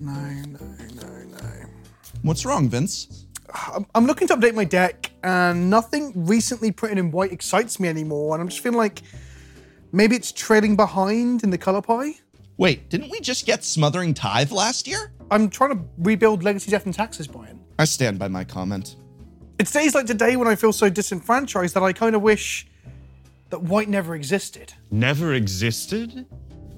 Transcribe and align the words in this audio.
No, 0.00 0.12
no, 0.12 0.58
no, 0.94 1.24
no. 1.24 1.66
What's 2.22 2.44
wrong, 2.44 2.68
Vince? 2.68 3.26
I'm, 3.52 3.86
I'm 3.94 4.06
looking 4.06 4.28
to 4.28 4.36
update 4.36 4.54
my 4.54 4.64
deck, 4.64 5.10
and 5.22 5.70
nothing 5.70 6.12
recently 6.14 6.70
printed 6.70 6.98
in 6.98 7.10
white 7.10 7.32
excites 7.32 7.80
me 7.80 7.88
anymore. 7.88 8.34
And 8.34 8.42
I'm 8.42 8.48
just 8.48 8.60
feeling 8.60 8.78
like 8.78 9.02
maybe 9.92 10.16
it's 10.16 10.32
trailing 10.32 10.76
behind 10.76 11.42
in 11.42 11.50
the 11.50 11.58
color 11.58 11.82
pie. 11.82 12.14
Wait, 12.56 12.90
didn't 12.90 13.10
we 13.10 13.20
just 13.20 13.46
get 13.46 13.64
Smothering 13.64 14.14
Tithe 14.14 14.50
last 14.50 14.86
year? 14.88 15.12
I'm 15.30 15.48
trying 15.48 15.78
to 15.78 15.84
rebuild 15.98 16.42
Legacy, 16.42 16.70
Death, 16.70 16.86
and 16.86 16.94
Taxes, 16.94 17.26
Brian. 17.26 17.60
I 17.78 17.84
stand 17.84 18.18
by 18.18 18.28
my 18.28 18.44
comment. 18.44 18.96
It's 19.58 19.70
days 19.70 19.94
like 19.94 20.06
today 20.06 20.36
when 20.36 20.48
I 20.48 20.56
feel 20.56 20.72
so 20.72 20.88
disenfranchised 20.88 21.74
that 21.74 21.82
I 21.82 21.92
kind 21.92 22.16
of 22.16 22.22
wish 22.22 22.66
that 23.50 23.62
white 23.62 23.88
never 23.88 24.14
existed. 24.14 24.74
Never 24.90 25.34
existed? 25.34 26.26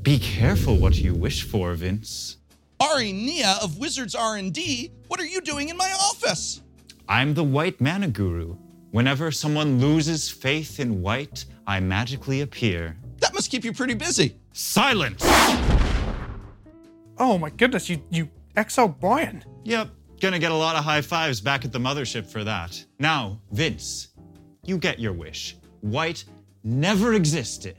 Be 0.02 0.18
careful 0.18 0.76
what 0.76 0.96
you 0.96 1.14
wish 1.14 1.42
for, 1.42 1.74
Vince. 1.74 2.38
Ari 2.80 3.12
Nieh 3.12 3.62
of 3.62 3.76
Wizards 3.76 4.14
R&D, 4.14 4.90
what 5.08 5.20
are 5.20 5.26
you 5.26 5.42
doing 5.42 5.68
in 5.68 5.76
my 5.76 5.92
office? 5.92 6.62
I'm 7.06 7.34
the 7.34 7.44
White 7.44 7.82
Mana 7.82 8.08
Guru. 8.08 8.56
Whenever 8.92 9.30
someone 9.30 9.78
loses 9.78 10.30
faith 10.30 10.80
in 10.80 11.02
white, 11.02 11.44
I 11.66 11.80
magically 11.80 12.40
appear. 12.40 12.96
That 13.18 13.34
must 13.34 13.50
keep 13.50 13.62
you 13.62 13.74
pretty 13.74 13.92
busy. 13.92 14.36
Silence! 14.52 15.22
Oh 17.18 17.36
my 17.38 17.50
goodness, 17.50 17.90
you 17.90 18.02
you 18.08 18.30
exiled 18.56 18.98
Brian. 18.98 19.44
Yep, 19.64 19.90
gonna 20.18 20.38
get 20.38 20.50
a 20.50 20.54
lot 20.54 20.76
of 20.76 20.82
high 20.82 21.02
fives 21.02 21.42
back 21.42 21.66
at 21.66 21.72
the 21.72 21.78
mothership 21.78 22.24
for 22.24 22.42
that. 22.44 22.82
Now, 22.98 23.38
Vince, 23.52 24.08
you 24.64 24.78
get 24.78 24.98
your 24.98 25.12
wish. 25.12 25.58
White 25.82 26.24
never 26.64 27.12
existed. 27.12 27.76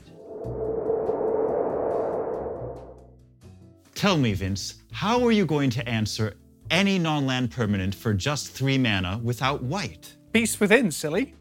Tell 3.96 4.18
me, 4.18 4.34
Vince, 4.34 4.76
how 4.92 5.24
are 5.24 5.32
you 5.32 5.46
going 5.46 5.70
to 5.72 5.88
answer 5.88 6.36
any 6.70 6.98
non 6.98 7.26
land 7.26 7.52
permanent 7.52 7.94
for 7.94 8.14
just 8.14 8.52
three 8.52 8.78
mana 8.78 9.20
without 9.24 9.62
white? 9.64 10.16
Beast 10.32 10.60
within, 10.60 10.92
silly. 10.92 11.36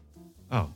Oh. 0.51 0.73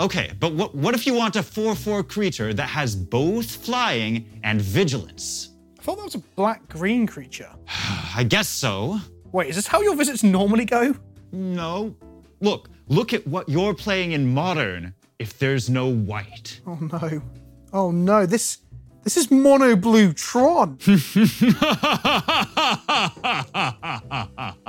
Okay, 0.00 0.32
but 0.38 0.52
what, 0.52 0.74
what 0.74 0.94
if 0.94 1.06
you 1.06 1.14
want 1.14 1.36
a 1.36 1.42
4 1.42 1.74
4 1.74 2.02
creature 2.04 2.52
that 2.54 2.68
has 2.68 2.94
both 2.94 3.50
flying 3.50 4.40
and 4.44 4.60
vigilance? 4.60 5.50
I 5.78 5.82
thought 5.82 5.96
that 5.96 6.04
was 6.04 6.14
a 6.14 6.22
black 6.36 6.68
green 6.68 7.06
creature. 7.06 7.50
I 8.14 8.24
guess 8.24 8.48
so. 8.48 8.98
Wait, 9.32 9.48
is 9.48 9.56
this 9.56 9.66
how 9.66 9.80
your 9.80 9.96
visits 9.96 10.22
normally 10.22 10.64
go? 10.64 10.94
No. 11.32 11.96
Look, 12.40 12.70
look 12.86 13.12
at 13.12 13.26
what 13.26 13.48
you're 13.48 13.74
playing 13.74 14.12
in 14.12 14.32
modern 14.32 14.94
if 15.18 15.38
there's 15.38 15.68
no 15.68 15.88
white. 15.88 16.60
Oh 16.66 16.78
no. 16.80 17.22
Oh 17.72 17.90
no, 17.90 18.24
this 18.24 18.58
this 19.04 19.16
is 19.16 19.30
mono 19.30 19.76
blue 19.76 20.12
Tron. 20.12 20.78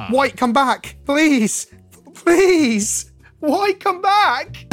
White, 0.09 0.37
come 0.37 0.53
back. 0.53 0.97
Please. 1.05 1.67
Please. 2.13 3.11
White, 3.39 3.79
come 3.79 4.01
back. 4.01 4.65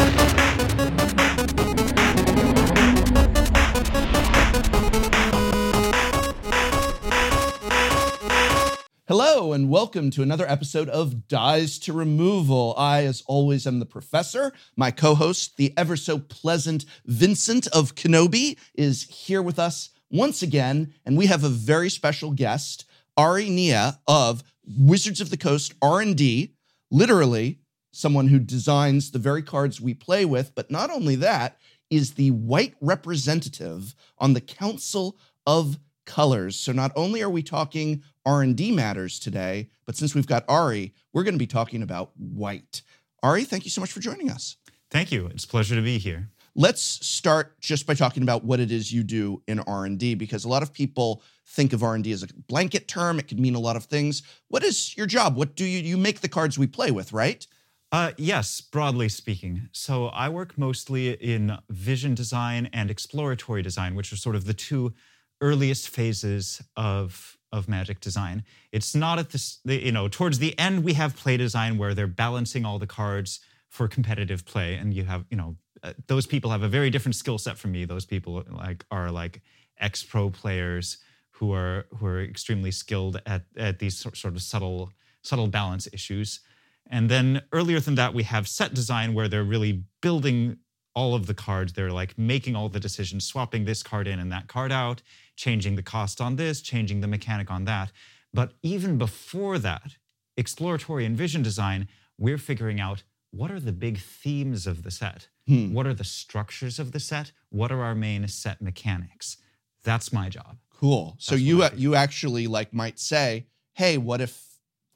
Hello, 9.08 9.52
and 9.52 9.70
welcome 9.70 10.10
to 10.10 10.22
another 10.22 10.50
episode 10.50 10.88
of 10.88 11.28
Dies 11.28 11.78
to 11.78 11.92
Removal. 11.92 12.74
I, 12.76 13.04
as 13.04 13.22
always, 13.28 13.64
am 13.64 13.78
the 13.78 13.86
professor. 13.86 14.52
My 14.74 14.90
co 14.90 15.14
host, 15.14 15.56
the 15.58 15.72
ever 15.76 15.96
so 15.96 16.18
pleasant 16.18 16.84
Vincent 17.04 17.68
of 17.68 17.94
Kenobi, 17.94 18.58
is 18.74 19.04
here 19.04 19.42
with 19.42 19.60
us 19.60 19.90
once 20.10 20.42
again, 20.42 20.92
and 21.04 21.16
we 21.16 21.26
have 21.26 21.44
a 21.44 21.48
very 21.48 21.88
special 21.88 22.32
guest, 22.32 22.84
Ari 23.16 23.48
Nieh 23.48 23.96
of 24.08 24.42
Wizards 24.76 25.20
of 25.20 25.30
the 25.30 25.36
Coast 25.36 25.72
R&D, 25.80 26.52
literally 26.90 27.60
someone 27.92 28.26
who 28.26 28.40
designs 28.40 29.12
the 29.12 29.20
very 29.20 29.42
cards 29.42 29.80
we 29.80 29.94
play 29.94 30.24
with, 30.24 30.52
but 30.56 30.68
not 30.68 30.90
only 30.90 31.14
that, 31.14 31.58
is 31.90 32.14
the 32.14 32.32
white 32.32 32.74
representative 32.80 33.94
on 34.18 34.32
the 34.32 34.40
Council 34.40 35.16
of 35.46 35.78
Colors. 36.06 36.56
So 36.56 36.72
not 36.72 36.92
only 36.96 37.22
are 37.22 37.30
we 37.30 37.44
talking 37.44 38.02
R&D 38.26 38.72
matters 38.72 39.18
today, 39.18 39.70
but 39.86 39.96
since 39.96 40.14
we've 40.14 40.26
got 40.26 40.44
Ari, 40.48 40.92
we're 41.12 41.22
going 41.22 41.34
to 41.34 41.38
be 41.38 41.46
talking 41.46 41.82
about 41.82 42.10
white. 42.18 42.82
Ari, 43.22 43.44
thank 43.44 43.64
you 43.64 43.70
so 43.70 43.80
much 43.80 43.92
for 43.92 44.00
joining 44.00 44.30
us. 44.30 44.56
Thank 44.90 45.12
you. 45.12 45.26
It's 45.26 45.44
a 45.44 45.48
pleasure 45.48 45.76
to 45.76 45.82
be 45.82 45.98
here. 45.98 46.28
Let's 46.54 46.82
start 46.82 47.60
just 47.60 47.86
by 47.86 47.94
talking 47.94 48.22
about 48.22 48.44
what 48.44 48.60
it 48.60 48.72
is 48.72 48.92
you 48.92 49.02
do 49.02 49.42
in 49.46 49.60
R&D 49.60 50.14
because 50.14 50.44
a 50.44 50.48
lot 50.48 50.62
of 50.62 50.72
people 50.72 51.22
think 51.46 51.72
of 51.72 51.82
R&D 51.82 52.10
as 52.12 52.22
a 52.22 52.28
blanket 52.48 52.88
term. 52.88 53.18
It 53.18 53.28
could 53.28 53.38
mean 53.38 53.54
a 53.54 53.60
lot 53.60 53.76
of 53.76 53.84
things. 53.84 54.22
What 54.48 54.64
is 54.64 54.96
your 54.96 55.06
job? 55.06 55.36
What 55.36 55.54
do 55.54 55.64
you 55.64 55.80
you 55.80 55.96
make 55.96 56.20
the 56.20 56.28
cards 56.28 56.58
we 56.58 56.66
play 56.66 56.90
with, 56.90 57.12
right? 57.12 57.46
Uh, 57.92 58.12
yes, 58.16 58.60
broadly 58.60 59.08
speaking. 59.08 59.68
So 59.72 60.06
I 60.06 60.28
work 60.28 60.58
mostly 60.58 61.10
in 61.12 61.58
vision 61.68 62.14
design 62.14 62.68
and 62.72 62.90
exploratory 62.90 63.62
design, 63.62 63.94
which 63.94 64.12
are 64.12 64.16
sort 64.16 64.34
of 64.34 64.44
the 64.44 64.54
two 64.54 64.94
earliest 65.40 65.88
phases 65.88 66.62
of 66.76 67.35
of 67.56 67.68
magic 67.68 68.00
design. 68.00 68.44
It's 68.72 68.94
not 68.94 69.18
at 69.18 69.30
this, 69.30 69.58
you 69.64 69.92
know, 69.92 70.08
towards 70.08 70.38
the 70.38 70.58
end 70.58 70.84
we 70.84 70.92
have 70.94 71.16
play 71.16 71.36
design 71.36 71.78
where 71.78 71.94
they're 71.94 72.06
balancing 72.06 72.64
all 72.64 72.78
the 72.78 72.86
cards 72.86 73.40
for 73.68 73.88
competitive 73.88 74.44
play, 74.44 74.74
and 74.74 74.94
you 74.94 75.04
have, 75.04 75.24
you 75.30 75.36
know, 75.36 75.56
uh, 75.82 75.92
those 76.06 76.26
people 76.26 76.50
have 76.50 76.62
a 76.62 76.68
very 76.68 76.90
different 76.90 77.16
skill 77.16 77.38
set 77.38 77.58
from 77.58 77.72
me. 77.72 77.84
Those 77.84 78.06
people 78.06 78.44
like 78.50 78.84
are 78.90 79.10
like 79.10 79.42
ex 79.78 80.02
pro 80.02 80.30
players 80.30 80.98
who 81.32 81.52
are 81.52 81.86
who 81.98 82.06
are 82.06 82.22
extremely 82.22 82.70
skilled 82.70 83.20
at 83.26 83.42
at 83.56 83.78
these 83.78 83.96
sort 83.98 84.34
of 84.34 84.42
subtle 84.42 84.92
subtle 85.22 85.48
balance 85.48 85.88
issues. 85.92 86.40
And 86.88 87.10
then 87.10 87.42
earlier 87.52 87.80
than 87.80 87.96
that, 87.96 88.14
we 88.14 88.22
have 88.22 88.46
set 88.46 88.72
design 88.72 89.12
where 89.12 89.28
they're 89.28 89.44
really 89.44 89.84
building 90.00 90.58
all 90.94 91.14
of 91.14 91.26
the 91.26 91.34
cards. 91.34 91.72
They're 91.72 91.90
like 91.90 92.16
making 92.16 92.56
all 92.56 92.68
the 92.68 92.80
decisions, 92.80 93.24
swapping 93.24 93.64
this 93.64 93.82
card 93.82 94.06
in 94.06 94.18
and 94.18 94.32
that 94.32 94.48
card 94.48 94.72
out, 94.72 95.02
changing 95.36 95.76
the 95.76 95.82
cost 95.82 96.20
on 96.20 96.36
this, 96.36 96.60
changing 96.60 97.00
the 97.00 97.06
mechanic 97.06 97.50
on 97.50 97.64
that. 97.64 97.92
But 98.32 98.52
even 98.62 98.98
before 98.98 99.58
that, 99.58 99.96
exploratory 100.36 101.04
and 101.04 101.16
vision 101.16 101.42
design, 101.42 101.88
we're 102.18 102.38
figuring 102.38 102.80
out 102.80 103.02
what 103.30 103.50
are 103.50 103.60
the 103.60 103.72
big 103.72 103.98
themes 103.98 104.66
of 104.66 104.82
the 104.82 104.90
set? 104.90 105.28
Hmm. 105.46 105.72
What 105.74 105.86
are 105.86 105.94
the 105.94 106.04
structures 106.04 106.78
of 106.78 106.92
the 106.92 107.00
set? 107.00 107.32
What 107.50 107.70
are 107.70 107.82
our 107.82 107.94
main 107.94 108.26
set 108.28 108.60
mechanics? 108.62 109.36
That's 109.84 110.12
my 110.12 110.28
job. 110.28 110.58
Cool. 110.70 111.16
So 111.18 111.34
you 111.34 111.68
do. 111.68 111.76
you 111.76 111.94
actually 111.94 112.46
like 112.46 112.72
might 112.72 112.98
say, 112.98 113.46
"Hey, 113.74 113.98
what 113.98 114.20
if 114.20 114.42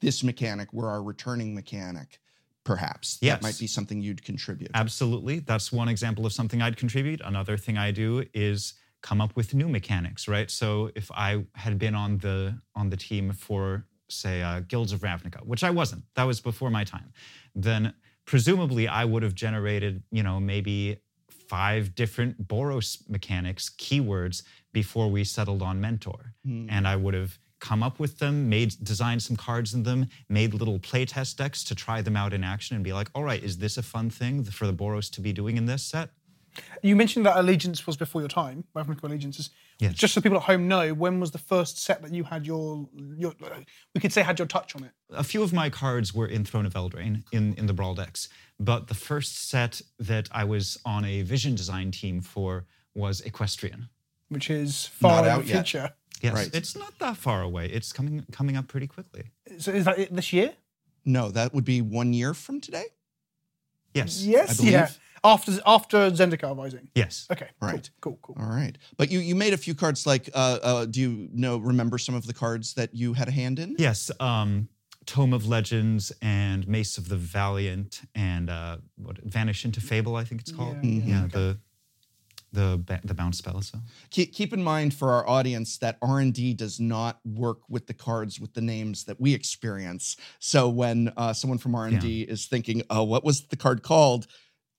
this 0.00 0.22
mechanic 0.24 0.72
were 0.72 0.88
our 0.88 1.02
returning 1.02 1.54
mechanic?" 1.54 2.18
Perhaps 2.64 3.18
Yes. 3.22 3.36
that 3.38 3.42
might 3.42 3.58
be 3.58 3.66
something 3.66 4.02
you'd 4.02 4.22
contribute. 4.22 4.70
Absolutely. 4.74 5.38
That's 5.38 5.72
one 5.72 5.88
example 5.88 6.26
of 6.26 6.32
something 6.32 6.60
I'd 6.60 6.76
contribute. 6.76 7.20
Another 7.22 7.56
thing 7.56 7.78
I 7.78 7.90
do 7.90 8.24
is 8.34 8.74
come 9.02 9.20
up 9.20 9.34
with 9.36 9.54
new 9.54 9.68
mechanics, 9.68 10.28
right? 10.28 10.50
So 10.50 10.90
if 10.94 11.10
I 11.12 11.44
had 11.54 11.78
been 11.78 11.94
on 11.94 12.18
the 12.18 12.58
on 12.74 12.90
the 12.90 12.96
team 12.96 13.32
for 13.32 13.86
say 14.08 14.42
uh, 14.42 14.60
Guilds 14.60 14.92
of 14.92 15.00
Ravnica, 15.00 15.44
which 15.46 15.62
I 15.64 15.70
wasn't, 15.70 16.02
that 16.16 16.24
was 16.24 16.40
before 16.40 16.70
my 16.70 16.84
time, 16.84 17.12
then 17.54 17.94
presumably 18.26 18.88
I 18.88 19.04
would 19.04 19.22
have 19.22 19.34
generated, 19.34 20.02
you 20.10 20.22
know, 20.22 20.40
maybe 20.40 20.98
five 21.48 21.94
different 21.94 22.46
Boros 22.48 23.08
mechanics, 23.08 23.70
keywords 23.70 24.42
before 24.72 25.08
we 25.10 25.24
settled 25.24 25.62
on 25.62 25.80
Mentor, 25.80 26.34
Hmm. 26.44 26.66
and 26.68 26.86
I 26.86 26.96
would 26.96 27.14
have 27.14 27.38
come 27.60 27.82
up 27.82 27.98
with 28.00 28.18
them, 28.18 28.48
made 28.48 28.74
designed 28.82 29.22
some 29.22 29.36
cards 29.36 29.74
in 29.74 29.82
them, 29.82 30.06
made 30.28 30.54
little 30.54 30.78
playtest 30.78 31.36
decks 31.36 31.62
to 31.64 31.74
try 31.74 32.00
them 32.02 32.16
out 32.16 32.32
in 32.32 32.42
action 32.42 32.74
and 32.74 32.82
be 32.82 32.92
like, 32.92 33.10
all 33.14 33.22
right, 33.22 33.42
is 33.42 33.58
this 33.58 33.76
a 33.76 33.82
fun 33.82 34.08
thing 34.10 34.42
for 34.44 34.66
the 34.66 34.72
Boros 34.72 35.10
to 35.12 35.20
be 35.20 35.32
doing 35.32 35.56
in 35.56 35.66
this 35.66 35.82
set? 35.82 36.10
You 36.82 36.96
mentioned 36.96 37.26
that 37.26 37.36
Allegiance 37.36 37.86
was 37.86 37.96
before 37.96 38.20
your 38.22 38.28
time. 38.28 38.64
Ravnica 38.74 39.02
Allegiances. 39.04 39.50
Yes. 39.78 39.94
Just 39.94 40.14
so 40.14 40.20
people 40.20 40.38
at 40.38 40.44
home 40.44 40.68
know, 40.68 40.92
when 40.92 41.20
was 41.20 41.30
the 41.30 41.38
first 41.38 41.78
set 41.78 42.02
that 42.02 42.12
you 42.12 42.24
had 42.24 42.46
your 42.46 42.88
your 43.16 43.34
we 43.94 44.00
could 44.00 44.12
say 44.12 44.22
had 44.22 44.38
your 44.38 44.48
touch 44.48 44.74
on 44.76 44.84
it? 44.84 44.90
A 45.10 45.24
few 45.24 45.42
of 45.42 45.52
my 45.52 45.70
cards 45.70 46.14
were 46.14 46.26
in 46.26 46.44
Throne 46.44 46.66
of 46.66 46.74
Eldraine 46.74 47.22
in, 47.32 47.54
in 47.54 47.66
the 47.66 47.72
Brawl 47.72 47.94
decks, 47.94 48.28
but 48.58 48.88
the 48.88 48.94
first 48.94 49.48
set 49.48 49.80
that 49.98 50.28
I 50.32 50.44
was 50.44 50.78
on 50.84 51.04
a 51.04 51.22
vision 51.22 51.54
design 51.54 51.90
team 51.92 52.20
for 52.20 52.66
was 52.94 53.20
Equestrian. 53.22 53.88
Which 54.28 54.50
is 54.50 54.86
far 54.86 55.22
Not 55.22 55.24
in 55.24 55.30
out 55.32 55.42
the 55.42 55.48
yet. 55.48 55.54
future. 55.66 55.90
Yes, 56.22 56.34
Right. 56.34 56.54
it's 56.54 56.76
not 56.76 56.98
that 56.98 57.16
far 57.16 57.40
away. 57.42 57.66
It's 57.66 57.92
coming 57.92 58.24
coming 58.32 58.56
up 58.56 58.68
pretty 58.68 58.86
quickly. 58.86 59.24
So 59.58 59.70
is 59.72 59.84
that 59.86 59.98
it 59.98 60.14
this 60.14 60.32
year? 60.32 60.52
No, 61.04 61.30
that 61.30 61.54
would 61.54 61.64
be 61.64 61.80
one 61.80 62.12
year 62.12 62.34
from 62.34 62.60
today. 62.60 62.84
Yes. 63.94 64.22
Yes. 64.24 64.50
I 64.50 64.54
believe. 64.56 64.72
Yeah. 64.72 64.88
After 65.22 65.52
after 65.66 66.10
Zendikar 66.10 66.56
Rising. 66.56 66.88
Yes. 66.94 67.26
Okay. 67.30 67.48
Right. 67.60 67.88
Cool. 68.00 68.18
Cool. 68.22 68.36
All 68.40 68.46
right, 68.48 68.76
but 68.96 69.10
you 69.10 69.18
you 69.20 69.34
made 69.34 69.52
a 69.52 69.58
few 69.58 69.74
cards. 69.74 70.06
Like, 70.06 70.30
uh, 70.34 70.58
uh, 70.62 70.84
do 70.86 71.00
you 71.00 71.28
know 71.32 71.58
remember 71.58 71.98
some 71.98 72.14
of 72.14 72.26
the 72.26 72.32
cards 72.34 72.74
that 72.74 72.94
you 72.94 73.12
had 73.12 73.28
a 73.28 73.32
hand 73.32 73.58
in? 73.58 73.76
Yes. 73.78 74.10
Um, 74.20 74.68
Tome 75.06 75.32
of 75.32 75.46
Legends 75.46 76.12
and 76.22 76.66
Mace 76.68 76.96
of 76.98 77.08
the 77.08 77.16
Valiant 77.16 78.02
and 78.14 78.48
uh, 78.48 78.78
what 78.96 79.18
Vanish 79.24 79.64
into 79.64 79.80
Fable, 79.80 80.14
I 80.16 80.24
think 80.24 80.40
it's 80.42 80.52
called. 80.52 80.76
Yeah, 80.82 80.90
Mhm. 80.90 81.08
Yeah, 81.08 81.26
the 81.26 81.58
the 82.52 82.82
ba- 82.84 83.00
the 83.04 83.14
bounce 83.14 83.38
spell. 83.38 83.60
So 83.62 83.78
keep, 84.10 84.32
keep 84.32 84.52
in 84.52 84.62
mind 84.62 84.92
for 84.94 85.12
our 85.12 85.28
audience 85.28 85.78
that 85.78 85.98
r&d 86.02 86.54
does 86.54 86.80
not 86.80 87.20
work 87.24 87.58
with 87.68 87.86
the 87.86 87.94
cards 87.94 88.40
with 88.40 88.54
the 88.54 88.60
names 88.60 89.04
that 89.04 89.20
we 89.20 89.32
experience 89.34 90.16
so 90.40 90.68
when 90.68 91.12
uh, 91.16 91.32
someone 91.32 91.58
from 91.58 91.76
r&d 91.76 92.22
is 92.22 92.46
thinking 92.46 92.82
oh 92.90 93.04
what 93.04 93.22
was 93.24 93.46
the 93.48 93.56
card 93.56 93.82
called 93.84 94.26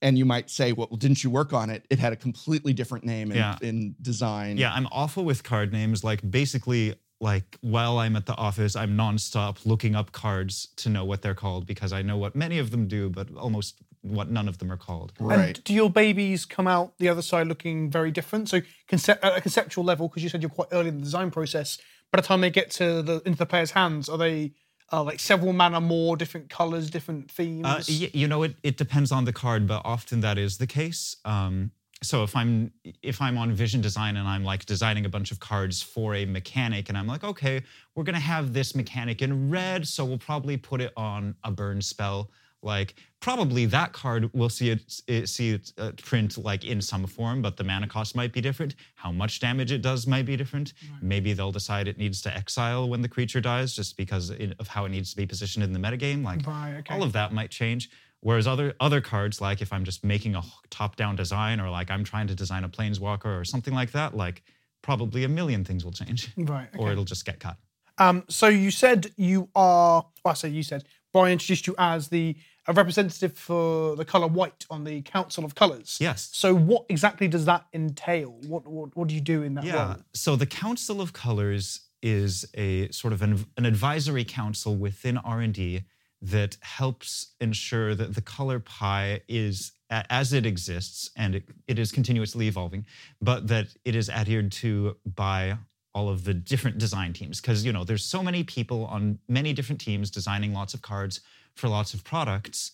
and 0.02 0.18
you 0.18 0.24
might 0.24 0.50
say 0.50 0.72
well 0.72 0.88
didn't 0.98 1.22
you 1.24 1.30
work 1.30 1.52
on 1.52 1.70
it 1.70 1.86
it 1.90 1.98
had 1.98 2.12
a 2.12 2.16
completely 2.16 2.72
different 2.72 3.04
name 3.04 3.30
in, 3.30 3.36
Yeah. 3.38 3.56
in 3.62 3.94
design 4.02 4.56
yeah, 4.58 4.72
I'm 4.74 4.88
awful 4.92 5.24
with 5.24 5.42
card 5.42 5.72
names. 5.72 6.04
Like 6.04 6.20
basically, 6.30 6.94
like 7.20 7.56
while 7.60 7.98
I'm 7.98 8.16
at 8.16 8.26
the 8.26 8.34
office, 8.34 8.74
I'm 8.76 8.96
nonstop 8.96 9.64
looking 9.64 9.94
up 9.94 10.10
cards 10.12 10.68
to 10.76 10.88
know 10.88 11.04
what 11.04 11.22
they're 11.22 11.34
called 11.44 11.66
because 11.66 11.92
I 11.92 12.02
know 12.02 12.16
what 12.16 12.34
many 12.34 12.58
of 12.58 12.70
them 12.72 12.88
do, 12.88 13.08
but 13.08 13.28
almost 13.36 13.76
what 14.02 14.28
none 14.30 14.48
of 14.48 14.58
them 14.58 14.70
are 14.72 14.76
called. 14.76 15.12
right 15.20 15.56
And 15.56 15.64
do 15.64 15.72
your 15.72 15.88
babies 15.88 16.44
come 16.44 16.66
out 16.66 16.98
the 16.98 17.08
other 17.08 17.22
side 17.22 17.46
looking 17.46 17.90
very 17.90 18.10
different? 18.10 18.48
So 18.48 18.60
concept, 18.88 19.24
at 19.24 19.36
a 19.36 19.40
conceptual 19.40 19.84
level, 19.84 20.08
because 20.08 20.22
you 20.24 20.28
said 20.28 20.42
you're 20.42 20.50
quite 20.50 20.68
early 20.72 20.88
in 20.88 20.96
the 20.98 21.04
design 21.04 21.30
process, 21.30 21.78
by 22.10 22.20
the 22.20 22.26
time 22.26 22.40
they 22.40 22.50
get 22.50 22.70
to 22.72 23.02
the 23.02 23.22
into 23.24 23.38
the 23.38 23.46
player's 23.46 23.70
hands, 23.70 24.08
are 24.08 24.18
they 24.18 24.52
uh, 24.92 25.02
like 25.02 25.20
several 25.20 25.52
mana 25.52 25.80
more, 25.80 26.16
different 26.16 26.50
colors, 26.50 26.90
different 26.90 27.30
themes? 27.30 27.66
Uh, 27.66 27.82
you 27.88 28.28
know, 28.28 28.42
it, 28.42 28.54
it 28.62 28.76
depends 28.76 29.10
on 29.10 29.24
the 29.24 29.32
card, 29.32 29.66
but 29.66 29.82
often 29.84 30.20
that 30.20 30.38
is 30.38 30.58
the 30.58 30.66
case. 30.66 31.16
Um, 31.24 31.70
so 32.02 32.24
if 32.24 32.34
I'm 32.34 32.72
if 33.02 33.22
I'm 33.22 33.38
on 33.38 33.52
vision 33.52 33.80
design 33.80 34.16
and 34.16 34.26
I'm 34.26 34.44
like 34.44 34.66
designing 34.66 35.06
a 35.06 35.08
bunch 35.08 35.30
of 35.30 35.38
cards 35.38 35.80
for 35.80 36.16
a 36.16 36.24
mechanic, 36.24 36.88
and 36.88 36.98
I'm 36.98 37.06
like, 37.06 37.24
okay, 37.24 37.62
we're 37.94 38.04
gonna 38.04 38.18
have 38.18 38.52
this 38.52 38.74
mechanic 38.74 39.22
in 39.22 39.50
red, 39.50 39.86
so 39.86 40.04
we'll 40.04 40.18
probably 40.18 40.56
put 40.56 40.80
it 40.80 40.92
on 40.96 41.36
a 41.44 41.50
burn 41.50 41.80
spell. 41.80 42.30
Like 42.62 42.94
probably 43.20 43.66
that 43.66 43.92
card 43.92 44.30
we'll 44.32 44.48
see 44.48 44.70
it, 44.70 45.00
it 45.06 45.28
see 45.28 45.50
it 45.50 45.72
uh, 45.78 45.92
print 46.02 46.38
like 46.38 46.64
in 46.64 46.80
some 46.80 47.06
form, 47.06 47.42
but 47.42 47.56
the 47.56 47.64
mana 47.64 47.88
cost 47.88 48.14
might 48.14 48.32
be 48.32 48.40
different. 48.40 48.74
How 48.94 49.12
much 49.12 49.40
damage 49.40 49.72
it 49.72 49.82
does 49.82 50.06
might 50.06 50.26
be 50.26 50.36
different. 50.36 50.72
Maybe 51.00 51.32
they'll 51.32 51.52
decide 51.52 51.88
it 51.88 51.98
needs 51.98 52.22
to 52.22 52.34
exile 52.34 52.88
when 52.88 53.02
the 53.02 53.08
creature 53.08 53.40
dies, 53.40 53.74
just 53.74 53.96
because 53.96 54.30
it, 54.30 54.54
of 54.58 54.68
how 54.68 54.84
it 54.84 54.90
needs 54.90 55.10
to 55.10 55.16
be 55.16 55.26
positioned 55.26 55.64
in 55.64 55.72
the 55.72 55.78
metagame. 55.78 56.24
Like 56.24 56.46
Right, 56.46 56.76
okay. 56.78 56.94
all 56.94 57.02
of 57.02 57.12
that 57.12 57.32
might 57.32 57.50
change. 57.50 57.90
Whereas 58.20 58.46
other 58.46 58.74
other 58.78 59.00
cards, 59.00 59.40
like 59.40 59.60
if 59.60 59.72
I'm 59.72 59.84
just 59.84 60.04
making 60.04 60.36
a 60.36 60.42
top-down 60.70 61.16
design, 61.16 61.60
or 61.60 61.68
like 61.70 61.90
I'm 61.90 62.04
trying 62.04 62.28
to 62.28 62.36
design 62.36 62.62
a 62.62 62.68
planeswalker 62.68 63.40
or 63.40 63.44
something 63.44 63.74
like 63.74 63.90
that, 63.92 64.16
like 64.16 64.42
probably 64.80 65.24
a 65.24 65.28
million 65.28 65.64
things 65.64 65.84
will 65.84 65.92
change, 65.92 66.30
right. 66.36 66.68
or 66.78 66.92
it'll 66.92 67.04
just 67.04 67.24
get 67.24 67.40
cut. 67.40 67.56
Um, 67.98 68.24
so 68.28 68.48
you 68.48 68.70
said 68.70 69.12
you 69.16 69.48
are. 69.54 70.06
Well, 70.24 70.32
I 70.32 70.34
say 70.34 70.48
you 70.50 70.62
said. 70.62 70.84
Brian 71.12 71.32
introduced 71.32 71.66
you 71.66 71.74
as 71.78 72.08
the 72.08 72.36
a 72.68 72.72
representative 72.72 73.36
for 73.36 73.96
the 73.96 74.04
color 74.04 74.28
white 74.28 74.66
on 74.70 74.84
the 74.84 75.02
Council 75.02 75.44
of 75.44 75.54
Colors. 75.54 75.98
Yes. 76.00 76.30
So 76.32 76.54
what 76.54 76.86
exactly 76.88 77.26
does 77.26 77.44
that 77.46 77.66
entail? 77.74 78.38
What 78.46 78.66
what, 78.66 78.96
what 78.96 79.08
do 79.08 79.14
you 79.14 79.20
do 79.20 79.42
in 79.42 79.54
that 79.54 79.64
Yeah. 79.64 79.86
role? 79.86 79.96
So 80.14 80.36
the 80.36 80.46
Council 80.46 81.00
of 81.00 81.12
Colors 81.12 81.80
is 82.02 82.44
a 82.54 82.88
sort 82.90 83.12
of 83.12 83.22
an, 83.22 83.44
an 83.56 83.64
advisory 83.66 84.24
council 84.24 84.76
within 84.76 85.18
R&D 85.18 85.82
that 86.20 86.56
helps 86.60 87.34
ensure 87.40 87.94
that 87.94 88.14
the 88.14 88.20
color 88.20 88.60
pie 88.60 89.20
is 89.28 89.72
as 89.90 90.32
it 90.32 90.46
exists 90.46 91.10
and 91.16 91.34
it, 91.34 91.44
it 91.68 91.78
is 91.78 91.92
continuously 91.92 92.46
evolving, 92.46 92.86
but 93.20 93.48
that 93.48 93.66
it 93.84 93.94
is 93.94 94.08
adhered 94.08 94.50
to 94.50 94.96
by 95.04 95.58
all 95.94 96.08
of 96.08 96.24
the 96.24 96.34
different 96.34 96.78
design 96.78 97.12
teams 97.12 97.40
because 97.40 97.64
you 97.64 97.72
know 97.72 97.84
there's 97.84 98.04
so 98.04 98.22
many 98.22 98.42
people 98.42 98.86
on 98.86 99.18
many 99.28 99.52
different 99.52 99.80
teams 99.80 100.10
designing 100.10 100.52
lots 100.54 100.74
of 100.74 100.82
cards 100.82 101.20
for 101.54 101.68
lots 101.68 101.94
of 101.94 102.02
products. 102.04 102.72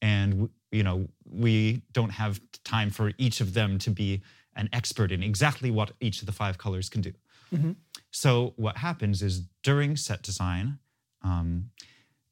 And 0.00 0.48
you 0.70 0.82
know 0.82 1.08
we 1.28 1.82
don't 1.92 2.10
have 2.10 2.40
time 2.64 2.90
for 2.90 3.12
each 3.18 3.40
of 3.40 3.54
them 3.54 3.78
to 3.80 3.90
be 3.90 4.22
an 4.56 4.68
expert 4.72 5.12
in 5.12 5.22
exactly 5.22 5.70
what 5.70 5.92
each 6.00 6.20
of 6.20 6.26
the 6.26 6.32
five 6.32 6.58
colors 6.58 6.88
can 6.88 7.00
do. 7.00 7.12
So 8.10 8.54
what 8.56 8.78
happens 8.78 9.22
is 9.22 9.42
during 9.62 9.96
set 9.96 10.22
design 10.22 10.78
um, 11.22 11.70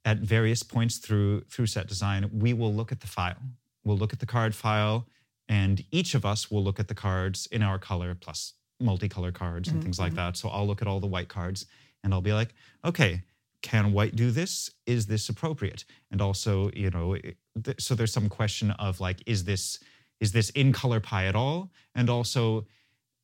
at 0.05 0.17
various 0.17 0.63
points 0.63 0.97
through 0.97 1.41
through 1.49 1.67
set 1.67 1.87
design 1.87 2.29
we 2.33 2.53
will 2.53 2.73
look 2.73 2.91
at 2.91 3.01
the 3.01 3.07
file. 3.07 3.41
We'll 3.83 3.97
look 3.97 4.13
at 4.13 4.19
the 4.19 4.25
card 4.25 4.55
file 4.55 5.07
and 5.47 5.83
each 5.91 6.15
of 6.15 6.25
us 6.25 6.49
will 6.49 6.63
look 6.63 6.79
at 6.79 6.87
the 6.87 6.95
cards 6.95 7.47
in 7.51 7.61
our 7.61 7.77
color 7.77 8.15
plus 8.15 8.53
multicolor 8.83 9.33
cards 9.33 9.69
and 9.69 9.81
things 9.81 9.99
like 9.99 10.11
mm-hmm. 10.11 10.17
that 10.17 10.37
so 10.37 10.49
i'll 10.49 10.67
look 10.67 10.81
at 10.81 10.87
all 10.87 10.99
the 10.99 11.07
white 11.07 11.29
cards 11.29 11.65
and 12.03 12.13
i'll 12.13 12.21
be 12.21 12.33
like 12.33 12.53
okay 12.83 13.23
can 13.61 13.93
white 13.93 14.15
do 14.15 14.29
this 14.29 14.69
is 14.85 15.07
this 15.07 15.29
appropriate 15.29 15.85
and 16.11 16.21
also 16.21 16.69
you 16.73 16.89
know 16.89 17.15
th- 17.63 17.81
so 17.81 17.95
there's 17.95 18.11
some 18.11 18.29
question 18.29 18.71
of 18.71 18.99
like 18.99 19.23
is 19.25 19.45
this 19.45 19.79
is 20.19 20.31
this 20.31 20.49
in 20.51 20.73
color 20.73 20.99
pie 20.99 21.25
at 21.25 21.35
all 21.35 21.71
and 21.95 22.09
also 22.09 22.65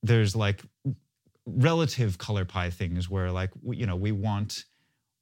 there's 0.01 0.35
like 0.35 0.63
relative 1.45 2.17
color 2.17 2.45
pie 2.45 2.69
things 2.69 3.09
where 3.09 3.31
like 3.31 3.51
we, 3.61 3.75
you 3.77 3.85
know 3.85 3.95
we 3.95 4.11
want 4.11 4.63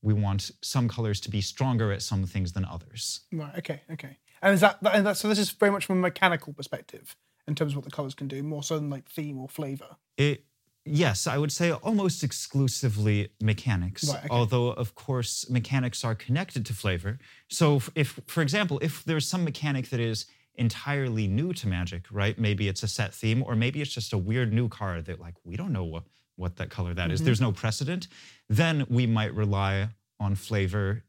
we 0.04 0.14
want 0.14 0.52
some 0.62 0.88
colors 0.88 1.20
to 1.20 1.30
be 1.30 1.42
stronger 1.42 1.92
at 1.92 2.02
some 2.02 2.26
things 2.26 2.54
than 2.54 2.64
others 2.64 3.22
Right. 3.32 3.58
Okay. 3.58 3.82
Okay. 3.92 4.18
And 4.42 4.54
is 4.54 4.62
that, 4.62 4.82
that, 4.84 4.96
and 4.96 5.06
that 5.06 5.18
so? 5.18 5.28
This 5.28 5.40
is 5.40 5.50
very 5.52 5.72
much 5.72 5.86
from 5.86 5.98
a 5.98 6.02
mechanical 6.02 6.54
perspective 6.54 7.16
in 7.48 7.56
terms 7.56 7.72
of 7.74 7.78
what 7.78 7.86
the 7.86 7.92
colors 7.92 8.14
can 8.14 8.28
do, 8.28 8.44
more 8.44 8.64
so 8.64 8.76
than 8.78 8.90
like 8.90 9.08
theme 9.10 9.40
or 9.40 9.48
flavor. 9.48 9.96
It, 10.18 10.44
yes, 10.86 11.28
I 11.28 11.38
would 11.38 11.52
say 11.52 11.72
almost 11.72 12.24
exclusively 12.24 13.30
mechanics. 13.42 14.08
Right, 14.10 14.20
okay. 14.20 14.28
Although, 14.30 14.70
of 14.70 14.96
course, 14.96 15.50
mechanics 15.50 16.04
are 16.04 16.16
connected 16.16 16.66
to 16.66 16.74
flavor. 16.74 17.20
So, 17.50 17.82
if, 17.96 18.20
for 18.28 18.42
example, 18.42 18.80
if 18.82 19.04
there's 19.06 19.28
some 19.28 19.44
mechanic 19.44 19.90
that 19.90 20.00
is 20.00 20.26
entirely 20.56 21.28
new 21.28 21.54
to 21.54 21.68
Magic, 21.68 22.06
right? 22.12 22.38
Maybe 22.38 22.68
it's 22.68 22.84
a 22.84 22.88
set 22.88 23.14
theme, 23.14 23.44
or 23.44 23.56
maybe 23.56 23.82
it's 23.82 23.94
just 23.94 24.12
a 24.14 24.18
weird 24.18 24.52
new 24.52 24.68
card 24.68 25.06
that, 25.06 25.20
like, 25.20 25.36
we 25.44 25.56
don't 25.56 25.72
know 25.72 25.84
what, 25.84 26.04
what 26.36 26.56
that 26.58 26.70
color 26.70 26.94
that 26.96 27.12
is. 27.12 27.20
Mm-hmm. 27.20 27.26
There's 27.26 27.42
no 27.42 27.52
precedent. 27.52 28.08
Then 28.50 28.86
we 28.90 29.06
might 29.06 29.34
rely 29.36 29.90
on 30.20 30.36
flavor 30.36 31.04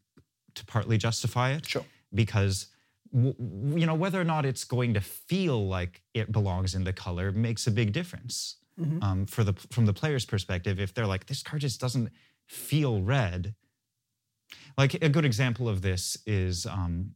to 0.54 0.64
partly 0.66 0.98
justify 0.98 1.52
it 1.52 1.66
Sure. 1.66 1.84
because 2.12 2.66
you 3.12 3.86
know 3.86 3.94
whether 3.94 4.20
or 4.20 4.24
not 4.24 4.44
it's 4.44 4.64
going 4.64 4.94
to 4.94 5.00
feel 5.00 5.66
like 5.66 6.02
it 6.14 6.30
belongs 6.32 6.74
in 6.74 6.84
the 6.84 6.92
color 6.92 7.32
makes 7.32 7.66
a 7.66 7.70
big 7.70 7.92
difference 7.92 8.56
Mm-hmm. 8.80 9.02
um, 9.02 9.26
for 9.26 9.42
the 9.42 9.54
from 9.72 9.86
the 9.86 9.92
player's 9.92 10.24
perspective. 10.24 10.78
If 10.78 10.94
they're 10.94 11.04
like 11.04 11.26
this 11.26 11.42
card 11.42 11.62
just 11.62 11.80
doesn't 11.80 12.10
feel 12.46 13.02
red, 13.02 13.56
like 14.76 14.94
a 15.02 15.08
good 15.08 15.24
example 15.24 15.68
of 15.68 15.82
this 15.82 16.16
is 16.26 16.64
um, 16.64 17.14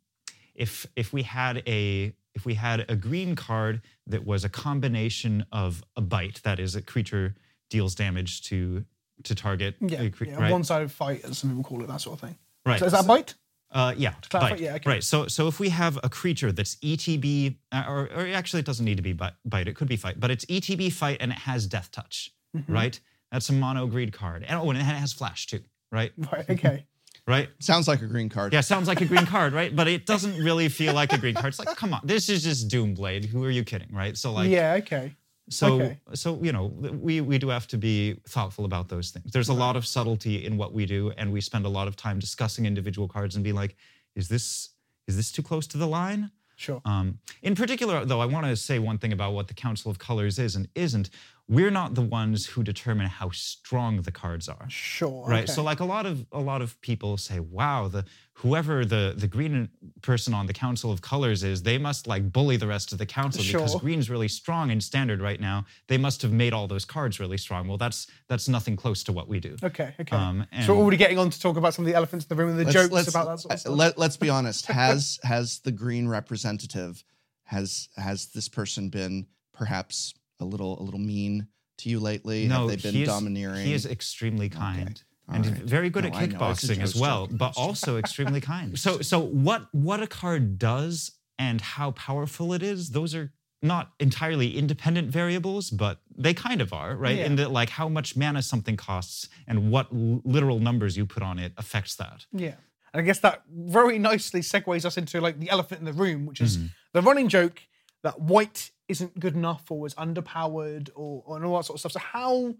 if 0.57 0.87
if 0.97 1.13
we 1.13 1.23
had 1.23 1.63
a 1.69 2.13
if 2.35 2.45
we 2.45 2.55
had 2.55 2.85
a 2.89 2.97
green 2.97 3.37
card 3.37 3.81
that 4.09 4.27
was 4.27 4.45
a 4.45 4.49
combination 4.49 5.47
of 5.53 5.85
a 5.95 6.01
bite, 6.01 6.41
that 6.43 6.59
is, 6.59 6.75
a 6.75 6.83
creature 6.83 7.37
deals 7.71 7.95
damage 7.95 8.43
to 8.49 8.85
to 9.23 9.35
target. 9.35 9.77
Yeah. 9.81 10.03
a 10.03 10.11
cre- 10.11 10.25
yeah 10.25 10.41
right? 10.41 10.51
One-sided 10.51 10.91
fight, 10.91 11.25
as 11.25 11.39
some 11.39 11.51
people 11.51 11.63
call 11.63 11.81
it, 11.85 11.87
that 11.87 12.01
sort 12.01 12.15
of 12.21 12.29
thing. 12.29 12.37
right. 12.67 12.81
So 12.81 12.87
is 12.87 12.93
that 12.93 13.07
bite? 13.07 13.35
Uh, 13.73 13.95
yeah, 13.97 14.13
clarify- 14.29 14.51
bite. 14.51 14.61
yeah, 14.61 14.75
okay. 14.75 14.91
Right. 14.91 15.03
So, 15.05 15.27
so 15.29 15.49
if 15.49 15.59
we 15.59 15.71
have 15.71 15.99
a 16.05 16.09
creature 16.11 16.53
that's 16.53 16.77
ETB, 16.77 17.57
uh, 17.73 17.85
or, 17.89 18.01
or 18.15 18.27
actually 18.29 18.61
it 18.61 18.67
doesn't 18.67 18.85
need 18.85 18.97
to 18.99 19.03
be 19.03 19.13
bi- 19.15 19.33
bite, 19.47 19.67
it 19.69 19.75
could 19.77 19.89
be 19.89 19.97
fight, 19.97 20.21
but 20.21 20.31
it's 20.31 20.45
ETB 20.45 20.93
fight 20.93 21.17
and 21.21 21.33
it 21.33 21.39
has 21.39 21.67
death 21.67 21.91
touch, 21.91 22.31
Mm-hmm. 22.57 22.73
right? 22.73 23.01
That's 23.31 23.49
a 23.49 23.55
mono 23.55 23.87
greed 23.87 24.13
card, 24.13 24.45
and 24.47 24.61
oh, 24.61 24.69
and 24.69 24.79
it 24.79 24.83
has 24.83 25.15
flash 25.15 25.47
too, 25.47 25.61
right? 25.91 26.13
Right. 26.33 26.49
Okay. 26.51 26.85
Right. 27.27 27.49
sounds 27.61 27.87
like 27.87 28.03
a 28.03 28.07
green 28.07 28.29
card 28.29 28.53
Yeah, 28.53 28.63
sounds 28.63 28.89
like 28.89 29.01
a 29.01 29.05
green 29.05 29.27
card, 29.27 29.53
right? 29.53 29.75
But 29.75 29.87
it 29.87 30.07
doesn't 30.07 30.43
really 30.43 30.69
feel 30.69 30.93
like 30.93 31.13
a 31.13 31.19
green 31.19 31.35
card. 31.35 31.47
It's 31.55 31.59
like, 31.61 31.77
come 31.77 31.95
on, 31.95 32.01
this 32.03 32.29
is 32.29 32.43
just 32.43 32.69
Doomblade. 32.69 33.27
Who 33.27 33.45
are 33.45 33.51
you 33.51 33.63
kidding, 33.63 33.95
right? 33.95 34.17
So 34.19 34.33
like, 34.33 34.51
yeah. 34.51 34.75
Okay. 34.81 35.15
So 35.49 35.75
okay. 35.75 35.99
so 36.15 36.39
you 36.43 36.53
know, 36.53 36.67
we 36.67 37.21
we 37.21 37.39
do 37.39 37.49
have 37.49 37.67
to 37.69 37.79
be 37.79 38.21
thoughtful 38.29 38.65
about 38.65 38.89
those 38.89 39.11
things. 39.11 39.33
There's 39.33 39.49
a 39.49 39.55
lot 39.55 39.77
of 39.77 39.87
subtlety 39.87 40.45
in 40.45 40.57
what 40.57 40.73
we 40.73 40.87
do, 40.87 41.13
and 41.17 41.33
we 41.33 41.41
spend 41.41 41.67
a 41.67 41.69
lot 41.69 41.89
of 41.89 41.97
time 41.97 42.19
discussing 42.19 42.67
individual 42.67 43.09
cards 43.09 43.35
and 43.35 43.45
be 43.45 43.53
like, 43.53 43.77
is 44.15 44.29
this 44.29 44.71
is 45.09 45.17
this 45.17 45.33
too 45.33 45.43
close 45.43 45.67
to 45.69 45.79
the 45.79 45.87
line? 45.87 46.31
Sure. 46.57 46.81
Um, 46.85 47.19
in 47.43 47.57
particular, 47.57 48.05
though, 48.05 48.21
I 48.21 48.27
want 48.27 48.47
to 48.47 48.57
say 48.57 48.79
one 48.79 48.99
thing 48.99 49.13
about 49.13 49.33
what 49.33 49.49
the 49.49 49.55
Council 49.55 49.91
of 49.91 49.99
Colors 49.99 50.39
is 50.39 50.55
and 50.55 50.69
isn't. 50.75 51.11
We're 51.49 51.71
not 51.71 51.95
the 51.95 52.03
ones 52.03 52.47
who 52.47 52.63
determine 52.63 53.09
how 53.09 53.31
strong 53.31 54.01
the 54.03 54.13
cards 54.13 54.49
are. 54.49 54.65
Sure. 54.69 55.27
Right. 55.29 55.43
okay. 55.43 55.53
So 55.53 55.63
like 55.63 55.81
a 55.81 55.85
lot 55.85 56.07
of 56.07 56.25
a 56.33 56.41
lot 56.41 56.63
of 56.63 56.81
people 56.81 57.17
say, 57.17 57.41
wow, 57.41 57.89
the 57.89 58.05
whoever 58.35 58.85
the 58.85 59.13
the 59.17 59.27
green 59.27 59.69
person 60.03 60.35
on 60.35 60.47
the 60.47 60.53
Council 60.53 60.91
of 60.93 61.03
Colors 61.03 61.43
is, 61.43 61.63
they 61.63 61.79
must 61.79 62.07
like 62.07 62.33
bully 62.33 62.57
the 62.57 62.67
rest 62.69 62.93
of 62.93 62.99
the 62.99 63.05
council 63.07 63.43
because 63.45 63.75
green's 63.81 64.09
really 64.09 64.29
strong 64.29 64.71
in 64.71 64.81
standard 64.81 65.21
right 65.21 65.41
now. 65.41 65.67
They 65.89 65.99
must 65.99 66.23
have 66.23 66.33
made 66.33 66.53
all 66.53 66.69
those 66.69 66.85
cards 66.85 67.19
really 67.21 67.39
strong. 67.39 67.67
Well, 67.69 67.77
that's 67.77 68.07
that's 68.29 68.49
nothing 68.49 68.77
close 68.77 69.03
to 69.05 69.13
what 69.13 69.29
we 69.29 69.41
do. 69.41 69.57
Okay. 69.63 69.95
Okay. 70.01 70.17
Um, 70.17 70.47
so 70.65 70.75
we're 70.75 70.81
already 70.81 70.97
getting 70.97 71.19
on 71.19 71.29
to 71.31 71.41
talk 71.41 71.57
about 71.57 71.75
some 71.75 71.85
of 71.85 71.91
the 71.91 71.97
elephants 71.97 72.25
in 72.25 72.29
the 72.35 72.41
room 72.43 72.51
and 72.53 72.61
the 72.61 72.65
Let's- 72.65 72.75
jokes 72.75 72.93
let's- 72.93 73.09
about 73.09 73.27
that 73.27 73.41
sort 73.41 73.53
of 73.53 73.57
uh, 73.57 73.59
stuff. 73.59 73.77
Let, 73.77 73.99
let's 73.99 74.17
be 74.17 74.31
honest. 74.39 74.67
Has 74.67 75.19
has 75.25 75.59
the 75.61 75.73
green 75.73 76.07
representative 76.09 77.03
has 77.45 77.89
has 77.97 78.27
this 78.29 78.49
person 78.49 78.89
been 78.89 79.27
perhaps 79.53 80.15
a 80.43 80.45
little 80.45 80.81
a 80.81 80.85
little 80.85 81.01
mean 81.01 81.49
to 81.79 81.89
you 81.89 81.99
lately? 82.01 82.47
No, 82.47 82.69
have 82.69 82.69
they 82.69 82.77
been 82.89 82.95
he 82.95 83.03
is, 83.03 83.09
domineering? 83.09 83.65
He 83.67 83.73
is 83.75 83.87
extremely 83.87 84.49
kind. 84.49 85.03
All 85.29 85.37
And 85.37 85.47
right. 85.47 85.57
very 85.63 85.89
good 85.91 86.05
No, 86.05 86.11
at 86.11 86.17
I 86.17 86.27
know, 86.27 86.51
it's 86.51 86.65
a 86.65 86.67
kickboxing 86.69 86.83
as 86.83 86.95
well, 86.97 87.27
joke, 87.27 87.39
but 87.39 87.49
it's 87.51 87.59
a 87.59 87.61
joke. 87.61 87.69
also 87.69 87.97
extremely 87.99 88.41
kind. 88.53 88.79
So, 88.79 89.01
so 89.01 89.19
what 89.21 89.69
what 89.73 90.03
a 90.03 90.07
card 90.07 90.59
does 90.59 91.13
and 91.39 91.61
how 91.61 91.93
powerful 91.93 92.53
it 92.53 92.63
is, 92.63 92.91
those 92.91 93.15
are 93.15 93.33
not 93.65 93.93
entirely 94.01 94.59
independent 94.59 95.09
variables, 95.11 95.71
but 95.71 96.01
they 96.17 96.35
kind 96.35 96.61
of 96.61 96.73
are, 96.73 96.97
right? 96.97 97.17
Yeah. 97.19 97.27
In 97.27 97.37
that, 97.37 97.53
like, 97.53 97.71
how 97.71 97.89
much 97.89 98.17
mana 98.17 98.43
something 98.43 98.77
costs 98.77 99.29
and 99.47 99.71
what 99.71 99.87
l- 99.93 100.21
literal 100.25 100.59
numbers 100.59 100.97
you 100.97 101.07
put 101.07 101.23
on 101.23 101.39
it 101.39 101.53
affects 101.57 101.95
that. 101.97 102.27
Yeah. 102.33 102.57
And 102.93 103.01
I 103.01 103.03
guess 103.03 103.21
that 103.21 103.43
very 103.49 103.99
nicely 104.01 104.41
segues 104.41 104.85
us 104.85 104.97
into 104.97 105.21
like 105.21 105.39
the 105.39 105.49
elephant 105.49 105.79
in 105.79 105.85
the 105.85 105.93
room, 105.93 106.27
which 106.27 106.41
Mm-hmm. 106.41 106.65
is 106.65 106.71
the 106.93 107.03
running 107.03 107.29
joke 107.29 107.63
that 108.03 108.21
white 108.21 108.73
isn't 108.93 109.19
good 109.19 109.35
enough 109.35 109.71
or 109.71 109.87
is 109.87 109.95
underpowered 109.95 110.91
or, 110.95 111.25
or 111.27 111.37
and 111.37 111.45
all 111.45 111.57
that 111.57 111.65
sort 111.65 111.77
of 111.77 111.81
stuff. 111.81 111.93
So 111.93 111.99
how, 111.99 112.55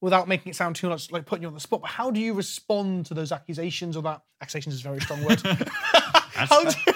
without 0.00 0.28
making 0.28 0.50
it 0.50 0.56
sound 0.56 0.76
too 0.76 0.88
much 0.88 1.10
like 1.10 1.26
putting 1.26 1.42
you 1.42 1.48
on 1.48 1.54
the 1.54 1.60
spot, 1.60 1.80
but 1.82 1.90
how 1.90 2.10
do 2.10 2.20
you 2.20 2.32
respond 2.34 3.06
to 3.06 3.14
those 3.14 3.32
accusations 3.32 3.96
or 3.96 4.02
that 4.04 4.22
accusations 4.40 4.76
is 4.76 4.80
a 4.80 4.84
very 4.84 5.00
strong 5.00 5.24
word. 5.24 5.40
how, 5.44 6.64
do 6.64 6.76
you, 6.86 6.92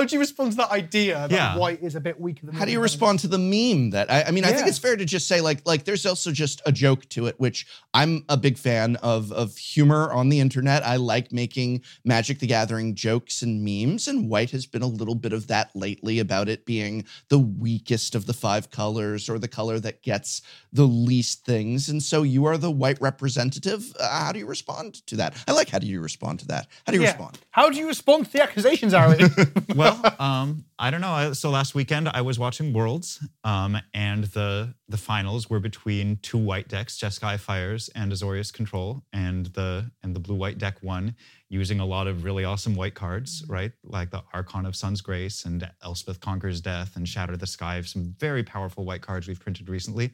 how 0.00 0.04
do 0.04 0.14
you 0.14 0.20
respond 0.20 0.52
to 0.52 0.56
that 0.58 0.70
idea 0.70 1.14
that 1.28 1.30
Yeah. 1.30 1.56
white 1.56 1.82
is 1.82 1.94
a 1.94 2.00
bit 2.00 2.20
weaker 2.20 2.46
than 2.46 2.54
How 2.54 2.64
do 2.64 2.72
you 2.72 2.80
respond 2.80 3.20
to 3.20 3.28
the 3.28 3.38
meme 3.38 3.90
that 3.90 4.10
I, 4.10 4.24
I 4.24 4.30
mean? 4.30 4.44
I 4.44 4.52
think 4.52 4.66
it's 4.68 4.78
fair 4.78 4.96
to 4.96 5.04
just 5.04 5.26
say 5.28 5.40
like 5.40 5.60
like 5.66 5.84
there's 5.84 6.04
also 6.06 6.30
just 6.32 6.60
a 6.66 6.72
joke 6.72 7.08
to 7.10 7.26
it, 7.26 7.38
which 7.38 7.66
I'm 7.92 8.24
a 8.28 8.36
big 8.36 8.58
fan 8.58 8.96
of 8.96 9.32
of 9.32 9.56
humor 9.56 10.12
on 10.12 10.28
the 10.28 10.40
internet. 10.40 10.84
I 10.84 10.96
like 10.96 11.32
making 11.32 11.82
Magic 12.04 12.38
the 12.40 12.46
Gathering 12.46 12.94
jokes 12.94 13.42
and 13.42 13.62
memes, 13.64 14.08
and 14.08 14.28
White 14.28 14.50
has 14.50 14.66
been 14.66 14.82
a 14.82 14.86
little 14.86 15.14
bit 15.14 15.32
of 15.32 15.46
that 15.48 15.70
lately 15.74 16.18
about 16.18 16.48
it 16.48 16.64
being 16.66 17.04
the 17.28 17.38
weakest 17.38 18.14
of 18.14 18.26
the 18.26 18.32
five 18.34 18.70
colors 18.70 19.28
or 19.28 19.38
the 19.38 19.48
color 19.48 19.78
that 19.80 20.02
gets 20.02 20.42
the 20.72 20.86
least 20.86 21.44
things. 21.44 21.88
And 21.88 22.02
so 22.02 22.22
you 22.22 22.44
are 22.46 22.58
the 22.58 22.70
White 22.70 23.00
representative. 23.00 23.92
Uh, 23.98 24.24
how 24.26 24.32
do 24.32 24.38
you 24.38 24.46
respond 24.46 24.94
to 25.06 25.16
that? 25.16 25.34
I 25.48 25.52
like 25.52 25.68
how 25.68 25.78
do 25.78 25.86
you 25.86 26.00
respond 26.00 26.40
to 26.40 26.46
that? 26.48 26.66
How 26.86 26.92
do 26.92 26.98
you 26.98 27.04
Yeah. 27.04 27.10
respond? 27.10 27.38
How 27.50 27.70
do 27.70 27.76
you 27.78 27.86
respond 27.86 28.26
to 28.26 28.32
the 28.32 28.42
accusations, 28.42 28.92
Ari? 28.94 29.18
well, 29.74 29.83
um, 30.18 30.64
I 30.78 30.90
don't 30.90 31.00
know. 31.00 31.32
So 31.32 31.50
last 31.50 31.74
weekend 31.74 32.08
I 32.08 32.20
was 32.20 32.38
watching 32.38 32.72
Worlds, 32.72 33.24
um, 33.44 33.76
and 33.92 34.24
the 34.24 34.74
the 34.88 34.96
finals 34.96 35.48
were 35.48 35.60
between 35.60 36.18
two 36.22 36.38
white 36.38 36.68
decks, 36.68 36.98
Jeskai 36.98 37.38
Fires 37.38 37.88
and 37.94 38.12
Azorius 38.12 38.52
Control, 38.52 39.02
and 39.12 39.46
the 39.46 39.90
and 40.02 40.14
the 40.14 40.20
blue 40.20 40.36
white 40.36 40.58
deck 40.58 40.76
won 40.82 41.14
using 41.48 41.80
a 41.80 41.86
lot 41.86 42.06
of 42.06 42.24
really 42.24 42.44
awesome 42.44 42.74
white 42.74 42.94
cards, 42.94 43.44
right? 43.48 43.72
Like 43.84 44.10
the 44.10 44.22
Archon 44.32 44.66
of 44.66 44.74
Sun's 44.74 45.00
Grace 45.00 45.44
and 45.44 45.70
Elspeth 45.82 46.20
Conquers 46.20 46.60
Death 46.60 46.96
and 46.96 47.08
Shatter 47.08 47.36
the 47.36 47.46
Sky, 47.46 47.80
some 47.82 48.14
very 48.18 48.42
powerful 48.42 48.84
white 48.84 49.02
cards 49.02 49.28
we've 49.28 49.40
printed 49.40 49.68
recently. 49.68 50.12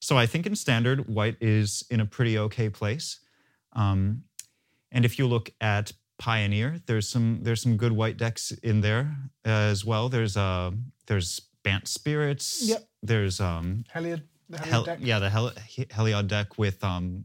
So 0.00 0.16
I 0.16 0.26
think 0.26 0.46
in 0.46 0.56
standard, 0.56 1.08
white 1.08 1.36
is 1.40 1.84
in 1.90 2.00
a 2.00 2.06
pretty 2.06 2.38
okay 2.38 2.70
place. 2.70 3.20
Um, 3.74 4.24
and 4.90 5.04
if 5.04 5.18
you 5.18 5.26
look 5.26 5.50
at 5.60 5.92
Pioneer, 6.20 6.80
there's 6.86 7.08
some 7.08 7.38
there's 7.42 7.62
some 7.62 7.76
good 7.78 7.92
white 7.92 8.16
decks 8.18 8.52
in 8.62 8.82
there 8.82 9.16
as 9.44 9.84
well. 9.84 10.08
There's 10.10 10.36
uh 10.36 10.70
there's 11.06 11.40
Bant 11.64 11.88
Spirits. 11.88 12.62
Yep. 12.68 12.88
There's 13.02 13.40
um 13.40 13.84
Heliod, 13.94 14.22
the 14.50 14.58
Heliod 14.58 14.66
Hel- 14.66 14.84
deck. 14.84 14.98
yeah 15.00 15.18
the 15.18 15.30
Hel- 15.30 15.52
Heliod 15.96 16.28
deck 16.28 16.58
with 16.58 16.84
um 16.84 17.24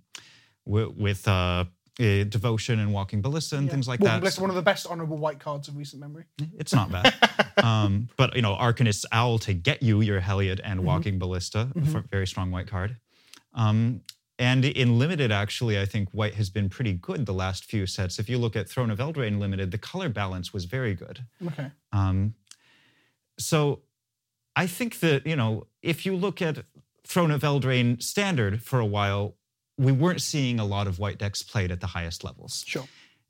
with, 0.65 0.95
with 0.97 1.27
uh, 1.27 1.65
eh, 1.99 2.23
Devotion 2.23 2.79
and 2.79 2.91
Walking 2.91 3.21
Ballista 3.21 3.55
and 3.57 3.67
Yeah. 3.67 3.71
things 3.73 3.87
like 3.87 3.99
Walking 3.99 4.13
that. 4.13 4.19
Ballista, 4.21 4.41
one 4.41 4.49
of 4.49 4.55
the 4.55 4.61
best 4.63 4.87
honorable 4.89 5.17
white 5.17 5.39
cards 5.39 5.67
of 5.67 5.77
recent 5.77 5.99
memory. 6.01 6.23
It's 6.57 6.73
not 6.73 6.89
bad. 6.91 7.13
um, 7.63 8.07
but 8.17 8.35
you 8.35 8.41
know, 8.41 8.53
Arcanist's 8.55 9.05
Owl 9.11 9.37
to 9.39 9.53
get 9.53 9.83
you 9.83 10.01
your 10.01 10.21
Heliod 10.21 10.59
and 10.63 10.79
Mm-hmm. 10.79 10.87
Walking 10.87 11.19
Ballista, 11.19 11.69
a 11.75 11.79
f- 11.97 12.03
very 12.09 12.25
strong 12.25 12.49
white 12.49 12.65
card. 12.67 12.95
Um, 13.53 14.01
and 14.37 14.65
in 14.65 14.99
limited, 14.99 15.31
actually, 15.31 15.79
I 15.79 15.85
think 15.85 16.09
white 16.11 16.35
has 16.35 16.49
been 16.49 16.69
pretty 16.69 16.93
good 16.93 17.25
the 17.25 17.33
last 17.33 17.65
few 17.65 17.85
sets. 17.85 18.19
If 18.19 18.29
you 18.29 18.37
look 18.37 18.55
at 18.55 18.69
Throne 18.69 18.91
of 18.91 18.99
Eldraine 18.99 19.39
limited, 19.39 19.71
the 19.71 19.77
color 19.77 20.09
balance 20.09 20.53
was 20.53 20.65
very 20.65 20.93
good. 20.93 21.25
Okay. 21.47 21.71
Um, 21.93 22.35
so 23.39 23.81
I 24.55 24.67
think 24.67 24.99
that, 24.99 25.25
you 25.25 25.35
know, 25.35 25.67
if 25.81 26.05
you 26.05 26.15
look 26.15 26.41
at 26.41 26.65
Throne 27.05 27.31
of 27.31 27.41
Eldraine 27.41 28.01
standard 28.01 28.61
for 28.61 28.79
a 28.79 28.85
while, 28.85 29.35
we 29.77 29.91
weren't 29.91 30.21
seeing 30.21 30.59
a 30.59 30.65
lot 30.65 30.87
of 30.87 30.99
white 30.99 31.17
decks 31.17 31.43
played 31.43 31.71
at 31.71 31.79
the 31.79 31.87
highest 31.87 32.23
levels. 32.23 32.63
Sure. 32.65 32.87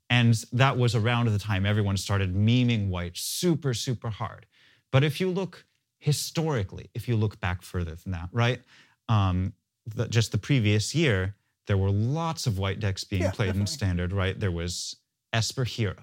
And 0.08 0.34
that 0.52 0.76
was 0.76 0.94
around 0.94 1.26
the 1.26 1.38
time 1.38 1.66
everyone 1.66 1.96
started 1.96 2.34
memeing 2.34 2.88
white 2.88 3.16
super, 3.16 3.74
super 3.74 4.10
hard. 4.10 4.46
But 4.92 5.02
if 5.02 5.20
you 5.20 5.30
look 5.30 5.66
historically, 5.98 6.90
if 6.94 7.08
you 7.08 7.16
look 7.16 7.40
back 7.40 7.62
further 7.62 7.96
than 7.96 8.12
that, 8.12 8.28
right? 8.32 8.60
Um, 9.08 9.52
the, 9.86 10.08
just 10.08 10.32
the 10.32 10.38
previous 10.38 10.94
year, 10.94 11.34
there 11.66 11.76
were 11.76 11.90
lots 11.90 12.46
of 12.46 12.58
white 12.58 12.80
decks 12.80 13.04
being 13.04 13.22
Yeah, 13.22 13.30
played 13.30 13.56
in 13.56 13.66
standard, 13.66 14.12
right? 14.12 14.38
There 14.38 14.50
was 14.52 14.96
Esper 15.32 15.64
Hero, 15.64 15.96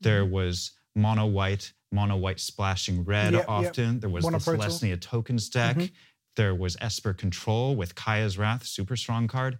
there 0.00 0.22
Mm-hmm. 0.24 0.32
was 0.32 0.72
mono 0.94 1.26
white, 1.26 1.72
mono 1.92 2.16
white 2.16 2.40
splashing 2.40 3.04
red 3.04 3.32
Yep, 3.32 3.40
yep. 3.42 3.48
often. 3.48 4.00
There 4.00 4.10
was 4.10 4.24
the. 4.24 4.30
Selesnya 4.38 5.00
tokens 5.00 5.48
deck. 5.48 5.76
Mhm. 5.76 5.90
There 6.36 6.54
was 6.54 6.76
Esper 6.80 7.12
Control 7.12 7.74
with 7.76 7.94
Kaya's 7.94 8.38
Wrath, 8.38 8.64
super 8.66 8.96
strong 8.96 9.26
card. 9.28 9.58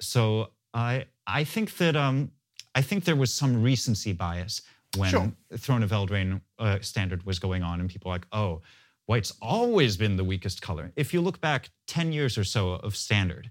So 0.00 0.50
I 0.74 1.06
I 1.26 1.44
think 1.44 1.76
that 1.78 1.96
um 1.96 2.30
I 2.74 2.82
think 2.82 3.04
there 3.04 3.16
was 3.16 3.32
some 3.32 3.62
recency 3.62 4.12
bias 4.12 4.62
when 4.96 5.10
Sure. 5.10 5.32
Throne 5.58 5.82
of 5.82 5.90
Eldraine 5.90 6.40
uh, 6.58 6.78
standard 6.80 7.24
was 7.24 7.38
going 7.38 7.62
on, 7.62 7.80
and 7.80 7.88
people 7.90 8.10
were 8.10 8.14
like, 8.16 8.26
oh, 8.32 8.62
white's 9.06 9.32
always 9.42 9.96
been 9.96 10.16
the 10.16 10.24
weakest 10.24 10.62
color. 10.62 10.92
If 10.96 11.12
you 11.12 11.20
look 11.20 11.40
back 11.40 11.70
ten 11.86 12.12
years 12.12 12.38
or 12.38 12.44
so 12.44 12.72
of 12.72 12.96
standard, 12.96 13.50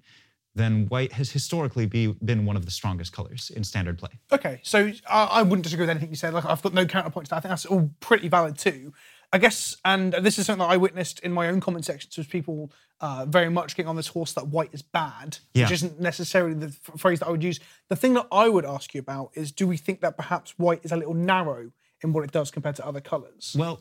then 0.53 0.85
white 0.87 1.13
has 1.13 1.31
historically 1.31 1.85
be, 1.85 2.07
been 2.25 2.45
one 2.45 2.57
of 2.57 2.65
the 2.65 2.71
strongest 2.71 3.13
colors 3.13 3.51
in 3.55 3.63
standard 3.63 3.97
play. 3.97 4.09
Okay, 4.33 4.59
so 4.63 4.91
I, 5.09 5.23
I 5.25 5.41
wouldn't 5.43 5.63
disagree 5.63 5.83
with 5.83 5.89
anything 5.91 6.09
you 6.09 6.15
said. 6.15 6.33
Like 6.33 6.45
I've 6.45 6.61
got 6.61 6.73
no 6.73 6.85
counterpoint 6.85 7.27
to 7.27 7.29
that. 7.31 7.37
I 7.37 7.39
think 7.39 7.51
that's 7.51 7.65
all 7.65 7.89
pretty 8.01 8.27
valid 8.27 8.57
too. 8.57 8.93
I 9.33 9.37
guess, 9.37 9.77
and 9.85 10.11
this 10.11 10.37
is 10.37 10.45
something 10.45 10.59
that 10.67 10.73
I 10.73 10.75
witnessed 10.75 11.21
in 11.21 11.31
my 11.31 11.47
own 11.47 11.61
comment 11.61 11.85
sections, 11.85 12.17
was 12.17 12.27
people 12.27 12.69
uh, 12.99 13.25
very 13.29 13.49
much 13.49 13.77
getting 13.77 13.87
on 13.87 13.95
this 13.95 14.07
horse 14.07 14.33
that 14.33 14.47
white 14.47 14.71
is 14.73 14.81
bad, 14.81 15.37
Yeah. 15.53 15.63
which 15.63 15.71
isn't 15.71 16.01
necessarily 16.01 16.53
the 16.53 16.65
f- 16.65 16.99
phrase 16.99 17.19
that 17.19 17.27
I 17.27 17.31
would 17.31 17.41
use. 17.43 17.57
The 17.87 17.95
thing 17.95 18.13
that 18.15 18.27
I 18.29 18.49
would 18.49 18.65
ask 18.65 18.93
you 18.93 18.99
about 18.99 19.31
is, 19.33 19.53
do 19.53 19.69
we 19.69 19.77
think 19.77 20.01
that 20.01 20.17
perhaps 20.17 20.59
white 20.59 20.81
is 20.83 20.91
a 20.91 20.97
little 20.97 21.13
narrow 21.13 21.71
in 22.03 22.11
what 22.11 22.25
it 22.25 22.33
does 22.33 22.51
compared 22.51 22.75
to 22.75 22.85
other 22.85 22.99
colours? 22.99 23.55
Well, 23.57 23.79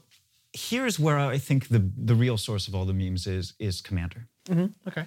here's 0.53 0.99
where 0.99 1.19
I 1.19 1.39
think 1.39 1.69
the 1.69 1.91
the 1.97 2.15
real 2.15 2.37
source 2.37 2.69
of 2.69 2.75
all 2.75 2.85
the 2.85 2.95
memes 2.95 3.27
is 3.27 3.55
is 3.59 3.81
Commander. 3.81 4.29
Okay. 4.89 5.07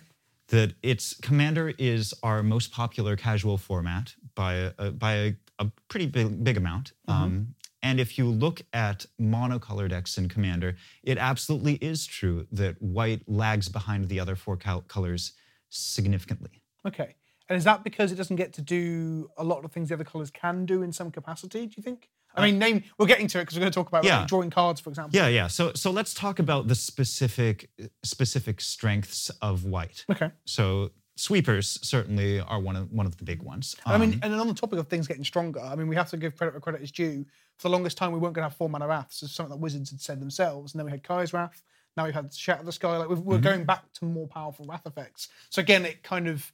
that 0.49 0.73
it's 0.81 1.15
Commander 1.21 1.73
is 1.77 2.13
our 2.23 2.43
most 2.43 2.71
popular 2.71 3.15
casual 3.17 3.57
format 3.57 4.13
by 4.35 4.53
a, 4.53 4.71
a- 4.77 4.91
by 4.91 5.13
a, 5.13 5.33
a 5.59 5.65
pretty 5.89 6.05
big, 6.05 6.43
big 6.43 6.57
amount. 6.57 6.93
Um, 7.07 7.55
and 7.81 7.99
if 7.99 8.17
you 8.17 8.25
look 8.29 8.61
at 8.71 9.05
monocolor 9.19 9.89
decks 9.89 10.17
in 10.17 10.29
Commander, 10.29 10.75
it 11.03 11.17
absolutely 11.17 11.73
is 11.75 12.05
true 12.05 12.47
that 12.51 12.81
white 12.81 13.21
lags 13.27 13.67
behind 13.69 14.07
the 14.07 14.19
other 14.21 14.35
four 14.37 14.55
col- 14.57 14.81
colors 14.87 15.33
significantly. 15.69 16.61
Okay. 16.87 17.15
And 17.49 17.57
is 17.57 17.63
that 17.65 17.83
because 17.83 18.11
it 18.11 18.15
doesn't 18.15 18.37
get 18.37 18.53
to 18.53 18.61
do 18.61 19.29
a 19.37 19.43
lot 19.43 19.65
of 19.65 19.71
things 19.71 19.89
the 19.89 19.95
other 19.95 20.03
colours 20.05 20.31
can 20.31 20.65
do 20.65 20.81
in 20.81 20.91
some 20.93 21.11
capacity? 21.11 21.65
Do 21.67 21.73
you 21.77 21.83
think? 21.83 22.09
I 22.35 22.45
mean, 22.47 22.57
name. 22.57 22.83
We're 22.97 23.05
getting 23.05 23.27
to 23.27 23.37
it 23.39 23.41
because 23.43 23.55
we're 23.57 23.61
going 23.61 23.71
to 23.71 23.75
talk 23.75 23.89
about 23.89 24.03
Yeah. 24.05 24.19
like, 24.19 24.27
drawing 24.27 24.49
cards, 24.49 24.81
for 24.81 24.89
example. 24.89 25.15
Yeah, 25.15 25.27
yeah. 25.27 25.47
So 25.47 25.71
so 25.73 25.91
let's 25.91 26.13
talk 26.15 26.39
about 26.39 26.67
the 26.67 26.73
specific 26.75 27.69
specific 28.03 28.59
strengths 28.61 29.29
of 29.41 29.65
white. 29.65 30.03
Okay. 30.09 30.31
So 30.45 30.91
sweepers 31.15 31.77
certainly 31.87 32.39
are 32.39 32.59
one 32.59 32.75
of 32.75 32.91
one 32.91 33.05
of 33.05 33.17
the 33.17 33.23
big 33.23 33.43
ones. 33.43 33.75
I 33.85 33.97
mean, 33.99 34.13
Um, 34.15 34.19
and 34.23 34.33
on 34.41 34.47
the 34.47 34.53
topic 34.55 34.79
of 34.79 34.87
things 34.87 35.07
getting 35.07 35.23
stronger, 35.23 35.59
I 35.59 35.75
mean, 35.75 35.87
we 35.87 35.95
have 35.95 36.09
to 36.09 36.17
give 36.17 36.35
credit 36.35 36.53
where 36.53 36.61
credit 36.61 36.81
is 36.81 36.91
due. 36.91 37.25
For 37.59 37.67
the 37.67 37.71
longest 37.71 37.97
time, 37.97 38.11
we 38.11 38.17
weren't 38.19 38.33
going 38.33 38.43
to 38.43 38.49
have 38.49 38.57
four 38.57 38.67
mana 38.69 38.87
wraths. 38.87 39.21
It's 39.21 39.31
something 39.35 39.51
that 39.51 39.59
Wizards 39.61 39.91
had 39.91 40.01
said 40.01 40.19
themselves. 40.19 40.73
And 40.73 40.79
then 40.79 40.85
we 40.85 40.91
had 40.91 41.03
Kaya's 41.03 41.33
Wrath. 41.33 41.61
Now 41.95 42.05
we've 42.05 42.13
had 42.15 42.33
Shatter 42.33 42.63
the 42.63 42.71
Sky. 42.71 42.97
Like 42.97 43.09
we've, 43.09 43.19
we're 43.19 43.35
Mm-hmm. 43.35 43.43
going 43.43 43.65
back 43.65 43.91
to 43.93 44.05
more 44.05 44.27
powerful 44.27 44.65
wrath 44.65 44.87
effects. 44.87 45.27
So 45.51 45.61
again, 45.61 45.85
it 45.85 46.01
kind 46.01 46.27
of 46.27 46.51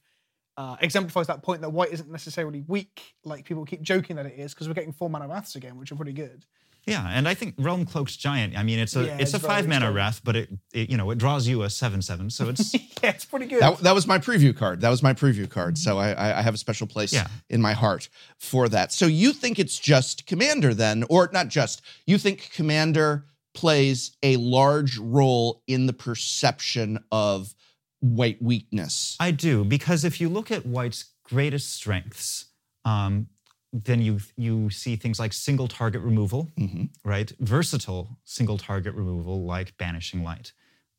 uh, 0.60 0.76
exemplifies 0.80 1.26
that 1.28 1.42
point 1.42 1.60
that 1.62 1.70
white 1.78 1.90
isn't 1.96 2.10
necessarily 2.10 2.60
weak, 2.74 3.14
like 3.24 3.44
people 3.44 3.64
keep 3.64 3.82
joking 3.82 4.16
that 4.16 4.26
it 4.26 4.34
is, 4.38 4.52
because 4.52 4.68
we're 4.68 4.74
getting 4.74 4.92
four 4.92 5.08
mana 5.08 5.26
wraths 5.28 5.54
again, 5.56 5.74
which 5.78 5.90
are 5.92 5.96
pretty 5.96 6.12
good. 6.12 6.44
Yeah, 6.86 7.06
and 7.16 7.28
I 7.28 7.34
think 7.34 7.54
Realm-Cloaked 7.58 8.18
Giant. 8.18 8.56
I 8.56 8.62
mean, 8.62 8.78
it's 8.78 8.96
a 8.96 9.04
Yeah, 9.04 9.14
it's, 9.22 9.34
it's 9.34 9.44
a 9.44 9.46
five 9.46 9.66
mana 9.68 9.80
strong. 9.86 9.94
wrath, 9.94 10.20
but 10.24 10.34
it, 10.34 10.48
it 10.72 10.88
you 10.90 10.96
know 10.96 11.10
it 11.10 11.18
draws 11.18 11.46
you 11.46 11.62
a 11.62 11.70
seven 11.70 12.00
seven, 12.02 12.30
so 12.30 12.48
it's 12.48 12.72
yeah, 13.02 13.10
it's 13.16 13.26
pretty 13.26 13.46
good. 13.46 13.60
That, 13.60 13.78
that 13.80 13.94
was 13.94 14.06
my 14.06 14.18
preview 14.18 14.56
card. 14.56 14.80
That 14.80 14.88
was 14.90 15.02
my 15.02 15.12
preview 15.14 15.48
card. 15.48 15.76
So 15.76 15.98
I, 15.98 16.12
I 16.12 16.38
I 16.38 16.42
have 16.42 16.54
a 16.54 16.58
special 16.58 16.86
place 16.86 17.12
Yeah. 17.12 17.28
in 17.50 17.60
my 17.60 17.74
heart 17.74 18.08
for 18.38 18.68
that. 18.70 18.92
So 18.92 19.06
you 19.06 19.32
think 19.34 19.58
it's 19.58 19.78
just 19.78 20.26
Commander 20.26 20.72
then, 20.74 21.04
or 21.10 21.28
not 21.32 21.48
just? 21.48 21.82
You 22.06 22.16
think 22.18 22.50
Commander 22.54 23.26
plays 23.52 24.16
a 24.22 24.36
large 24.36 24.96
role 24.98 25.62
in 25.66 25.84
the 25.86 25.92
perception 25.92 26.98
of 27.12 27.54
white 28.00 28.40
weakness? 28.42 29.16
I 29.20 29.30
do 29.30 29.64
because 29.64 30.04
if 30.04 30.20
you 30.20 30.28
look 30.28 30.50
at 30.50 30.66
White's 30.66 31.04
greatest 31.24 31.70
strengths, 31.72 32.46
um, 32.84 33.28
then 33.72 34.00
you 34.02 34.18
you 34.36 34.68
see 34.70 34.96
things 34.96 35.18
like 35.20 35.32
single 35.32 35.68
target 35.68 36.02
removal, 36.02 36.48
Mhm. 36.58 36.88
right? 37.04 37.30
Versatile 37.38 38.18
single 38.24 38.58
target 38.58 38.94
removal 38.94 39.44
like 39.44 39.76
Banishing 39.78 40.24
Light, 40.24 40.52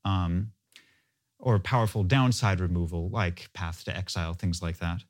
um, 0.06 0.52
or 1.40 1.60
powerful 1.60 2.04
downside 2.04 2.60
removal 2.60 3.10
like 3.10 3.50
Path 3.54 3.84
to 3.86 3.96
Exile, 3.96 4.34
things 4.34 4.62
like 4.62 4.78
that. 4.78 5.04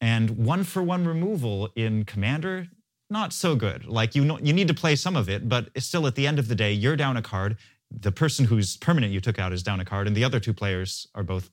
And 0.00 0.30
one 0.30 0.62
for 0.64 0.82
one 0.82 1.04
removal 1.04 1.70
in 1.74 2.04
Commander, 2.04 2.68
not 3.08 3.32
so 3.32 3.56
good. 3.56 3.86
Like 3.86 4.14
you 4.14 4.24
know, 4.24 4.38
you 4.38 4.52
need 4.52 4.68
to 4.68 4.74
play 4.74 4.94
some 4.94 5.16
of 5.16 5.28
it, 5.28 5.48
but 5.48 5.70
still 5.82 6.06
at 6.06 6.14
the 6.14 6.26
end 6.26 6.38
of 6.38 6.46
the 6.48 6.54
day, 6.54 6.72
you're 6.72 6.96
down 6.96 7.16
a 7.16 7.22
card. 7.22 7.56
The 7.90 8.12
person 8.12 8.44
whose 8.46 8.76
permanent 8.76 9.12
you 9.12 9.20
took 9.20 9.38
out 9.38 9.52
is 9.52 9.62
down 9.62 9.80
a 9.80 9.84
card, 9.84 10.06
and 10.06 10.16
the 10.16 10.24
other 10.24 10.40
two 10.40 10.54
players 10.54 11.06
are 11.14 11.22
both 11.22 11.50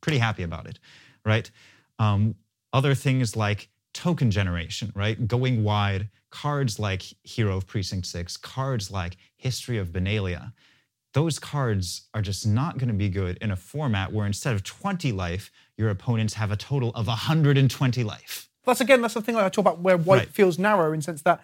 pretty 0.00 0.18
happy 0.18 0.42
about 0.42 0.66
it, 0.66 0.78
right? 1.24 1.50
Um, 1.98 2.34
other 2.72 2.94
things 2.94 3.36
like 3.36 3.68
token 3.94 4.30
generation, 4.30 4.92
right? 4.94 5.26
Going 5.26 5.64
wide, 5.64 6.08
cards 6.30 6.78
like 6.78 7.02
Hero 7.22 7.56
of 7.56 7.66
Precinct 7.66 8.06
6, 8.06 8.36
cards 8.38 8.90
like 8.90 9.16
History 9.36 9.78
of 9.78 9.88
Benalia. 9.90 10.52
Those 11.14 11.38
cards 11.38 12.08
are 12.12 12.20
just 12.22 12.44
not 12.44 12.76
going 12.76 12.88
to 12.88 12.94
be 12.94 13.08
good 13.08 13.38
in 13.40 13.52
a 13.52 13.56
format 13.56 14.12
where 14.12 14.26
instead 14.26 14.52
of 14.54 14.64
20 14.64 15.12
life, 15.12 15.50
your 15.76 15.88
opponents 15.88 16.34
have 16.34 16.50
a 16.50 16.56
total 16.56 16.90
of 16.90 17.06
120 17.06 18.02
life. 18.02 18.48
That's 18.66 18.80
again, 18.80 19.00
that's 19.00 19.14
the 19.14 19.22
thing 19.22 19.36
I 19.36 19.42
talk 19.48 19.58
about 19.58 19.78
where 19.80 19.96
white 19.96 20.18
Right. 20.18 20.28
feels 20.28 20.58
narrow 20.58 20.92
in 20.92 20.98
the 20.98 21.04
sense 21.04 21.22
that 21.22 21.40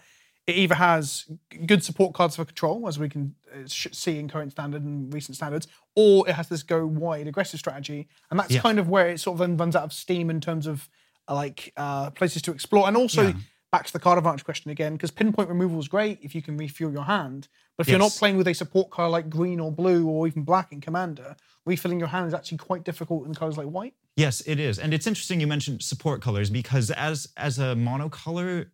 it 0.50 0.56
either 0.56 0.74
has 0.74 1.26
good 1.66 1.82
support 1.82 2.12
cards 2.14 2.36
for 2.36 2.44
control, 2.44 2.86
as 2.88 2.98
we 2.98 3.08
can 3.08 3.34
uh, 3.54 3.66
see 3.66 4.18
in 4.18 4.28
current 4.28 4.52
standard 4.52 4.82
and 4.82 5.12
recent 5.14 5.36
standards, 5.36 5.66
or 5.96 6.28
it 6.28 6.34
has 6.34 6.48
this 6.48 6.62
go 6.62 6.86
wide 6.86 7.26
aggressive 7.26 7.58
strategy, 7.60 8.08
and 8.30 8.38
that's 8.38 8.54
Yeah. 8.54 8.60
kind 8.60 8.78
of 8.78 8.88
where 8.88 9.08
it 9.08 9.18
sort 9.20 9.34
of 9.34 9.38
then 9.38 9.56
runs 9.56 9.74
out 9.74 9.84
of 9.84 9.92
steam 9.92 10.28
in 10.30 10.40
terms 10.40 10.66
of 10.66 10.88
uh, 11.28 11.34
like 11.34 11.72
uh, 11.76 12.10
places 12.10 12.42
to 12.42 12.50
explore, 12.52 12.88
and 12.88 12.96
also 12.96 13.22
Yeah. 13.28 13.32
back 13.72 13.86
to 13.86 13.92
the 13.92 14.00
card 14.00 14.18
advantage 14.18 14.44
question 14.44 14.70
again, 14.70 14.94
because 14.94 15.12
pinpoint 15.12 15.48
removal 15.48 15.78
is 15.78 15.86
great 15.86 16.18
if 16.22 16.34
you 16.34 16.42
can 16.42 16.56
refuel 16.56 16.92
your 16.92 17.04
hand, 17.04 17.46
but 17.76 17.86
if 17.86 17.90
you're 17.90 17.98
not 18.00 18.12
playing 18.18 18.36
with 18.36 18.48
a 18.48 18.54
support 18.54 18.90
card 18.90 19.12
like 19.12 19.30
green 19.30 19.60
or 19.60 19.70
blue 19.70 20.08
or 20.08 20.26
even 20.26 20.42
black 20.42 20.72
in 20.72 20.80
commander, 20.80 21.36
refilling 21.64 22.00
your 22.00 22.08
hand 22.08 22.26
is 22.26 22.34
actually 22.34 22.58
quite 22.58 22.82
difficult 22.84 23.26
in 23.26 23.34
colors 23.34 23.56
like 23.56 23.68
white. 23.68 23.94
Yes, 24.16 24.42
it 24.44 24.58
is, 24.58 24.78
and 24.80 24.92
it's 24.92 25.06
interesting 25.06 25.40
you 25.40 25.46
mentioned 25.46 25.82
support 25.82 26.20
colors 26.20 26.50
because 26.50 26.90
as 26.90 27.28
as 27.36 27.60
a 27.60 27.74
monocolor 27.76 28.66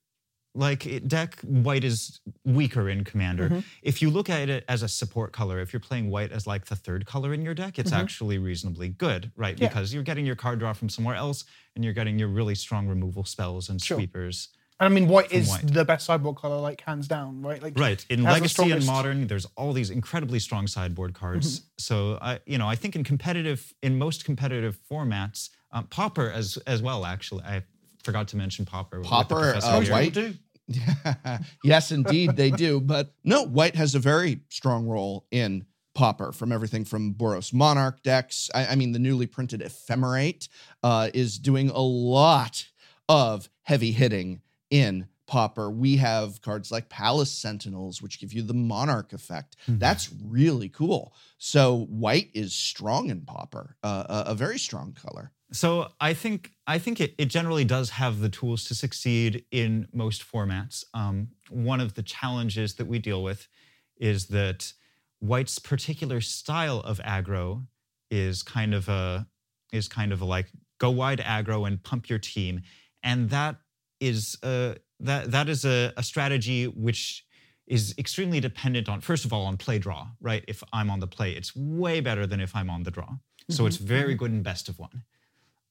like 0.57 0.87
it- 0.87 1.07
deck, 1.09 1.39
white 1.43 1.85
is 1.85 2.21
weaker 2.45 2.89
in 2.89 3.05
Commander. 3.05 3.49
Mm-hmm. 3.49 3.61
If 3.83 4.01
you 4.03 4.11
look 4.11 4.29
at 4.31 4.49
it 4.49 4.65
as 4.69 4.83
a 4.83 4.89
support 4.89 5.33
color, 5.33 5.61
if 5.61 5.73
you're 5.73 5.81
playing 5.81 6.11
white 6.11 6.33
as 6.33 6.47
like 6.47 6.65
the 6.67 6.77
third 6.77 7.07
color 7.07 7.35
in 7.35 7.43
your 7.43 7.55
deck, 7.55 7.79
it's 7.79 7.93
actually 7.93 8.39
reasonably 8.39 8.89
good, 8.89 9.31
right? 9.37 9.55
Mm-hmm. 9.55 9.63
Yeah. 9.65 9.69
Because 9.69 9.93
you're 9.95 10.03
getting 10.03 10.27
your 10.27 10.37
card 10.37 10.59
draw 10.59 10.73
from 10.73 10.89
somewhere 10.89 11.15
else, 11.15 11.45
and 11.75 11.85
you're 11.85 11.95
getting 11.95 12.19
your 12.19 12.29
really 12.29 12.55
strong 12.55 12.89
removal 12.89 13.25
spells 13.25 13.69
and 13.69 13.81
Sure. 13.83 13.99
sweepers. 13.99 14.49
And 14.79 14.93
I 14.93 14.95
mean, 14.95 15.09
white 15.09 15.33
is 15.33 15.49
white. 15.49 15.73
the 15.73 15.85
best 15.87 16.05
sideboard 16.05 16.37
color, 16.37 16.61
like 16.61 16.83
hands 16.83 17.09
down, 17.09 17.41
right? 17.41 17.63
Like 17.63 17.79
Right. 17.79 18.05
In 18.11 18.25
has 18.25 18.27
the 18.27 18.33
Legacy 18.63 18.71
and 18.73 18.85
Modern, 18.87 19.27
there's 19.27 19.47
all 19.57 19.73
these 19.73 19.89
incredibly 19.91 20.39
strong 20.39 20.67
sideboard 20.67 21.15
cards. 21.15 21.63
So 21.79 22.19
I, 22.21 22.41
you 22.45 22.59
know, 22.59 22.69
I 22.69 22.75
think 22.77 22.95
in 22.95 23.03
competitive, 23.03 23.73
in 23.83 23.97
most 23.99 24.27
competitive 24.27 24.79
formats, 24.91 25.49
um, 25.73 25.87
Pauper 25.87 26.31
as 26.31 26.59
as 26.67 26.83
well. 26.83 27.07
Actually, 27.07 27.45
I 27.45 27.63
forgot 28.05 28.29
to 28.29 28.37
mention 28.37 28.65
Pauper. 28.67 29.01
Pauper, 29.01 29.53
Professor 29.53 29.67
uh, 29.69 29.81
here. 29.81 30.35
yes, 31.65 31.93
indeed, 31.93 32.37
they 32.37 32.51
do. 32.51 32.81
But 32.81 33.13
no, 33.25 33.43
white 33.45 33.77
has 33.77 33.95
a 33.95 33.99
very 33.99 34.41
strong 34.49 34.87
role 34.87 35.27
in 35.31 35.67
Pauper 35.95 36.33
from 36.33 36.53
everything 36.53 36.85
from 36.85 37.15
Boros 37.15 37.53
Monarch 37.53 38.03
decks. 38.03 38.51
I, 38.55 38.67
I 38.67 38.75
mean, 38.75 38.93
the 38.93 38.99
newly 38.99 39.27
printed 39.27 39.61
Ephemerate 39.63 40.49
uh, 40.83 41.11
is 41.15 41.39
doing 41.39 41.71
a 41.71 41.81
lot 41.81 42.67
of 43.09 43.49
heavy 43.63 43.93
hitting 43.93 44.43
in 44.71 45.09
Pauper. 45.27 45.71
We 45.71 45.97
have 45.97 46.41
cards 46.43 46.71
like 46.71 46.89
Palace 46.89 47.31
Sentinels, 47.31 48.03
which 48.03 48.21
give 48.21 48.33
you 48.33 48.43
the 48.43 48.55
Monarch 48.55 49.13
effect. 49.13 49.57
Mhm. 49.69 49.79
That's 49.79 50.11
really 50.25 50.69
cool. 50.69 51.15
So 51.39 51.87
white 51.87 52.31
is 52.35 52.53
strong 52.55 53.11
in 53.11 53.23
Pauper, 53.23 53.77
uh, 53.83 54.23
a, 54.27 54.31
a 54.31 54.35
very 54.35 54.59
strong 54.59 54.93
color. 54.93 55.33
So 55.53 55.89
I 56.01 56.13
think 56.13 56.53
I 56.67 56.79
think 56.79 57.01
it, 57.01 57.15
it 57.19 57.27
generally 57.27 57.65
does 57.65 57.91
have 57.91 58.21
the 58.21 58.29
tools 58.29 58.65
to 58.65 58.75
succeed 58.75 59.45
in 59.51 59.87
most 59.93 60.25
formats. 60.27 60.85
Um, 60.93 61.29
one 61.51 61.81
of 61.81 61.95
the 61.95 62.03
challenges 62.03 62.75
that 62.75 62.87
we 62.87 62.99
deal 62.99 63.23
with 63.23 63.49
is 63.97 64.27
that 64.27 64.73
White's 65.21 65.59
particular 65.59 66.21
style 66.21 66.81
of 66.81 66.99
aggro 67.01 67.67
is 68.11 68.43
kind 68.43 68.75
of 68.75 68.89
a 68.89 69.27
is 69.73 69.89
kind 69.89 70.13
of 70.13 70.21
a 70.21 70.25
like 70.25 70.51
go 70.79 70.91
wide 70.91 71.21
aggro 71.21 71.67
and 71.67 71.83
pump 71.83 72.09
your 72.09 72.19
team, 72.19 72.63
and 73.03 73.31
that 73.31 73.57
is 74.01 74.37
a 74.43 74.77
that 75.01 75.31
that 75.31 75.49
is 75.49 75.65
a, 75.65 75.93
a 75.97 76.03
strategy 76.03 76.67
which 76.67 77.25
is 77.69 77.95
extremely 77.99 78.41
dependent 78.41 78.89
on 78.89 79.01
first 79.01 79.25
of 79.25 79.33
all 79.33 79.47
on 79.47 79.57
play 79.57 79.79
draw. 79.79 80.09
Right, 80.21 80.45
if 80.49 80.63
I'm 80.73 80.91
on 80.91 80.99
the 80.99 81.07
play, 81.07 81.33
it's 81.33 81.55
way 81.55 82.01
better 82.01 82.27
than 82.27 82.41
if 82.41 82.55
I'm 82.57 82.69
on 82.69 82.83
the 82.83 82.91
draw. 82.91 83.15
So 83.49 83.67
it's 83.67 83.77
very 83.77 84.17
good 84.17 84.33
in 84.33 84.43
best 84.43 84.69
of 84.69 84.81
one. 84.81 85.05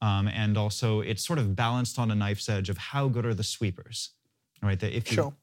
Um, 0.01 0.27
and 0.27 0.57
also, 0.57 0.99
it's 1.01 1.25
sort 1.25 1.39
of 1.39 1.55
balanced 1.55 1.97
on 1.97 2.11
a 2.11 2.15
knife's 2.15 2.49
edge 2.49 2.69
of 2.69 2.77
how 2.77 3.07
good 3.07 3.25
are 3.25 3.33
the 3.33 3.43
sweepers, 3.43 4.11
right? 4.61 4.79
That 4.79 4.95
if 4.95 5.09
you 5.09 5.15
Sure. 5.15 5.33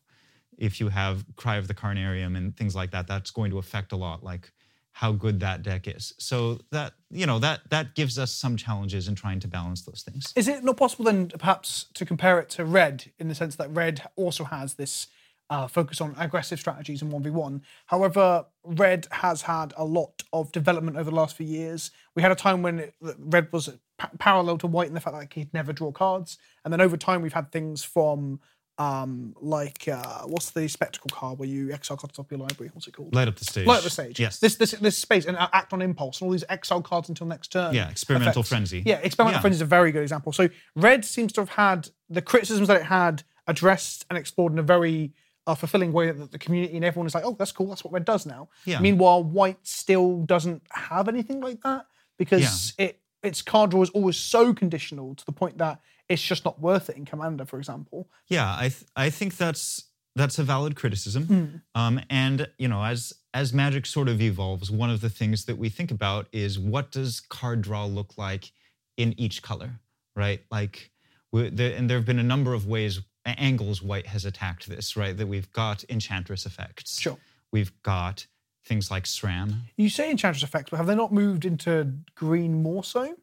if 0.58 0.78
you 0.80 0.88
have 0.90 1.24
Cry 1.36 1.56
of 1.56 1.66
the 1.68 1.74
Carnarium 1.74 2.36
and 2.36 2.56
things 2.56 2.74
like 2.74 2.90
that, 2.92 3.06
that's 3.06 3.30
going 3.30 3.50
to 3.50 3.58
affect 3.58 3.92
a 3.92 3.96
lot, 3.96 4.22
like 4.22 4.52
how 4.92 5.10
good 5.12 5.40
that 5.40 5.62
deck 5.62 5.88
is. 5.88 6.12
So 6.18 6.60
that 6.70 6.92
you 7.10 7.24
know 7.26 7.38
that 7.38 7.60
that 7.70 7.94
gives 7.94 8.18
us 8.18 8.30
some 8.30 8.56
challenges 8.58 9.08
in 9.08 9.14
trying 9.14 9.40
to 9.40 9.48
balance 9.48 9.82
those 9.82 10.02
things. 10.02 10.32
Is 10.36 10.48
it 10.48 10.62
not 10.62 10.76
possible 10.76 11.06
then, 11.06 11.28
perhaps, 11.28 11.86
to 11.94 12.04
compare 12.04 12.38
it 12.38 12.50
to 12.50 12.64
red 12.64 13.10
in 13.18 13.28
the 13.28 13.34
sense 13.34 13.56
that 13.56 13.70
red 13.70 14.02
also 14.16 14.44
has 14.44 14.74
this 14.74 15.06
uh, 15.52 15.66
focus 15.68 16.00
on 16.00 16.14
aggressive 16.18 16.58
strategies 16.58 17.02
in 17.02 17.10
1v1? 17.10 17.60
However, 17.86 18.46
red 18.64 19.06
has 19.10 19.42
had 19.42 19.74
a 19.76 19.84
lot 19.84 20.22
of 20.32 20.50
development 20.52 20.96
over 20.96 21.10
the 21.10 21.16
last 21.16 21.36
few 21.36 21.46
years. 21.46 21.90
We 22.16 22.22
had 22.22 22.32
a 22.32 22.34
time 22.46 22.62
when 22.62 22.78
it, 22.80 22.94
red 23.18 23.52
was 23.52 23.64
pa- 23.98 24.10
parallel 24.18 24.56
to 24.58 24.66
white 24.66 24.88
in 24.88 24.94
the 24.94 25.00
fact 25.00 25.14
that 25.18 25.32
he'd 25.32 25.52
never 25.52 25.72
draw 25.72 25.92
cards. 25.92 26.38
And 26.64 26.72
then 26.72 26.80
over 26.80 26.96
time, 26.96 27.20
we've 27.22 27.34
had 27.40 27.52
things 27.52 27.84
from. 27.84 28.40
Um, 28.78 29.34
like 29.38 29.86
uh, 29.86 30.22
what's 30.24 30.50
the 30.50 30.66
spectacle 30.66 31.10
card 31.12 31.38
where 31.38 31.48
you 31.48 31.70
exile 31.72 31.98
cards 31.98 32.18
off 32.18 32.26
your 32.30 32.40
library? 32.40 32.70
What's 32.72 32.88
it 32.88 32.94
called? 32.96 33.14
Light 33.14 33.28
up 33.28 33.36
the 33.36 33.44
stage. 33.44 33.66
Light 33.66 33.76
up 33.76 33.84
the 33.84 33.90
stage. 33.90 34.18
Yes. 34.18 34.38
This 34.38 34.56
this 34.56 34.70
this 34.72 34.96
space 34.96 35.26
and 35.26 35.36
uh, 35.36 35.48
act 35.52 35.74
on 35.74 35.82
impulse 35.82 36.20
and 36.20 36.26
all 36.26 36.32
these 36.32 36.42
exile 36.48 36.80
cards 36.80 37.10
until 37.10 37.26
next 37.26 37.48
turn. 37.52 37.74
Yeah, 37.74 37.90
experimental 37.90 38.40
effects. 38.40 38.48
frenzy. 38.48 38.82
Yeah, 38.86 38.96
experimental 39.02 39.36
Yeah. 39.38 39.42
frenzy 39.42 39.56
is 39.56 39.60
a 39.60 39.66
very 39.66 39.92
good 39.92 40.02
example. 40.02 40.32
So 40.32 40.48
red 40.74 41.04
seems 41.04 41.34
to 41.34 41.42
have 41.42 41.50
had 41.50 41.90
the 42.08 42.22
criticisms 42.22 42.66
that 42.68 42.78
it 42.78 42.84
had 42.86 43.24
addressed 43.46 44.06
and 44.08 44.18
explored 44.18 44.52
in 44.52 44.58
a 44.58 44.62
very 44.62 45.12
uh, 45.46 45.54
fulfilling 45.54 45.92
way 45.92 46.10
that 46.10 46.30
the 46.30 46.38
community 46.38 46.76
and 46.76 46.84
everyone 46.84 47.06
is 47.06 47.14
like, 47.14 47.24
oh, 47.24 47.34
that's 47.38 47.52
cool. 47.52 47.66
That's 47.68 47.84
what 47.84 47.92
red 47.92 48.04
does 48.04 48.26
now. 48.26 48.48
Yeah. 48.64 48.80
Meanwhile, 48.80 49.24
white 49.24 49.58
still 49.62 50.18
doesn't 50.22 50.62
have 50.70 51.08
anything 51.08 51.40
like 51.40 51.60
that 51.62 51.86
because 52.18 52.40
it 52.78 53.00
its 53.22 53.40
card 53.42 53.70
draw 53.70 53.82
is 53.82 53.90
always 53.90 54.16
so 54.16 54.52
conditional 54.52 55.14
to 55.14 55.24
the 55.26 55.32
point 55.32 55.58
that 55.58 55.80
it's 56.08 56.22
just 56.22 56.44
not 56.44 56.60
worth 56.60 56.90
it 56.90 56.96
in 56.96 57.04
commander, 57.04 57.44
for 57.44 57.58
example. 57.58 58.08
Yeah, 58.28 58.52
I 58.56 58.62
th- 58.68 58.84
I 58.96 59.10
think 59.10 59.36
that's 59.36 59.84
that's 60.14 60.38
a 60.38 60.42
valid 60.44 60.76
criticism. 60.76 61.62
Um, 61.74 62.00
and 62.10 62.48
you 62.58 62.68
know, 62.68 62.84
as 62.84 63.12
as 63.34 63.52
Magic 63.52 63.86
sort 63.86 64.08
of 64.08 64.20
evolves, 64.20 64.70
one 64.70 64.90
of 64.90 65.00
the 65.00 65.08
things 65.10 65.46
that 65.46 65.56
we 65.56 65.68
think 65.70 65.90
about 65.90 66.26
is 66.32 66.58
what 66.58 66.90
does 66.90 67.20
card 67.20 67.62
draw 67.62 67.86
look 67.86 68.18
like 68.18 68.52
in 68.98 69.14
each 69.18 69.42
color, 69.42 69.80
right? 70.14 70.42
Like, 70.50 70.90
we, 71.32 71.46
and 71.46 71.56
there 71.88 71.96
have 71.96 72.04
been 72.04 72.18
a 72.18 72.22
number 72.24 72.52
of 72.52 72.66
ways 72.66 72.98
a- 72.98 73.02
angles 73.24 73.82
White 73.82 74.06
has 74.06 74.24
attacked 74.24 74.68
this, 74.68 74.96
right? 74.96 75.16
That 75.16 75.26
we've 75.26 75.50
got 75.52 75.84
Enchantress 75.88 76.46
effects. 76.46 77.00
Sure. 77.00 77.18
We've 77.52 77.72
got 77.82 78.26
things 78.64 78.90
like 78.90 79.04
SRAM. 79.04 79.54
You 79.76 79.88
say 79.88 80.10
Enchantress 80.10 80.42
effects, 80.42 80.70
but 80.70 80.76
have 80.76 80.86
they 80.86 80.94
not 80.94 81.12
moved 81.12 81.44
into 81.44 81.94
green 82.14 82.62
more 82.62 82.84
so? 82.84 83.16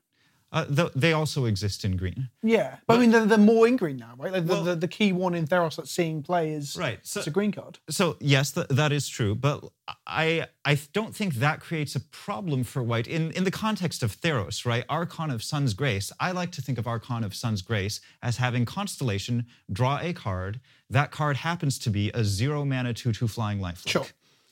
Uh, 0.51 0.65
th- 0.65 0.91
they 0.95 1.13
also 1.13 1.45
exist 1.45 1.85
in 1.85 1.95
green. 1.95 2.27
Yeah, 2.41 2.77
but 2.87 2.95
I 2.97 2.99
mean 2.99 3.11
they're, 3.11 3.25
they're 3.27 3.37
more 3.37 3.67
in 3.67 3.77
green 3.77 3.97
now, 3.97 4.13
right? 4.17 4.31
Like 4.33 4.47
the, 4.47 4.53
Well- 4.53 4.63
the, 4.63 4.75
the 4.75 4.87
key 4.87 5.11
one 5.11 5.35
in 5.35 5.45
Theros 5.45 5.75
that's 5.75 5.91
seeing 5.91 6.23
play 6.23 6.53
is 6.53 6.75
Right, 6.75 6.99
so- 7.03 7.19
it's 7.19 7.27
a 7.27 7.31
green 7.31 7.51
card. 7.51 7.77
So 7.89 8.17
yes, 8.19 8.51
th- 8.53 8.65
that 8.69 8.91
is 8.91 9.07
true, 9.07 9.35
but 9.35 9.63
I 10.07 10.47
I 10.65 10.79
don't 10.91 11.15
think 11.15 11.35
that 11.35 11.59
creates 11.59 11.95
a 11.95 11.99
problem 11.99 12.63
for 12.63 12.81
White 12.81 13.07
in 13.07 13.31
in 13.33 13.43
the 13.43 13.51
context 13.51 14.01
of 14.01 14.19
Theros, 14.19 14.65
right? 14.65 14.85
Archon 14.89 15.29
of 15.29 15.43
Sun's 15.43 15.75
Grace. 15.75 16.11
I 16.19 16.31
like 16.31 16.51
to 16.53 16.61
think 16.63 16.79
of 16.79 16.87
Archon 16.87 17.23
of 17.23 17.35
Sun's 17.35 17.61
Grace 17.61 18.01
as 18.23 18.37
having 18.37 18.65
Constellation 18.65 19.45
draw 19.71 19.99
a 20.01 20.13
card. 20.13 20.59
That 20.89 21.11
card 21.11 21.37
happens 21.37 21.77
to 21.79 21.91
be 21.91 22.09
a 22.15 22.23
zero 22.23 22.65
mana 22.65 22.93
two 22.95 23.11
two 23.13 23.27
flying 23.27 23.59
lifelink. 23.59 23.87
Sure. 23.89 24.07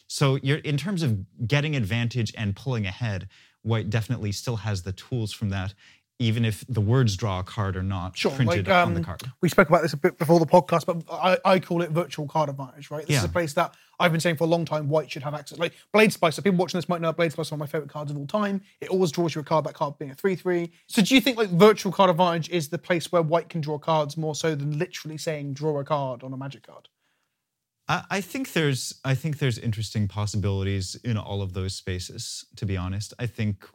So 0.10 0.38
you're 0.42 0.60
in 0.60 0.78
terms 0.78 1.02
of 1.04 1.26
getting 1.48 1.76
advantage 1.76 2.32
and 2.38 2.56
pulling 2.56 2.86
ahead. 2.86 3.28
White 3.68 3.90
definitely 3.90 4.32
still 4.32 4.58
has 4.58 4.84
the 4.84 4.94
tools 4.94 5.34
from 5.34 5.50
that, 5.50 5.74
even 6.20 6.46
if 6.46 6.66
the 6.68 6.82
words 6.82 7.16
draw 7.16 7.40
a 7.40 7.44
card 7.44 7.76
are 7.76 7.84
not 7.84 8.18
Sure, 8.18 8.32
printed 8.32 8.68
like, 8.68 8.76
on 8.76 8.94
the 8.94 9.00
um, 9.00 9.04
card. 9.04 9.22
We 9.42 9.50
spoke 9.50 9.70
about 9.70 9.84
this 9.84 9.94
a 9.94 9.98
bit 9.98 10.18
before 10.18 10.40
the 10.40 10.48
podcast, 10.48 10.86
but 10.86 11.04
I, 11.12 11.38
I 11.46 11.60
call 11.60 11.82
it 11.82 11.92
virtual 11.92 12.28
card 12.28 12.50
advantage, 12.50 12.90
right? 12.90 13.06
This 13.06 13.18
is 13.18 13.24
a 13.24 13.30
place 13.30 13.54
that 13.54 13.76
I've 14.00 14.12
been 14.12 14.22
saying 14.22 14.38
for 14.38 14.46
a 14.46 14.48
long 14.48 14.66
time 14.66 14.90
white 14.90 15.12
should 15.12 15.24
have 15.24 15.34
access. 15.34 15.60
Like 15.60 15.74
Blade 15.92 16.12
Splicer, 16.12 16.44
people 16.44 16.58
watching 16.58 16.78
this 16.78 16.90
might 16.90 17.02
know 17.02 17.14
Blade 17.14 17.32
Splicer 17.32 17.42
is 17.42 17.52
one 17.52 17.58
of 17.58 17.68
my 17.68 17.68
favorite 17.68 17.90
cards 17.90 18.10
of 18.10 18.18
all 18.18 18.28
time. 18.28 18.62
It 18.82 18.90
always 18.90 19.12
draws 19.12 19.36
you 19.36 19.42
a 19.42 19.44
card, 19.44 19.66
that 19.66 19.74
card 19.74 19.98
being 20.00 20.12
a 20.12 20.16
3 20.16 20.36
3. 20.36 20.72
So 20.88 21.02
do 21.02 21.14
you 21.14 21.22
think 21.22 21.38
like 21.38 21.50
virtual 21.50 21.92
card 21.92 22.10
advantage 22.10 22.50
is 22.50 22.70
the 22.70 22.78
place 22.78 23.12
where 23.12 23.22
white 23.22 23.50
can 23.50 23.62
draw 23.62 23.78
cards 23.78 24.18
more 24.18 24.34
so 24.34 24.56
than 24.56 24.78
literally 24.78 25.18
saying 25.18 25.54
draw 25.54 25.80
a 25.80 25.84
card 25.84 26.24
on 26.24 26.34
a 26.34 26.38
magic 26.38 26.66
card? 26.66 26.90
I, 27.90 28.22
think 28.22 28.54
there's 28.54 29.00
I 29.06 29.16
think 29.16 29.40
there's 29.40 29.58
interesting 29.58 30.08
possibilities 30.08 30.96
in 31.04 31.18
all 31.18 31.42
of 31.42 31.54
those 31.54 31.74
spaces. 31.74 32.46
To 32.58 32.66
be 32.66 32.76
honest, 32.76 33.14
I 33.18 33.28
think 33.28 33.66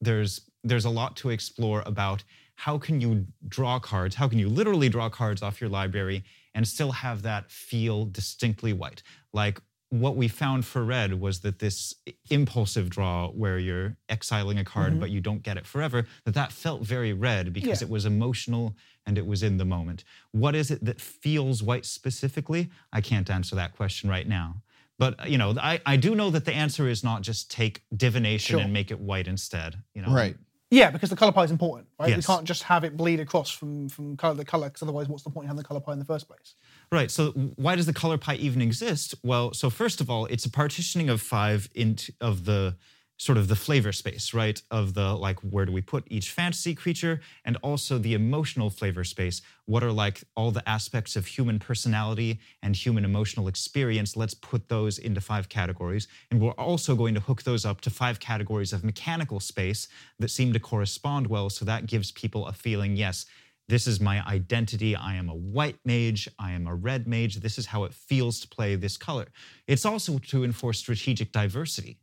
there's 0.00 0.42
there's 0.64 0.84
a 0.84 0.90
lot 0.90 1.16
to 1.16 1.30
explore 1.30 1.82
about 1.86 2.24
how 2.56 2.76
can 2.76 3.00
you 3.00 3.26
draw 3.46 3.78
cards, 3.78 4.16
how 4.16 4.28
can 4.28 4.38
you 4.38 4.48
literally 4.48 4.88
draw 4.88 5.08
cards 5.08 5.42
off 5.42 5.60
your 5.60 5.70
library 5.70 6.24
and 6.54 6.66
still 6.66 6.90
have 6.90 7.22
that 7.22 7.50
feel 7.50 8.04
distinctly 8.04 8.72
white. 8.72 9.02
Like 9.32 9.60
what 9.90 10.16
we 10.16 10.28
found 10.28 10.66
for 10.66 10.84
red 10.84 11.18
was 11.18 11.40
that 11.40 11.58
this 11.60 11.94
impulsive 12.30 12.90
draw 12.90 13.28
where 13.28 13.58
you're 13.58 13.96
exiling 14.08 14.58
a 14.58 14.64
card 14.64 14.90
mm-hmm. 14.90 15.00
but 15.00 15.10
you 15.10 15.20
don't 15.20 15.42
get 15.42 15.56
it 15.56 15.66
forever 15.66 16.04
that 16.24 16.34
that 16.34 16.52
felt 16.52 16.82
very 16.82 17.12
red 17.12 17.52
because 17.52 17.80
Yeah. 17.80 17.86
it 17.86 17.90
was 17.90 18.04
emotional 18.04 18.76
and 19.06 19.16
it 19.16 19.26
was 19.26 19.42
in 19.42 19.56
the 19.56 19.64
moment 19.64 20.04
what 20.32 20.54
is 20.54 20.70
it 20.70 20.84
that 20.84 21.00
feels 21.00 21.62
white 21.62 21.86
specifically 21.86 22.68
i 22.92 23.00
can't 23.00 23.30
answer 23.30 23.56
that 23.56 23.74
question 23.76 24.10
right 24.10 24.28
now 24.28 24.62
but 24.98 25.18
uh, 25.20 25.24
you 25.26 25.38
know 25.38 25.54
i, 25.58 25.80
I 25.86 25.96
do 25.96 26.14
know 26.14 26.28
that 26.30 26.44
the 26.44 26.52
answer 26.54 26.86
is 26.88 27.02
not 27.02 27.22
just 27.22 27.50
take 27.50 27.82
divination 27.96 28.54
Sure. 28.56 28.60
and 28.60 28.72
make 28.72 28.90
it 28.90 29.00
white 29.00 29.26
instead 29.26 29.82
you 29.94 30.02
know 30.02 30.12
Right. 30.12 30.36
Yeah, 30.70 30.90
because 30.90 31.08
the 31.08 31.16
color 31.16 31.32
pie 31.32 31.44
is 31.44 31.50
important, 31.50 31.88
right? 31.98 32.14
We 32.14 32.22
can't 32.22 32.44
just 32.44 32.62
have 32.64 32.84
it 32.84 32.94
bleed 32.94 33.20
across 33.20 33.48
from 33.50 33.88
from 33.88 34.18
color 34.18 34.36
to 34.36 34.44
color, 34.44 34.68
because 34.68 34.82
otherwise, 34.82 35.08
what's 35.08 35.22
the 35.22 35.30
point 35.30 35.44
in 35.44 35.48
having 35.48 35.62
the 35.62 35.64
color 35.66 35.80
pie 35.80 35.94
in 35.94 35.98
the 35.98 36.04
first 36.04 36.28
place? 36.28 36.56
Right. 36.90 37.10
So 37.10 37.32
why 37.56 37.76
does 37.76 37.86
the 37.86 37.92
color 37.92 38.16
pie 38.16 38.36
even 38.36 38.62
exist? 38.62 39.14
Well, 39.22 39.52
so 39.52 39.68
first 39.68 40.00
of 40.00 40.08
all, 40.08 40.24
it's 40.26 40.46
a 40.46 40.50
partitioning 40.50 41.10
of 41.10 41.20
five 41.20 41.68
into 41.74 42.12
of 42.20 42.44
the 42.46 42.76
sort 43.18 43.36
of 43.36 43.48
the 43.48 43.56
flavor 43.56 43.92
space, 43.92 44.32
right? 44.32 44.62
Of 44.70 44.94
the 44.94 45.14
like 45.14 45.40
where 45.40 45.66
do 45.66 45.72
we 45.72 45.82
put 45.82 46.04
each 46.08 46.30
fantasy 46.30 46.74
creature 46.74 47.20
and 47.44 47.58
also 47.62 47.98
the 47.98 48.14
emotional 48.14 48.70
flavor 48.70 49.02
space. 49.02 49.42
What 49.66 49.82
are 49.82 49.90
like 49.90 50.22
all 50.36 50.52
the 50.52 50.66
aspects 50.68 51.16
of 51.16 51.26
human 51.26 51.58
personality 51.58 52.38
and 52.62 52.76
human 52.76 53.04
emotional 53.04 53.48
experience? 53.48 54.16
Let's 54.16 54.34
put 54.34 54.68
those 54.68 54.98
into 54.98 55.20
five 55.20 55.48
categories. 55.48 56.06
And 56.30 56.40
we're 56.40 56.52
also 56.52 56.94
going 56.94 57.14
to 57.14 57.20
hook 57.20 57.42
those 57.42 57.66
up 57.66 57.80
to 57.82 57.90
five 57.90 58.20
categories 58.20 58.72
of 58.72 58.84
mechanical 58.84 59.40
space 59.40 59.88
that 60.20 60.30
seem 60.30 60.52
to 60.52 60.60
correspond 60.60 61.26
well. 61.26 61.50
So 61.50 61.64
that 61.64 61.86
gives 61.86 62.12
people 62.12 62.46
a 62.46 62.52
feeling, 62.52 62.96
yes, 62.96 63.26
this 63.68 63.86
is 63.86 64.00
my 64.00 64.26
identity. 64.26 64.96
I 64.96 65.14
am 65.14 65.28
a 65.28 65.34
white 65.34 65.78
mage. 65.84 66.28
I 66.38 66.52
am 66.52 66.66
a 66.66 66.74
red 66.74 67.06
mage. 67.06 67.36
This 67.36 67.58
is 67.58 67.66
how 67.66 67.84
it 67.84 67.92
feels 67.92 68.40
to 68.40 68.48
play 68.48 68.76
this 68.76 68.96
color. 68.96 69.26
It's 69.66 69.84
also 69.84 70.18
to 70.18 70.44
enforce 70.44 70.78
strategic 70.78 71.32
diversity, 71.32 71.98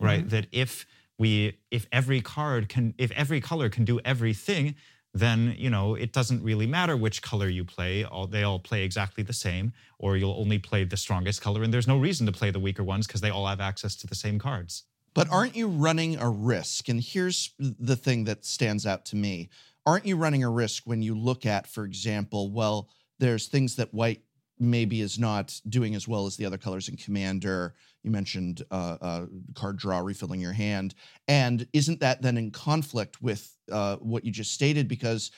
right? 0.00 0.20
Mm-hmm. 0.20 0.28
That 0.28 0.46
if 0.52 0.86
we, 1.18 1.58
if 1.70 1.86
every 1.92 2.20
card 2.22 2.68
can, 2.68 2.94
if 2.96 3.10
every 3.12 3.40
color 3.40 3.68
can 3.68 3.84
do 3.84 4.00
everything, 4.04 4.74
then 5.12 5.54
you 5.58 5.70
know 5.70 5.94
it 5.94 6.12
doesn't 6.12 6.42
really 6.42 6.66
matter 6.66 6.96
which 6.96 7.22
color 7.22 7.48
you 7.48 7.64
play. 7.64 8.04
All 8.04 8.26
they 8.26 8.42
all 8.42 8.58
play 8.58 8.82
exactly 8.82 9.22
the 9.22 9.32
same, 9.32 9.72
or 9.98 10.16
you'll 10.16 10.38
only 10.38 10.58
play 10.58 10.84
the 10.84 10.96
strongest 10.96 11.42
color, 11.42 11.62
and 11.62 11.72
there's 11.72 11.88
no 11.88 11.98
reason 11.98 12.26
to 12.26 12.32
play 12.32 12.50
the 12.50 12.60
weaker 12.60 12.84
ones 12.84 13.06
because 13.06 13.20
they 13.20 13.30
all 13.30 13.46
have 13.46 13.60
access 13.60 13.96
to 13.96 14.06
the 14.06 14.14
same 14.14 14.38
cards. 14.38 14.84
But 15.14 15.30
aren't 15.30 15.56
you 15.56 15.68
running 15.68 16.18
a 16.18 16.28
risk? 16.28 16.90
And 16.90 17.00
here's 17.00 17.54
the 17.58 17.96
thing 17.96 18.24
that 18.24 18.44
stands 18.44 18.84
out 18.84 19.06
to 19.06 19.16
me. 19.16 19.48
Aren't 19.86 20.04
you 20.04 20.16
running 20.16 20.42
a 20.42 20.50
risk 20.50 20.82
when 20.84 21.00
you 21.00 21.14
look 21.14 21.46
at, 21.46 21.68
for 21.68 21.84
example, 21.84 22.50
well, 22.50 22.90
there's 23.20 23.46
things 23.46 23.76
that 23.76 23.94
white 23.94 24.20
maybe 24.58 25.00
is 25.00 25.18
not 25.18 25.58
doing 25.68 25.94
as 25.94 26.08
well 26.08 26.26
as 26.26 26.36
the 26.36 26.44
other 26.44 26.58
colors 26.58 26.88
in 26.88 26.96
Commander. 26.96 27.74
You 28.02 28.10
mentioned 28.10 28.62
uh, 28.70 28.96
uh, 29.00 29.26
card 29.54 29.76
draw, 29.76 30.00
refilling 30.00 30.40
your 30.40 30.52
hand. 30.52 30.94
And 31.28 31.66
isn't 31.72 32.00
that 32.00 32.22
then 32.22 32.36
in 32.36 32.50
conflict 32.50 33.22
with 33.22 33.56
uh, 33.70 33.96
what 33.96 34.24
you 34.24 34.32
just 34.32 34.52
stated? 34.52 34.88
Because 34.88 35.30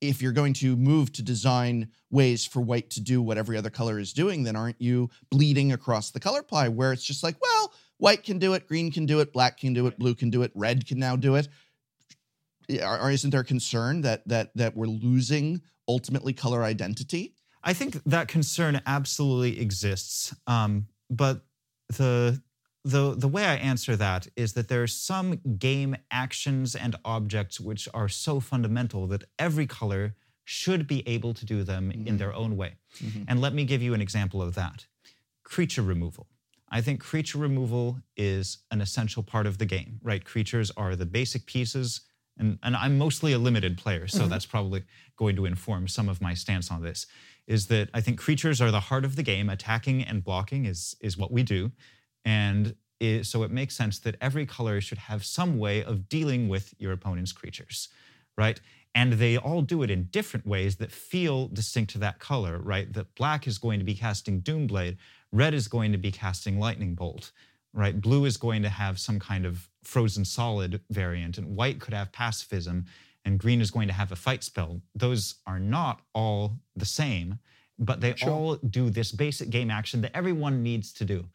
if 0.00 0.22
you're 0.22 0.32
going 0.32 0.52
to 0.52 0.76
move 0.76 1.12
to 1.14 1.22
design 1.22 1.88
ways 2.10 2.44
for 2.44 2.60
white 2.60 2.90
to 2.90 3.00
do 3.00 3.20
what 3.20 3.38
every 3.38 3.56
other 3.56 3.70
color 3.70 3.98
is 3.98 4.12
doing, 4.12 4.44
then 4.44 4.54
aren't 4.54 4.80
you 4.80 5.10
bleeding 5.30 5.72
across 5.72 6.10
the 6.10 6.20
color 6.20 6.42
pie 6.42 6.68
where 6.68 6.92
it's 6.92 7.04
just 7.04 7.24
like, 7.24 7.36
well, 7.40 7.72
white 7.96 8.22
can 8.22 8.38
do 8.38 8.54
it, 8.54 8.68
green 8.68 8.92
can 8.92 9.06
do 9.06 9.18
it, 9.20 9.32
black 9.32 9.58
can 9.58 9.72
do 9.72 9.86
it, 9.86 9.98
blue 9.98 10.14
can 10.14 10.30
do 10.30 10.42
it, 10.42 10.52
red 10.54 10.86
can 10.86 10.98
now 10.98 11.16
do 11.16 11.34
it. 11.34 11.48
Are, 12.82 12.98
are- 12.98 13.10
isn't 13.10 13.30
there 13.30 13.44
concern 13.44 14.02
that 14.02 14.26
that 14.28 14.50
that 14.54 14.76
we're 14.76 14.86
losing 14.86 15.62
ultimately 15.86 16.32
color 16.32 16.62
identity? 16.62 17.34
I 17.62 17.72
think 17.74 18.02
that 18.04 18.28
concern 18.28 18.80
absolutely 18.86 19.60
exists, 19.60 20.34
um, 20.46 20.86
but 21.10 21.44
the 21.96 22.40
the 22.84 23.14
the 23.16 23.28
way 23.28 23.44
I 23.44 23.56
answer 23.56 23.96
that 23.96 24.28
is 24.36 24.52
that 24.52 24.68
there 24.68 24.82
are 24.82 24.86
some 25.10 25.40
game 25.58 25.96
actions 26.10 26.74
and 26.76 26.94
objects 27.04 27.58
which 27.60 27.88
are 27.92 28.08
so 28.08 28.40
fundamental 28.40 29.06
that 29.08 29.24
every 29.38 29.66
color 29.66 30.14
should 30.44 30.86
be 30.86 31.06
able 31.06 31.34
to 31.34 31.44
do 31.44 31.62
them 31.64 31.90
in 31.90 32.16
their 32.16 32.32
own 32.32 32.56
way. 32.56 32.76
And 33.26 33.40
let 33.40 33.52
me 33.52 33.64
give 33.64 33.82
you 33.82 33.92
an 33.94 34.00
example 34.00 34.40
of 34.40 34.54
that: 34.54 34.86
creature 35.42 35.82
removal. 35.82 36.26
I 36.70 36.80
think 36.82 37.00
creature 37.00 37.38
removal 37.38 37.98
is 38.16 38.58
an 38.70 38.80
essential 38.80 39.22
part 39.22 39.46
of 39.46 39.56
the 39.58 39.66
game, 39.66 40.00
right? 40.02 40.24
Creatures 40.24 40.70
are 40.76 40.94
the 40.96 41.06
basic 41.06 41.46
pieces, 41.46 42.02
and, 42.38 42.58
and 42.62 42.76
I'm 42.76 42.98
mostly 42.98 43.32
a 43.32 43.38
limited 43.38 43.78
player, 43.78 44.06
so 44.06 44.20
mm-hmm. 44.20 44.30
that's 44.30 44.46
probably 44.46 44.84
going 45.16 45.36
to 45.36 45.46
inform 45.46 45.88
some 45.88 46.08
of 46.08 46.20
my 46.20 46.34
stance 46.34 46.70
on 46.70 46.82
this. 46.82 47.06
Is 47.46 47.66
that 47.68 47.88
I 47.94 48.00
think 48.00 48.18
creatures 48.18 48.60
are 48.60 48.70
the 48.70 48.80
heart 48.80 49.04
of 49.04 49.16
the 49.16 49.22
game. 49.22 49.48
Attacking 49.48 50.02
and 50.02 50.22
blocking 50.22 50.66
is 50.66 50.96
is 51.00 51.16
what 51.16 51.32
we 51.32 51.42
do, 51.42 51.72
and 52.24 52.74
it, 53.00 53.24
so 53.24 53.42
it 53.42 53.50
makes 53.50 53.76
sense 53.76 53.98
that 54.00 54.16
every 54.20 54.46
color 54.46 54.80
should 54.80 54.98
have 54.98 55.24
some 55.24 55.58
way 55.58 55.82
of 55.82 56.08
dealing 56.08 56.48
with 56.48 56.74
your 56.78 56.92
opponent's 56.92 57.32
creatures, 57.32 57.88
right? 58.36 58.60
And 58.94 59.14
they 59.14 59.36
all 59.36 59.62
do 59.62 59.82
it 59.82 59.90
in 59.90 60.04
different 60.04 60.46
ways 60.46 60.76
that 60.76 60.90
feel 60.90 61.48
distinct 61.48 61.92
to 61.92 61.98
that 61.98 62.18
color, 62.18 62.58
right? 62.58 62.92
That 62.92 63.14
black 63.14 63.46
is 63.46 63.58
going 63.58 63.78
to 63.78 63.84
be 63.84 63.94
casting 63.94 64.40
Doomblade, 64.40 64.96
red 65.32 65.54
is 65.54 65.68
going 65.68 65.92
to 65.92 65.98
be 65.98 66.10
casting 66.10 66.58
Lightning 66.58 66.94
Bolt, 66.94 67.30
right? 67.72 68.00
Blue 68.00 68.24
is 68.24 68.36
going 68.36 68.62
to 68.62 68.68
have 68.68 68.98
some 68.98 69.18
kind 69.18 69.46
of 69.46 69.68
frozen 69.88 70.24
solid 70.24 70.80
variant, 70.90 71.38
and 71.38 71.56
white 71.56 71.80
could 71.80 71.94
have 71.94 72.12
pacifism, 72.12 72.84
and 73.24 73.38
green 73.38 73.60
is 73.62 73.70
going 73.70 73.88
to 73.88 73.94
have 73.94 74.12
a 74.12 74.16
fight 74.16 74.44
spell. 74.44 74.82
Those 74.94 75.36
are 75.46 75.58
not 75.58 76.00
all 76.12 76.58
the 76.76 76.84
same, 76.84 77.38
but 77.78 78.00
they 78.02 78.14
Sure. 78.14 78.30
all 78.30 78.56
do 78.56 78.90
this 78.90 79.12
basic 79.12 79.48
game 79.48 79.70
action 79.70 80.02
that 80.02 80.14
everyone 80.14 80.62
needs 80.62 80.92
to 80.92 81.04
do. 81.06 81.28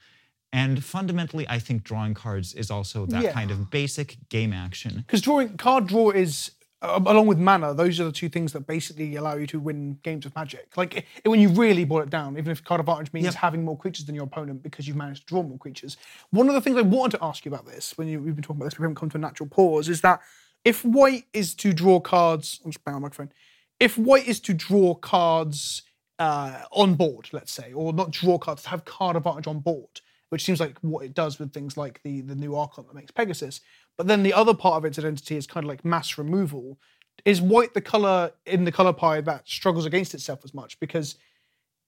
And 0.51 0.83
fundamentally, 0.83 1.47
I 1.49 1.57
think 1.57 1.83
drawing 1.83 2.13
cards 2.13 2.53
is 2.53 2.69
also 2.69 3.07
that 3.07 3.23
Yeah. 3.23 3.33
kind 3.33 3.49
of 3.49 3.71
basic 3.71 4.17
game 4.29 4.53
action. 4.53 4.97
Because 4.97 5.21
drawing 5.21 5.57
card 5.57 5.87
draw 5.87 6.11
is 6.11 6.51
along 6.83 7.27
with 7.27 7.39
mana. 7.39 7.73
Those 7.73 7.99
are 7.99 8.03
the 8.05 8.11
two 8.11 8.29
things 8.29 8.51
that 8.53 8.67
basically 8.67 9.15
allow 9.15 9.35
you 9.35 9.47
to 9.47 9.59
win 9.59 9.99
games 10.03 10.25
of 10.25 10.35
Magic. 10.35 10.75
Like 10.75 11.05
i- 11.25 11.29
when 11.29 11.39
you 11.39 11.49
really 11.49 11.85
boil 11.85 12.01
it 12.03 12.09
down, 12.09 12.37
even 12.37 12.51
if 12.51 12.63
card 12.63 12.81
advantage 12.81 13.13
means 13.13 13.25
Yep. 13.25 13.33
having 13.35 13.63
more 13.65 13.77
creatures 13.77 14.05
than 14.05 14.15
your 14.15 14.25
opponent 14.25 14.61
because 14.61 14.87
you've 14.87 14.97
managed 14.97 15.21
to 15.21 15.25
draw 15.27 15.43
more 15.43 15.57
creatures. 15.57 15.97
One 16.31 16.47
of 16.49 16.53
the 16.55 16.61
things 16.61 16.77
I 16.77 16.81
wanted 16.81 17.17
to 17.17 17.23
ask 17.23 17.45
you 17.45 17.51
about 17.53 17.65
this 17.65 17.97
when 17.97 18.07
you, 18.07 18.21
we've 18.21 18.35
been 18.35 18.43
talking 18.43 18.57
about 18.57 18.65
this, 18.71 18.79
we 18.79 18.83
haven't 18.83 18.95
come 18.95 19.09
to 19.11 19.17
a 19.17 19.21
natural 19.21 19.47
pause, 19.49 19.87
is 19.89 20.01
that 20.01 20.21
if 20.65 20.83
white 20.83 21.25
is 21.33 21.53
to 21.55 21.73
draw 21.73 21.99
cards, 21.99 22.59
I'm 22.63 22.71
just 22.71 22.83
bang 22.83 22.95
on 22.95 23.01
my 23.01 23.05
microphone. 23.07 23.31
If 23.79 23.97
white 23.97 24.27
is 24.27 24.39
to 24.41 24.53
draw 24.53 24.95
cards 24.95 25.83
uh, 26.19 26.61
on 26.71 26.95
board, 26.95 27.29
let's 27.33 27.51
say, 27.51 27.73
or 27.73 27.91
not 27.93 28.11
draw 28.11 28.37
cards, 28.37 28.63
to 28.63 28.69
have 28.69 28.85
card 28.85 29.15
advantage 29.15 29.47
on 29.47 29.59
board, 29.59 30.01
which 30.29 30.43
seems 30.45 30.59
like 30.59 30.77
what 30.81 31.03
it 31.05 31.13
does 31.13 31.37
with 31.39 31.53
things 31.53 31.75
like 31.75 32.01
the 32.03 32.21
the 32.21 32.35
new 32.35 32.55
Archon 32.55 32.85
that 32.87 32.95
makes 32.95 33.11
Pegasus. 33.11 33.61
But 33.97 34.07
then 34.07 34.23
the 34.23 34.33
other 34.33 34.53
part 34.53 34.77
of 34.77 34.85
its 34.85 34.97
identity 34.99 35.35
is 35.37 35.45
kind 35.47 35.63
of 35.65 35.67
like 35.69 35.85
mass 35.85 36.17
removal. 36.17 36.77
Is 37.25 37.41
white 37.41 37.73
the 37.73 37.81
color 37.81 38.31
in 38.45 38.65
the 38.65 38.71
color 38.71 38.91
pie 38.93 39.21
that 39.21 39.47
struggles 39.47 39.85
against 39.85 40.13
itself 40.13 40.39
as 40.43 40.53
much 40.53 40.79
because 40.79 41.15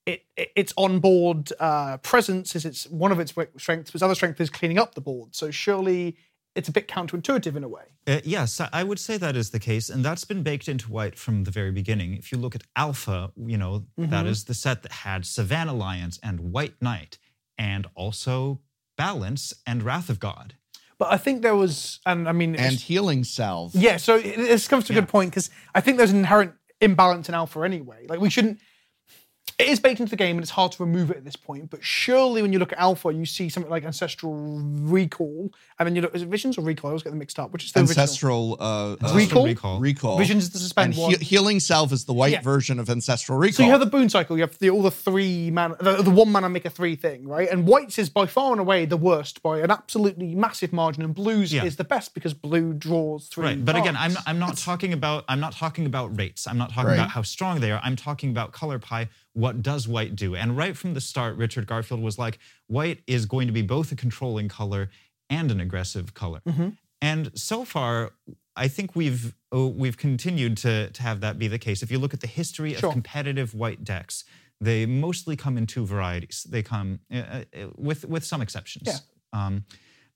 it, 0.06 0.24
it 0.38 0.52
its 0.56 0.72
on 0.78 1.00
board 1.00 1.52
uh, 1.60 1.98
presence 1.98 2.56
is 2.56 2.64
its 2.64 2.88
one 2.88 3.12
of 3.12 3.20
its 3.20 3.34
strengths, 3.58 3.90
but 3.92 3.96
its 3.96 4.04
other 4.04 4.16
strength 4.16 4.40
is 4.40 4.50
cleaning 4.52 4.78
up 4.78 4.94
the 4.96 5.02
board. 5.02 5.36
So 5.36 5.50
surely 5.52 6.16
it's 6.54 6.70
a 6.70 6.72
bit 6.72 6.88
counterintuitive 6.88 7.56
in 7.58 7.64
a 7.64 7.68
way. 7.68 7.84
Uh, 8.08 8.22
yes, 8.24 8.62
I- 8.62 8.70
I 8.72 8.84
would 8.84 9.00
say 9.00 9.18
that 9.18 9.36
is 9.36 9.50
the 9.50 9.60
case, 9.60 9.90
and 9.90 10.06
that's 10.06 10.24
been 10.24 10.44
baked 10.44 10.70
into 10.70 10.90
White 10.92 11.18
from 11.18 11.44
the 11.44 11.52
very 11.52 11.72
beginning. 11.72 12.14
If 12.14 12.32
you 12.32 12.38
look 12.38 12.56
at 12.56 12.64
Alpha, 12.76 13.34
you 13.36 13.58
know 13.58 13.88
that 13.98 14.26
is 14.28 14.46
the 14.46 14.54
set 14.54 14.84
that 14.84 14.92
had 14.92 15.26
Savannah 15.26 15.74
Lions 15.74 16.20
and 16.24 16.40
White 16.54 16.80
Knight, 16.82 17.18
and 17.58 17.88
also 17.96 18.62
Balance 18.96 19.54
and 19.66 19.82
Wrath 19.84 20.10
of 20.10 20.20
God. 20.20 20.54
But 20.98 21.12
I 21.12 21.18
think 21.18 21.42
there 21.42 21.56
was, 21.56 22.00
and 22.06 22.28
I 22.28 22.32
mean, 22.32 22.56
And 22.56 22.76
healing 22.76 23.24
salve. 23.24 23.76
Yeah, 23.76 23.98
so 23.98 24.18
this 24.20 24.68
comes 24.68 24.86
to 24.86 24.94
a 24.94 24.96
good 24.96 25.10
point 25.10 25.32
because 25.32 25.50
I 25.74 25.82
think 25.82 25.98
there's 25.98 26.12
an 26.12 26.20
inherent 26.20 26.54
imbalance 26.80 27.28
in 27.30 27.36
alpha 27.36 27.62
anyway. 27.62 28.06
Like 28.08 28.20
we 28.20 28.30
shouldn't. 28.30 28.60
It 29.58 29.70
is 29.70 29.80
baked 29.80 30.02
into 30.02 30.10
the 30.10 30.16
game 30.18 30.36
and 30.36 30.44
it's 30.44 30.52
hard 30.52 30.74
to 30.74 30.84
remove 30.84 31.12
it 31.12 31.18
at 31.18 31.24
this 31.24 31.38
point. 31.38 31.70
But 31.70 31.82
surely, 31.82 32.42
when 32.42 32.52
you 32.52 32.60
look 32.60 32.74
at 32.74 32.78
alpha, 32.80 33.14
you 33.14 33.26
see 33.26 33.48
something 33.48 33.70
like 33.70 33.86
ancestral 33.86 34.34
recall, 34.36 35.50
and 35.80 35.88
then 35.88 35.96
you 35.96 36.02
look. 36.02 36.14
Is 36.16 36.22
it 36.24 36.28
visions 36.28 36.58
or 36.58 36.62
recall? 36.62 36.90
I 36.90 36.92
always 36.92 37.04
get 37.04 37.12
them 37.12 37.20
mixed 37.20 37.40
up. 37.40 37.52
Which 37.54 37.64
is 37.66 37.72
the? 37.72 37.80
Ancestral 37.80 38.58
uh, 38.60 38.94
uh, 38.94 39.14
Recall? 39.16 39.46
Recall. 39.46 39.80
recall. 39.80 40.18
Visions 40.18 40.44
is 40.44 40.50
the 40.50 40.60
suspend 40.60 40.94
and 40.94 41.02
one. 41.02 41.12
he- 41.12 41.24
healing 41.26 41.60
Salve 41.60 41.94
is 41.94 42.06
the 42.06 42.14
white 42.14 42.34
Yeah. 42.34 42.42
version 42.42 42.80
of 42.80 42.90
ancestral 42.90 43.38
recall. 43.38 43.58
So 43.58 43.64
you 43.64 43.72
have 43.72 43.80
the 43.80 43.86
boon 43.86 44.10
cycle. 44.10 44.36
You 44.38 44.42
have 44.44 44.58
the, 44.60 44.70
all 44.70 44.82
the 44.82 44.92
three 44.92 45.52
man, 45.52 45.76
the, 45.80 46.02
the 46.02 46.10
one 46.10 46.32
mana 46.32 46.50
make 46.50 46.66
a 46.66 46.70
three 46.70 46.96
thing, 46.96 47.28
right? 47.28 47.50
And 47.50 47.66
whites 47.68 47.98
is 47.98 48.10
by 48.10 48.26
far 48.26 48.52
and 48.52 48.60
away 48.60 48.86
the 48.86 48.98
worst 48.98 49.42
by 49.42 49.60
an 49.60 49.72
absolutely 49.72 50.36
massive 50.36 50.74
margin, 50.74 51.04
and 51.04 51.16
blues 51.16 51.54
Yeah. 51.54 51.64
is 51.64 51.78
the 51.78 51.84
best 51.86 52.14
because 52.14 52.34
blue 52.34 52.74
draws 52.74 53.28
three. 53.28 53.46
Right, 53.46 53.66
but 53.66 53.76
again, 53.78 53.96
I'm 53.98 54.14
not, 54.14 54.24
I'm 54.28 54.40
not 54.40 54.58
talking 54.58 54.92
about 54.92 55.24
I'm 55.30 55.40
not 55.40 55.54
talking 55.54 55.86
about 55.86 56.18
rates. 56.18 56.46
I'm 56.48 56.58
not 56.58 56.72
talking 56.72 56.88
Right. 56.90 56.96
about 56.96 57.10
how 57.12 57.22
strong 57.22 57.62
they 57.62 57.72
are. 57.72 57.80
I'm 57.84 57.96
talking 57.96 58.32
about 58.32 58.52
color 58.52 58.80
pie. 58.80 59.08
What 59.34 59.45
does 59.62 59.88
white 59.88 60.16
do? 60.16 60.36
And 60.36 60.58
right 60.58 60.76
from 60.78 60.94
the 60.94 61.02
start, 61.02 61.36
Richard 61.38 61.68
Garfield 61.68 62.02
was 62.02 62.18
like, 62.18 62.40
white 62.68 63.02
is 63.08 63.26
going 63.26 63.48
to 63.48 63.54
be 63.54 63.62
both 63.62 63.92
a 63.92 63.96
controlling 63.96 64.48
color 64.50 64.90
and 65.30 65.52
an 65.52 65.60
aggressive 65.60 66.14
color. 66.14 66.42
And 67.02 67.32
so 67.38 67.66
far, 67.66 68.12
I 68.56 68.68
think 68.68 68.96
we've 68.96 69.34
oh, 69.52 69.68
we've 69.68 69.98
continued 69.98 70.58
to 70.58 70.90
to 70.90 71.02
have 71.02 71.20
that 71.22 71.38
be 71.38 71.48
the 71.48 71.60
case. 71.60 71.84
If 71.84 71.92
you 71.92 72.00
look 72.00 72.14
at 72.14 72.22
the 72.22 72.28
history 72.28 72.74
Sure. 72.74 72.90
of 72.90 72.94
competitive 72.94 73.54
white 73.54 73.84
decks, 73.84 74.24
they 74.62 74.86
mostly 74.86 75.36
come 75.36 75.58
in 75.58 75.68
two 75.68 75.86
varieties. 75.86 76.46
They 76.50 76.64
come 76.64 77.00
uh, 77.14 77.18
uh, 77.18 77.44
with 77.76 78.06
with 78.06 78.24
some 78.24 78.42
exceptions. 78.42 78.88
Yeah. 78.88 79.00
Um, 79.46 79.66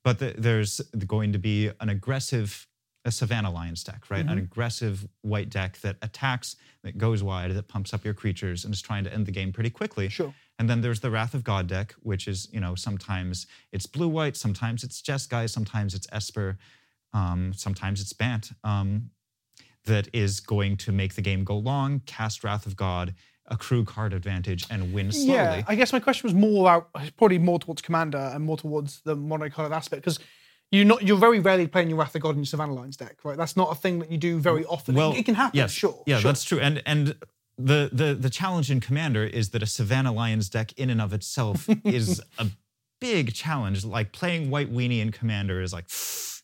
but 0.03 0.19
the, 0.19 0.33
there's 0.37 0.79
going 1.05 1.33
to 1.33 1.39
be 1.39 1.69
an 1.81 1.89
aggressive 1.89 2.65
a 3.05 3.11
Savannah 3.11 3.51
Lions 3.51 3.83
deck, 3.83 4.09
right? 4.09 4.25
An 4.25 4.37
aggressive 4.37 5.07
white 5.21 5.49
deck 5.49 5.79
that 5.79 5.95
attacks, 6.01 6.57
that 6.83 6.97
goes 6.97 7.23
wide, 7.23 7.51
that 7.51 7.67
pumps 7.67 7.93
up 7.93 8.03
your 8.03 8.13
creatures, 8.13 8.65
and 8.65 8.73
is 8.73 8.81
trying 8.81 9.05
to 9.05 9.13
end 9.13 9.25
the 9.25 9.31
game 9.31 9.53
pretty 9.53 9.69
quickly. 9.69 10.09
Sure. 10.09 10.33
And 10.57 10.69
then 10.69 10.81
there's 10.81 10.99
the 10.99 11.09
Wrath 11.09 11.33
of 11.33 11.43
God 11.43 11.67
deck, 11.67 11.95
which 12.01 12.27
is, 12.27 12.49
you 12.51 12.59
know, 12.59 12.75
sometimes 12.75 13.47
it's 13.71 13.85
blue 13.85 14.09
white, 14.09 14.35
sometimes 14.35 14.83
it's 14.83 15.01
Jeskai, 15.01 15.49
sometimes 15.49 15.95
it's 15.95 16.07
Esper, 16.11 16.57
um, 17.13 17.53
sometimes 17.53 18.01
it's 18.01 18.11
Bant, 18.11 18.51
um, 18.65 19.11
that 19.85 20.09
is 20.11 20.41
going 20.41 20.75
to 20.77 20.91
make 20.91 21.15
the 21.15 21.21
game 21.21 21.45
go 21.45 21.57
long, 21.57 22.01
cast 22.05 22.43
Wrath 22.43 22.65
of 22.65 22.75
God, 22.75 23.15
accrue 23.47 23.85
card 23.85 24.13
advantage, 24.13 24.65
and 24.69 24.93
win 24.93 25.13
slowly. 25.13 25.31
Yeah, 25.31 25.63
I 25.67 25.75
guess 25.75 25.93
my 25.93 26.01
question 26.01 26.27
was 26.27 26.33
more 26.33 26.65
about 26.65 26.91
probably 27.15 27.39
more 27.39 27.59
towards 27.59 27.81
Commander 27.81 28.31
and 28.33 28.43
more 28.43 28.57
towards 28.57 29.01
the 29.01 29.15
monocolored 29.15 29.71
aspect 29.71 30.03
because 30.03 30.19
you're 30.71 30.85
not 30.85 31.03
you're 31.03 31.17
very 31.17 31.39
rarely 31.39 31.67
playing 31.67 31.89
your 31.89 31.97
Wrath 31.97 32.15
of 32.15 32.21
God 32.21 32.31
in 32.31 32.37
your 32.37 32.45
Savannah 32.45 32.73
Lions 32.73 32.97
deck, 32.97 33.17
right? 33.23 33.37
That's 33.37 33.57
not 33.57 33.71
a 33.71 33.75
thing 33.75 33.99
that 33.99 34.11
you 34.11 34.17
do 34.17 34.39
very 34.39 34.65
often. 34.65 34.95
Well, 34.95 35.13
it, 35.13 35.19
it 35.19 35.25
can 35.25 35.35
happen, 35.35 35.57
yes, 35.57 35.71
sure. 35.71 36.03
Yeah, 36.05 36.19
sure. 36.19 36.29
that's 36.29 36.43
true. 36.43 36.59
And 36.59 36.81
and 36.85 37.15
the 37.57 37.89
the 37.91 38.13
the 38.13 38.29
challenge 38.29 38.69
in 38.71 38.79
Commander 38.79 39.23
is 39.23 39.49
that 39.49 39.63
a 39.63 39.65
Savannah 39.65 40.11
Lions 40.11 40.49
deck 40.49 40.71
in 40.73 40.89
and 40.89 41.01
of 41.01 41.13
itself 41.13 41.67
is 41.83 42.21
a 42.37 42.47
big 43.01 43.33
challenge. 43.33 43.83
Like 43.83 44.11
playing 44.11 44.49
White 44.49 44.71
Weenie 44.73 45.01
in 45.01 45.11
Commander 45.11 45.61
is 45.61 45.73
like 45.73 45.85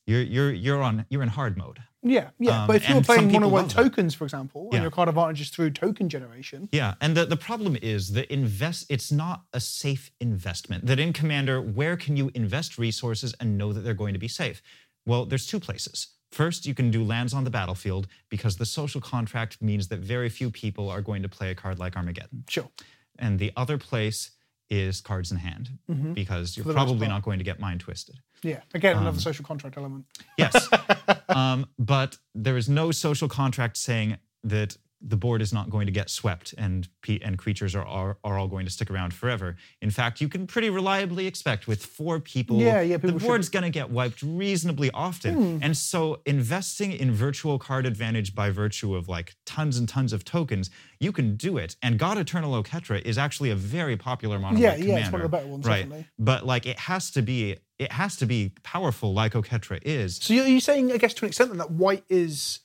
you're 0.07 0.21
you're 0.21 0.51
you're 0.51 0.81
on 0.81 1.05
you're 1.09 1.23
in 1.23 1.29
hard 1.29 1.57
mode. 1.57 1.79
Yeah, 2.07 2.29
yeah. 2.39 2.61
Um, 2.61 2.67
but 2.67 2.75
if 2.77 2.87
you're 2.87 3.01
playing 3.01 3.31
white 3.31 3.41
love 3.41 3.73
that. 3.73 3.83
tokens, 3.83 4.13
for 4.13 4.25
example, 4.25 4.69
Yeah. 4.71 4.77
and 4.77 4.83
your 4.83 4.91
card 4.91 5.09
advantage 5.09 5.41
is 5.41 5.49
through 5.49 5.71
token 5.71 6.07
generation, 6.07 6.69
Yeah, 6.71 6.93
and 7.01 7.17
the, 7.17 7.25
the 7.25 7.35
problem 7.35 7.75
is 7.81 8.11
that 8.13 8.31
invest 8.31 8.85
it's 8.89 9.11
not 9.11 9.45
a 9.53 9.59
safe 9.59 10.11
investment. 10.19 10.85
That 10.85 10.99
in 10.99 11.13
Commander, 11.13 11.59
where 11.61 11.97
can 11.97 12.15
you 12.15 12.29
invest 12.35 12.77
resources 12.77 13.33
and 13.39 13.57
know 13.57 13.73
that 13.73 13.81
they're 13.81 13.95
going 14.03 14.13
to 14.13 14.19
be 14.19 14.27
safe? 14.27 14.61
Well, 15.05 15.25
there's 15.25 15.47
two 15.47 15.59
places. 15.59 16.07
First, 16.31 16.65
you 16.65 16.75
can 16.75 16.91
do 16.91 17.03
lands 17.03 17.33
on 17.33 17.43
the 17.43 17.49
battlefield 17.49 18.07
because 18.29 18.57
the 18.57 18.65
social 18.65 19.01
contract 19.01 19.61
means 19.61 19.87
that 19.87 19.99
very 19.99 20.29
few 20.29 20.51
people 20.51 20.89
are 20.89 21.01
going 21.01 21.23
to 21.23 21.29
play 21.29 21.49
a 21.51 21.55
card 21.55 21.79
like 21.79 21.95
Armageddon. 21.95 22.43
sure. 22.49 22.69
And 23.17 23.39
the 23.39 23.51
other 23.55 23.77
place 23.77 24.31
is 24.69 25.01
cards 25.01 25.31
in 25.31 25.37
hand 25.37 25.69
because 26.13 26.57
you're 26.57 26.73
probably 26.73 27.07
not 27.07 27.21
going 27.23 27.37
to 27.37 27.43
get 27.45 27.59
mind 27.59 27.79
twisted. 27.81 28.19
Yeah, 28.41 28.61
again, 28.73 28.95
Um, 28.97 29.03
another 29.03 29.19
social 29.19 29.45
contract 29.45 29.77
element. 29.77 30.05
Yes. 30.37 30.69
um, 31.29 31.67
but 31.79 32.17
there 32.33 32.57
is 32.57 32.67
no 32.69 32.91
social 32.91 33.27
contract 33.27 33.77
saying 33.77 34.17
that 34.43 34.77
the 35.07 35.15
board 35.15 35.41
is 35.41 35.53
not 35.53 35.69
going 35.69 35.85
to 35.85 35.91
get 35.91 36.09
swept 36.09 36.53
and 36.57 36.87
pe- 37.03 37.19
and 37.19 37.37
creatures 37.37 37.75
are, 37.75 37.85
are 37.85 38.17
are 38.23 38.37
all 38.39 38.47
going 38.47 38.65
to 38.65 38.71
stick 38.71 38.89
around 38.89 39.13
forever. 39.13 39.55
In 39.81 39.91
fact, 39.91 40.19
you 40.19 40.27
can 40.27 40.47
pretty 40.47 40.69
reliably 40.69 41.27
expect 41.27 41.67
with 41.67 41.85
four 41.85 42.19
people, 42.19 42.57
Yeah, 42.59 42.81
yeah, 42.81 42.97
the 42.97 43.07
people 43.07 43.19
should- 43.19 43.27
board's 43.27 43.49
going 43.49 43.63
to 43.63 43.69
get 43.69 43.89
wiped 43.91 44.21
reasonably 44.23 44.89
often. 44.91 45.33
Hmm. 45.35 45.63
And 45.63 45.77
so 45.77 46.21
investing 46.25 46.91
in 46.91 47.11
virtual 47.11 47.59
card 47.59 47.85
advantage 47.85 48.33
by 48.33 48.49
virtue 48.49 48.95
of 48.95 49.07
like 49.07 49.35
tons 49.45 49.77
and 49.77 49.87
tons 49.87 50.11
of 50.11 50.25
tokens, 50.25 50.69
you 50.99 51.11
can 51.11 51.35
do 51.35 51.57
it. 51.57 51.75
And 51.83 51.99
God 51.99 52.17
Eternal 52.17 52.61
Oketra 52.63 53.01
is 53.03 53.17
actually 53.17 53.51
a 53.51 53.55
very 53.55 53.97
popular 53.97 54.39
mono 54.39 54.57
Yeah, 54.59 54.71
white 54.71 54.79
yeah, 54.79 54.97
it's 54.97 55.11
one 55.11 55.21
of 55.21 55.29
the 55.31 55.37
better 55.37 55.47
ones, 55.47 55.65
right? 55.65 55.83
definitely. 55.83 56.07
But 56.17 56.45
like 56.45 56.65
it 56.65 56.79
has 56.79 57.11
to 57.11 57.21
be 57.21 57.57
it 57.77 57.91
has 57.91 58.15
to 58.15 58.25
be 58.25 58.53
powerful 58.63 59.13
like 59.13 59.33
Oketra 59.33 59.79
is. 59.83 60.15
So 60.17 60.33
you're, 60.33 60.47
you're 60.47 60.61
saying, 60.61 60.93
I 60.93 60.97
guess, 60.97 61.13
to 61.15 61.25
an 61.25 61.27
extent, 61.27 61.53
that 61.57 61.71
white 61.71 62.05
is 62.07 62.61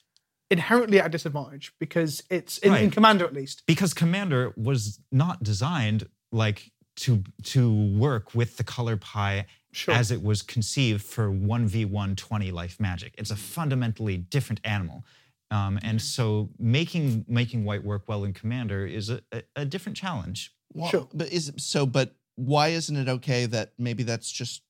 inherently 0.51 0.99
at 1.01 1.07
a 1.07 1.09
disadvantage 1.09 1.73
because 1.79 2.23
it's 2.31 2.59
in, 2.59 2.75
in 2.75 2.91
Commander 2.91 3.25
at 3.25 3.33
least. 3.35 3.63
because 3.67 3.95
commander 3.95 4.53
was 4.57 5.01
not 5.13 5.43
designed 5.43 6.09
like 6.33 6.73
to 6.97 7.23
to 7.45 7.73
work 7.97 8.35
with 8.35 8.57
the 8.57 8.65
color 8.65 8.97
pie 8.97 9.47
Sure. 9.73 9.95
as 9.95 10.11
it 10.11 10.21
was 10.21 10.43
conceived 10.43 11.01
for 11.05 11.31
1v1 11.31 12.17
20 12.17 12.51
life 12.51 12.81
magic 12.81 13.15
it's 13.17 13.31
a 13.31 13.37
fundamentally 13.37 14.17
different 14.17 14.61
animal 14.65 15.05
um, 15.53 15.79
and 15.85 16.03
so 16.03 16.51
making 16.59 17.25
making 17.29 17.65
white 17.65 17.85
work 17.85 18.03
well 18.09 18.25
in 18.25 18.33
commander 18.33 18.85
is 18.85 19.11
a, 19.11 19.21
a, 19.31 19.43
a 19.55 19.65
different 19.65 19.97
challenge 19.97 20.53
Well, 20.75 20.91
Sure. 20.91 21.09
But 21.15 21.33
is 21.33 21.49
it 21.49 21.61
so? 21.61 21.87
But 21.87 22.15
why 22.35 22.69
isn't 22.69 22.97
it 22.97 23.09
okay 23.09 23.47
that 23.47 23.73
maybe 23.79 24.03
that's 24.03 24.31
just 24.31 24.63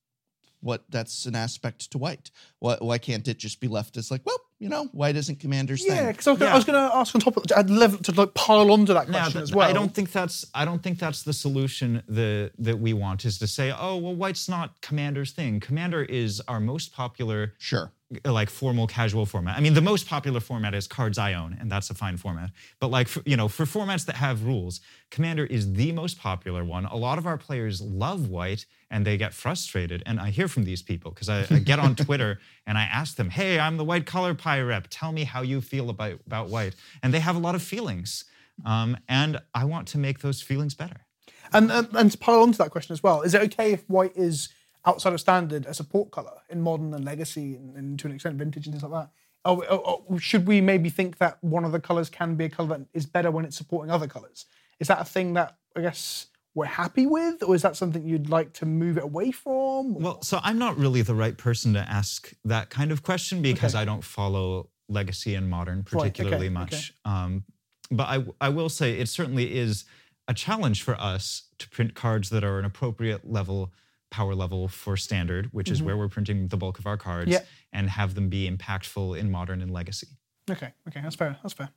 what 0.61 0.83
that's 0.89 1.25
an 1.25 1.35
aspect 1.35 1.91
to 1.91 1.97
white? 1.97 2.29
Why, 2.59 2.77
why 2.79 2.97
can't 2.99 3.27
it 3.27 3.37
just 3.39 3.59
be 3.59 3.67
left 3.67 3.97
as 3.97 4.09
like, 4.11 4.21
well, 4.25 4.37
you 4.61 4.69
know, 4.69 4.85
white 4.93 5.15
isn't 5.15 5.39
commander's 5.39 5.83
Yeah, 5.85 5.95
thing? 5.95 6.07
because 6.11 6.27
I 6.27 6.31
was, 6.31 6.39
gonna- 6.39 6.49
I 6.49 6.53
Yeah. 6.53 6.55
was 6.57 6.65
going 6.65 6.89
to 6.91 6.95
ask 6.95 7.15
on 7.15 7.21
top 7.21 7.35
of 7.37 7.43
I'd 7.57 7.69
love 7.69 8.01
to 8.03 8.11
like 8.13 8.33
pile 8.35 8.71
onto 8.71 8.93
that 8.93 9.07
question 9.07 9.33
th- 9.33 9.43
as 9.43 9.51
well. 9.55 9.67
I 9.67 9.73
don't 9.73 9.93
think 9.93 10.11
that's 10.11 10.45
I 10.53 10.63
don't 10.65 10.81
think 10.83 10.99
that's 10.99 11.23
the 11.23 11.33
solution 11.33 12.03
that 12.07 12.51
that 12.59 12.79
we 12.79 12.93
want 12.93 13.25
is 13.25 13.39
to 13.39 13.47
say, 13.47 13.73
oh 13.77 13.97
well, 13.97 14.15
white's 14.15 14.47
not 14.47 14.79
commander's 14.81 15.31
thing. 15.31 15.59
Commander 15.59 16.03
is 16.03 16.41
our 16.47 16.59
most 16.59 16.93
popular 16.93 17.53
Sure. 17.57 17.91
Uh, 18.25 18.31
like 18.31 18.49
formal 18.49 18.87
casual 18.87 19.25
format. 19.25 19.57
I 19.57 19.61
mean, 19.61 19.73
the 19.73 19.81
most 19.81 20.07
popular 20.07 20.39
format 20.39 20.73
is 20.73 20.87
cards 20.87 21.17
I 21.17 21.33
own, 21.33 21.55
and 21.59 21.71
that's 21.71 21.89
a 21.89 21.93
fine 21.93 22.17
format. 22.17 22.51
But 22.79 22.89
like 22.89 23.07
for, 23.07 23.21
you 23.25 23.37
know, 23.37 23.47
for 23.47 23.65
formats 23.65 24.05
that 24.05 24.17
have 24.17 24.43
rules, 24.43 24.81
Commander 25.11 25.45
is 25.45 25.73
the 25.73 25.91
most 25.91 26.19
popular 26.19 26.65
one. 26.65 26.85
A 26.85 26.95
lot 26.95 27.17
of 27.17 27.25
our 27.25 27.37
players 27.37 27.79
love 27.81 28.29
white, 28.29 28.65
and 28.89 29.05
they 29.05 29.17
get 29.17 29.33
frustrated. 29.33 30.03
And 30.05 30.19
I 30.19 30.29
hear 30.29 30.47
from 30.47 30.63
these 30.63 30.81
people 30.81 31.11
because 31.11 31.29
I, 31.29 31.45
I 31.49 31.59
get 31.59 31.79
on 31.79 31.95
Twitter 32.05 32.39
and 32.65 32.77
I 32.77 32.83
ask 32.83 33.15
them, 33.15 33.29
"Hey, 33.29 33.59
I'm 33.59 33.77
the 33.77 33.85
white 33.85 34.05
color 34.05 34.33
pie 34.33 34.61
rep. 34.61 34.87
Tell 34.89 35.11
me 35.11 35.23
how 35.23 35.41
you 35.41 35.61
feel 35.61 35.89
about 35.89 36.19
about 36.25 36.49
white." 36.49 36.75
And 37.01 37.13
they 37.13 37.19
have 37.19 37.35
a 37.35 37.39
lot 37.39 37.55
of 37.55 37.61
feelings, 37.61 38.25
um, 38.65 38.97
and 39.07 39.39
I 39.53 39.65
want 39.65 39.87
to 39.89 39.97
make 39.97 40.19
those 40.19 40.41
feelings 40.41 40.73
better. 40.73 41.05
And, 41.53 41.71
and 41.71 41.87
and 41.93 42.11
to 42.11 42.17
pile 42.17 42.41
onto 42.41 42.57
that 42.57 42.71
question 42.71 42.93
as 42.93 43.03
well, 43.03 43.21
is 43.21 43.33
it 43.33 43.41
okay 43.43 43.73
if 43.73 43.89
white 43.89 44.15
is 44.15 44.49
outside 44.85 45.13
of 45.13 45.19
standard 45.19 45.65
a 45.65 45.73
support 45.73 46.11
color 46.11 46.37
in 46.49 46.61
modern 46.61 46.93
and 46.93 47.05
legacy 47.05 47.55
and, 47.55 47.75
and 47.75 47.99
to 47.99 48.07
an 48.07 48.13
extent 48.13 48.35
vintage 48.35 48.65
and 48.65 48.73
things 48.73 48.83
like 48.83 49.03
that? 49.03 49.11
Or, 49.43 49.65
or- 49.71 50.03
or 50.05 50.19
should 50.19 50.47
we 50.47 50.61
maybe 50.61 50.89
think 50.89 51.17
that 51.17 51.37
one 51.41 51.65
of 51.65 51.71
the 51.71 51.79
colors 51.79 52.09
can 52.09 52.35
be 52.35 52.45
a 52.45 52.49
color 52.49 52.77
that 52.77 52.87
is 52.93 53.05
better 53.05 53.31
when 53.31 53.45
it's 53.45 53.57
supporting 53.57 53.91
other 53.91 54.07
colors? 54.07 54.45
Is 54.79 54.87
that 54.87 55.01
a 55.01 55.05
thing 55.05 55.33
that 55.33 55.57
I 55.75 55.81
guess 55.81 56.27
we're 56.53 56.65
happy 56.65 57.07
with, 57.07 57.43
or 57.43 57.55
is 57.55 57.61
that 57.61 57.75
something 57.75 58.05
you'd 58.05 58.29
like 58.29 58.53
to 58.53 58.65
move 58.65 58.97
it 58.97 59.03
away 59.03 59.31
from? 59.31 59.95
Well, 59.95 60.21
so 60.21 60.39
I'm 60.43 60.57
not 60.57 60.77
really 60.77 61.01
the 61.01 61.15
right 61.15 61.37
person 61.37 61.73
to 61.73 61.79
ask 61.79 62.33
that 62.43 62.69
kind 62.69 62.91
of 62.91 63.03
question 63.03 63.41
because 63.41 63.73
I 63.73 63.85
don't 63.85 64.03
follow 64.03 64.69
legacy 64.89 65.35
and 65.35 65.49
modern 65.49 65.79
okay, 65.79 65.97
particularly 65.97 66.47
okay. 66.47 66.53
much. 66.53 66.93
Um, 67.05 67.45
but 67.89 68.03
I, 68.03 68.25
I 68.41 68.49
will 68.49 68.69
say 68.69 68.99
it 68.99 69.07
certainly 69.07 69.57
is 69.57 69.85
a 70.27 70.33
challenge 70.33 70.83
for 70.83 70.95
us 70.99 71.43
to 71.59 71.69
print 71.69 71.95
cards 71.95 72.29
that 72.29 72.43
are 72.43 72.59
an 72.59 72.65
appropriate 72.65 73.29
level, 73.29 73.71
power 74.11 74.35
level 74.35 74.67
for 74.67 74.95
standard, 74.97 75.49
which 75.51 75.71
is 75.71 75.81
where 75.81 75.97
we're 75.97 76.09
printing 76.09 76.47
the 76.49 76.57
bulk 76.57 76.77
of 76.79 76.85
our 76.85 76.97
cards, 76.97 77.31
Mm-hmm. 77.31 77.43
Yeah. 77.43 77.79
and 77.79 77.89
have 77.89 78.13
them 78.13 78.29
be 78.29 78.49
impactful 78.49 79.17
in 79.17 79.31
modern 79.31 79.61
and 79.61 79.71
legacy. 79.71 80.07
okay, 80.49 80.73
okay, 80.87 81.01
that's 81.01 81.15
fair. 81.15 81.37
That's 81.41 81.53
fair. 81.55 81.69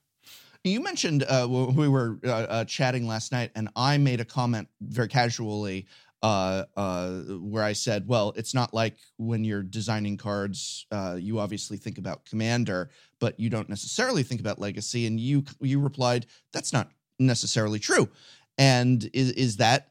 You 0.65 0.83
mentioned 0.83 1.23
uh, 1.25 1.47
we 1.49 1.89
were 1.89 2.19
uh, 2.25 2.29
uh, 2.31 2.65
chatting 2.65 3.07
last 3.07 3.33
night, 3.33 3.51
and 3.55 3.69
I 3.77 3.99
made 3.99 4.21
a 4.21 4.25
comment 4.25 4.69
very 4.81 5.09
casually 5.09 5.87
uh, 6.23 6.65
uh, 6.77 7.11
where 7.53 7.63
I 7.63 7.75
said, 7.75 8.09
"Well, 8.09 8.33
it's 8.35 8.55
not 8.55 8.73
like 8.73 8.97
when 9.19 9.45
you're 9.45 9.63
designing 9.63 10.17
cards, 10.17 10.87
uh, 10.91 11.17
you 11.21 11.39
obviously 11.39 11.77
think 11.77 11.99
about 11.99 12.25
commander, 12.25 12.89
but 13.21 13.39
you 13.39 13.51
don't 13.51 13.69
necessarily 13.69 14.23
think 14.23 14.41
about 14.41 14.59
legacy." 14.59 15.07
And 15.07 15.21
you 15.21 15.45
you 15.61 15.79
replied, 15.81 16.25
"That's 16.53 16.73
not 16.73 16.91
necessarily 17.19 17.79
true." 17.79 18.09
And 18.57 19.09
is 19.13 19.31
is 19.33 19.57
that 19.59 19.89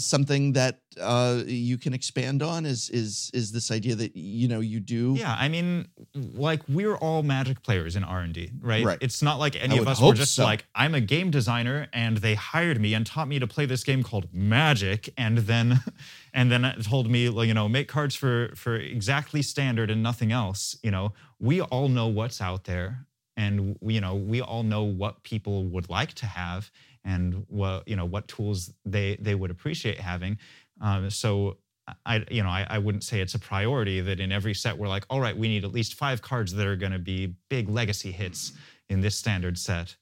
something 0.00 0.52
that 0.52 0.80
uh, 1.00 1.42
you 1.46 1.78
can 1.78 1.92
expand 1.92 2.42
on? 2.42 2.66
Is 2.66 2.90
is 2.90 3.30
is 3.34 3.52
this 3.52 3.70
idea 3.70 3.94
that 3.94 4.16
you 4.16 4.48
know 4.48 4.60
you 4.60 4.80
do? 4.80 5.14
Yeah, 5.16 5.36
I 5.38 5.48
mean, 5.48 5.88
like 6.14 6.62
we're 6.68 6.96
all 6.96 7.22
Magic 7.22 7.62
players 7.62 7.96
in 7.96 8.04
R 8.04 8.20
and 8.20 8.32
D, 8.32 8.50
right? 8.60 8.84
Right. 8.84 8.98
It's 9.00 9.22
not 9.22 9.38
like 9.38 9.56
any 9.62 9.78
I 9.78 9.82
of 9.82 9.88
us 9.88 10.00
were 10.00 10.14
just 10.14 10.34
so. 10.34 10.44
like, 10.44 10.66
I'm 10.74 10.94
a 10.94 11.00
game 11.00 11.30
designer, 11.30 11.88
and 11.92 12.18
they 12.18 12.34
hired 12.34 12.80
me 12.80 12.94
and 12.94 13.06
taught 13.06 13.28
me 13.28 13.38
to 13.38 13.46
play 13.46 13.66
this 13.66 13.84
game 13.84 14.02
called 14.02 14.28
Magic, 14.32 15.12
and 15.16 15.38
then, 15.38 15.80
and 16.34 16.50
then 16.50 16.74
told 16.82 17.10
me, 17.10 17.28
you 17.28 17.54
know, 17.54 17.68
make 17.68 17.88
cards 17.88 18.14
for 18.14 18.52
for 18.54 18.76
exactly 18.76 19.42
standard 19.42 19.90
and 19.90 20.02
nothing 20.02 20.32
else. 20.32 20.76
You 20.82 20.90
know, 20.90 21.12
we 21.38 21.60
all 21.60 21.88
know 21.88 22.08
what's 22.08 22.40
out 22.40 22.64
there, 22.64 23.06
and 23.36 23.76
you 23.82 24.00
know, 24.00 24.14
we 24.14 24.40
all 24.40 24.62
know 24.62 24.84
what 24.84 25.22
people 25.22 25.64
would 25.66 25.88
like 25.88 26.14
to 26.14 26.26
have, 26.26 26.70
and 27.04 27.44
what 27.48 27.86
you 27.86 27.96
know, 27.96 28.04
what 28.04 28.28
tools 28.28 28.72
they 28.84 29.16
they 29.20 29.34
would 29.34 29.50
appreciate 29.50 30.00
having. 30.00 30.38
Um, 30.80 31.10
so 31.10 31.58
I, 32.06 32.24
you 32.30 32.42
know, 32.42 32.48
I, 32.48 32.66
I 32.68 32.78
wouldn't 32.78 33.04
say 33.04 33.20
it's 33.20 33.34
a 33.34 33.38
priority 33.38 34.00
that 34.00 34.18
in 34.18 34.32
every 34.32 34.54
set 34.54 34.78
we're 34.78 34.88
like, 34.88 35.04
all 35.10 35.20
right, 35.20 35.36
we 35.36 35.48
need 35.48 35.64
at 35.64 35.72
least 35.72 35.94
five 35.94 36.22
cards 36.22 36.54
that 36.54 36.66
are 36.66 36.76
going 36.76 36.92
to 36.92 36.98
be 36.98 37.34
big 37.50 37.68
legacy 37.68 38.10
hits 38.10 38.52
in 38.88 39.00
this 39.00 39.16
standard 39.16 39.58
set. 39.58 39.94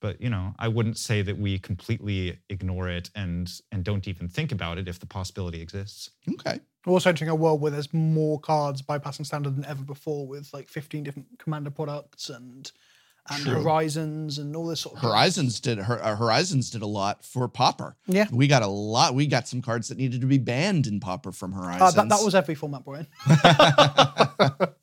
But 0.00 0.20
you 0.20 0.30
know, 0.30 0.54
I 0.58 0.68
wouldn't 0.68 0.98
say 0.98 1.22
that 1.22 1.38
we 1.38 1.58
completely 1.58 2.38
ignore 2.48 2.88
it 2.88 3.10
and 3.14 3.50
and 3.72 3.84
don't 3.84 4.06
even 4.08 4.28
think 4.28 4.52
about 4.52 4.78
it 4.78 4.88
if 4.88 4.98
the 4.98 5.06
possibility 5.06 5.60
exists. 5.60 6.10
Okay. 6.32 6.60
We're 6.86 6.94
also 6.94 7.10
entering 7.10 7.30
a 7.30 7.34
world 7.34 7.60
where 7.60 7.70
there's 7.70 7.92
more 7.92 8.40
cards 8.40 8.80
bypassing 8.80 9.26
standard 9.26 9.56
than 9.56 9.66
ever 9.66 9.82
before, 9.82 10.26
with 10.26 10.48
like 10.54 10.68
15 10.68 11.04
different 11.04 11.26
commander 11.38 11.70
products 11.70 12.30
and 12.30 12.72
and 13.30 13.42
True. 13.44 13.62
Horizons 13.62 14.38
and 14.38 14.54
all 14.56 14.66
this 14.66 14.80
sort 14.80 14.96
of. 14.96 15.02
Horizons 15.02 15.60
did 15.60 15.78
uh, 15.78 16.16
Horizons 16.16 16.70
did 16.70 16.82
a 16.82 16.86
lot 16.86 17.24
for 17.24 17.46
Pauper. 17.48 17.96
Yeah. 18.06 18.26
we 18.32 18.46
got 18.48 18.62
a 18.62 18.66
lot. 18.66 19.14
We 19.14 19.26
got 19.26 19.48
some 19.48 19.62
cards 19.62 19.88
that 19.88 19.98
needed 19.98 20.20
to 20.20 20.26
be 20.26 20.38
banned 20.38 20.86
in 20.86 21.00
Pauper 21.00 21.32
from 21.32 21.54
Uh, 21.54 21.62
Horizons. 21.62 21.94
that, 21.94 22.08
that 22.08 22.24
was 22.24 22.34
every 22.34 22.54
format, 22.54 22.84
Brian. 22.84 23.06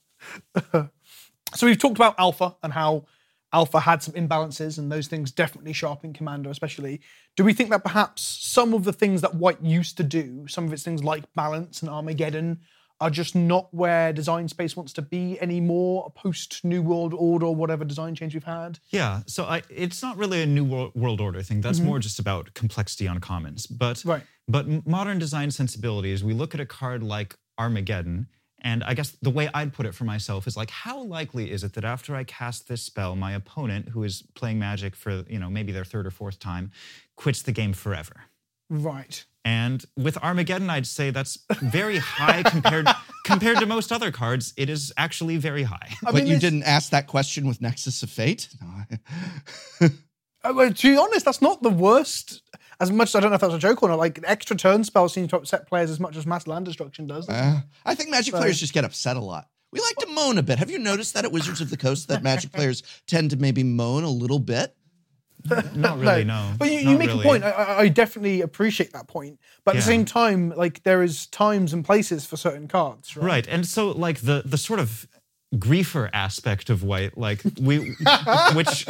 so 1.55 1.65
we've 1.67 1.77
talked 1.79 1.97
about 1.97 2.15
Alpha 2.17 2.55
and 2.63 2.73
how 2.73 3.05
Alpha 3.53 3.79
had 3.79 4.03
some 4.03 4.13
imbalances, 4.13 4.77
and 4.77 4.91
those 4.91 5.07
things 5.07 5.31
definitely 5.31 5.73
sharpen 5.73 6.13
Commander, 6.13 6.49
especially. 6.49 7.01
Do 7.35 7.43
we 7.45 7.53
think 7.53 7.69
that 7.69 7.83
perhaps 7.83 8.21
some 8.21 8.73
of 8.73 8.83
the 8.83 8.93
things 8.93 9.21
that 9.21 9.35
White 9.35 9.61
used 9.61 9.97
to 9.97 10.03
do, 10.03 10.47
some 10.47 10.65
of 10.65 10.73
its 10.73 10.83
things 10.83 11.03
like 11.03 11.23
Balance 11.33 11.81
and 11.81 11.89
Armageddon, 11.89 12.59
are 12.99 13.09
just 13.09 13.35
not 13.35 13.71
where 13.73 14.11
Design 14.11 14.47
Space 14.47 14.75
wants 14.75 14.91
to 14.93 15.01
be 15.01 15.39
anymore, 15.39 16.11
post 16.15 16.63
New 16.63 16.81
World 16.81 17.13
Order 17.13 17.51
whatever 17.51 17.85
design 17.85 18.15
change 18.15 18.33
we've 18.33 18.43
had? 18.43 18.79
Yeah, 18.89 19.21
so 19.27 19.43
I, 19.45 19.61
it's 19.69 20.01
not 20.01 20.17
really 20.17 20.41
a 20.41 20.45
new 20.47 20.65
world 20.95 21.21
order 21.21 21.41
thing. 21.43 21.61
That's 21.61 21.79
more 21.79 21.99
just 21.99 22.17
about 22.19 22.53
complexity 22.53 23.07
on 23.07 23.19
commons. 23.19 23.67
But 23.67 23.97
Mm-hmm. 23.97 24.09
Right. 24.09 24.23
but 24.47 24.87
modern 24.87 25.19
design 25.19 25.51
sensibilities, 25.51 26.23
we 26.23 26.33
look 26.33 26.53
at 26.53 26.59
a 26.59 26.65
card 26.65 27.03
like 27.03 27.35
Armageddon, 27.59 28.27
and 28.61 28.83
I 28.83 28.95
guess 28.95 29.15
the 29.21 29.29
way 29.29 29.47
I'd 29.53 29.71
put 29.73 29.85
it 29.85 29.93
for 29.93 30.03
myself 30.03 30.47
is 30.47 30.57
like, 30.57 30.71
how 30.71 31.03
likely 31.03 31.51
is 31.51 31.63
it 31.63 31.73
that 31.73 31.85
after 31.85 32.15
I 32.15 32.23
cast 32.23 32.67
this 32.67 32.81
spell, 32.81 33.15
my 33.15 33.33
opponent, 33.33 33.89
who 33.89 34.03
is 34.03 34.23
playing 34.33 34.57
Magic 34.57 34.95
for 34.95 35.23
you 35.29 35.37
know 35.39 35.49
maybe 35.49 35.71
their 35.71 35.85
third 35.85 36.07
or 36.07 36.11
fourth 36.11 36.39
time, 36.39 36.71
quits 37.15 37.43
the 37.43 37.51
game 37.51 37.73
forever? 37.73 38.15
Right. 38.69 39.23
And 39.47 39.85
with 39.95 40.17
Armageddon, 40.21 40.69
I'd 40.69 40.85
say 40.85 41.09
that's 41.09 41.37
very 41.61 41.99
high 41.99 42.43
compared 42.43 42.85
compared 43.23 43.59
to 43.59 43.65
most 43.65 43.93
other 43.93 44.11
cards. 44.11 44.53
It 44.57 44.69
is 44.69 44.91
actually 44.97 45.37
very 45.37 45.63
high. 45.63 45.89
I 46.05 46.11
but 46.11 46.15
mean, 46.15 46.27
you 46.27 46.33
this- 46.33 46.41
didn't 46.41 46.63
ask 46.63 46.89
that 46.91 47.07
question 47.07 47.47
with 47.47 47.61
Nexus 47.61 48.03
of 48.03 48.09
Fate. 48.09 48.49
No. 49.81 49.89
Uh, 50.43 50.53
well, 50.53 50.71
to 50.71 50.87
be 50.91 50.97
honest, 50.97 51.25
that's 51.25 51.41
not 51.41 51.61
the 51.63 51.69
worst. 51.69 52.41
As 52.79 52.91
much 52.91 53.09
as 53.09 53.15
I 53.15 53.19
don't 53.21 53.31
know 53.31 53.35
if 53.35 53.41
that's 53.41 53.53
a 53.55 53.59
joke 53.59 53.81
or 53.81 53.89
not, 53.89 53.97
like 53.97 54.19
extra 54.23 54.55
turn 54.55 54.83
spells 54.83 55.13
seem 55.13 55.27
to 55.29 55.35
upset 55.37 55.67
players 55.67 55.89
as 55.89 55.99
much 55.99 56.15
as 56.15 56.27
mass 56.27 56.45
land 56.45 56.65
destruction 56.65 57.07
does. 57.07 57.27
Uh, 57.27 57.61
I 57.85 57.95
think 57.95 58.09
Magic 58.11 58.33
So- 58.33 58.39
players 58.39 58.59
just 58.59 58.73
get 58.73 58.83
upset 58.85 59.17
a 59.17 59.21
lot. 59.21 59.47
We 59.71 59.81
like 59.81 59.95
to 59.97 60.07
moan 60.07 60.37
a 60.37 60.43
bit. 60.43 60.59
Have 60.59 60.69
you 60.69 60.79
noticed 60.79 61.13
that 61.15 61.25
at 61.25 61.31
Wizards 61.33 61.59
of 61.59 61.69
the 61.69 61.75
Coast 61.75 62.07
that 62.07 62.23
Magic 62.23 62.51
players 62.57 62.83
tend 63.07 63.31
to 63.31 63.37
maybe 63.37 63.63
moan 63.63 64.03
a 64.03 64.09
little 64.09 64.39
bit? 64.39 64.76
Not 65.75 65.99
really, 65.99 66.23
no. 66.23 66.53
But 66.57 66.71
you, 66.71 66.79
you 66.79 66.97
make 66.97 67.09
really. 67.09 67.21
a 67.21 67.23
point. 67.23 67.43
I, 67.43 67.49
I 67.49 67.79
I 67.81 67.87
definitely 67.87 68.41
appreciate 68.41 68.93
that 68.93 69.07
point. 69.07 69.39
But 69.63 69.75
at 69.75 69.77
the 69.77 69.83
same 69.83 70.05
time, 70.05 70.53
like 70.55 70.83
there 70.83 71.03
is 71.03 71.27
times 71.27 71.73
and 71.73 71.85
places 71.85 72.25
for 72.25 72.37
certain 72.37 72.67
cards, 72.67 73.15
right? 73.15 73.25
Right. 73.25 73.47
And 73.47 73.65
so 73.65 73.91
like 73.91 74.21
the 74.21 74.41
the 74.45 74.57
sort 74.57 74.79
of 74.79 75.07
griefer 75.55 76.09
aspect 76.13 76.69
of 76.69 76.83
white, 76.83 77.17
like 77.17 77.41
we 77.61 77.95
which 78.53 78.87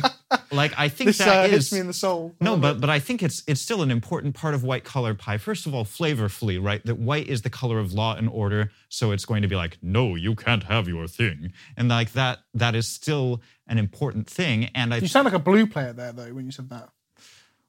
like 0.51 0.73
I 0.77 0.89
think 0.89 1.07
This 1.09 1.21
uh, 1.21 1.25
that 1.25 1.49
hits 1.49 1.71
me 1.71 1.79
in 1.79 1.87
the 1.87 1.93
soul. 1.93 2.35
no, 2.41 2.57
but 2.57 2.81
but 2.81 2.89
I 2.89 2.99
think 2.99 3.23
it's 3.23 3.43
it's 3.47 3.61
still 3.61 3.81
an 3.81 3.91
important 3.91 4.35
part 4.35 4.53
of 4.53 4.63
white 4.63 4.83
color 4.83 5.13
pie. 5.13 5.37
First 5.37 5.65
of 5.65 5.73
all, 5.73 5.85
flavorfully, 5.85 6.61
right? 6.61 6.85
That 6.85 6.97
white 6.99 7.27
is 7.27 7.43
the 7.43 7.49
color 7.49 7.79
of 7.79 7.93
law 7.93 8.15
and 8.15 8.27
order, 8.29 8.71
so 8.89 9.11
it's 9.11 9.25
going 9.25 9.41
to 9.41 9.47
be 9.47 9.55
like, 9.55 9.77
no, 9.81 10.15
you 10.15 10.35
can't 10.35 10.63
have 10.63 10.87
your 10.87 11.07
thing, 11.07 11.53
and 11.77 11.87
like 11.89 12.11
that 12.13 12.39
that 12.53 12.75
is 12.75 12.87
still 12.87 13.41
an 13.67 13.77
important 13.77 14.27
thing. 14.29 14.65
And 14.75 14.93
I 14.93 14.97
you 14.97 15.07
sound 15.07 15.25
like 15.25 15.33
a 15.33 15.39
blue 15.39 15.65
player 15.67 15.93
there, 15.93 16.11
though, 16.11 16.33
when 16.33 16.45
you 16.45 16.51
said 16.51 16.69
that. 16.69 16.89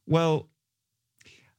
well, 0.07 0.49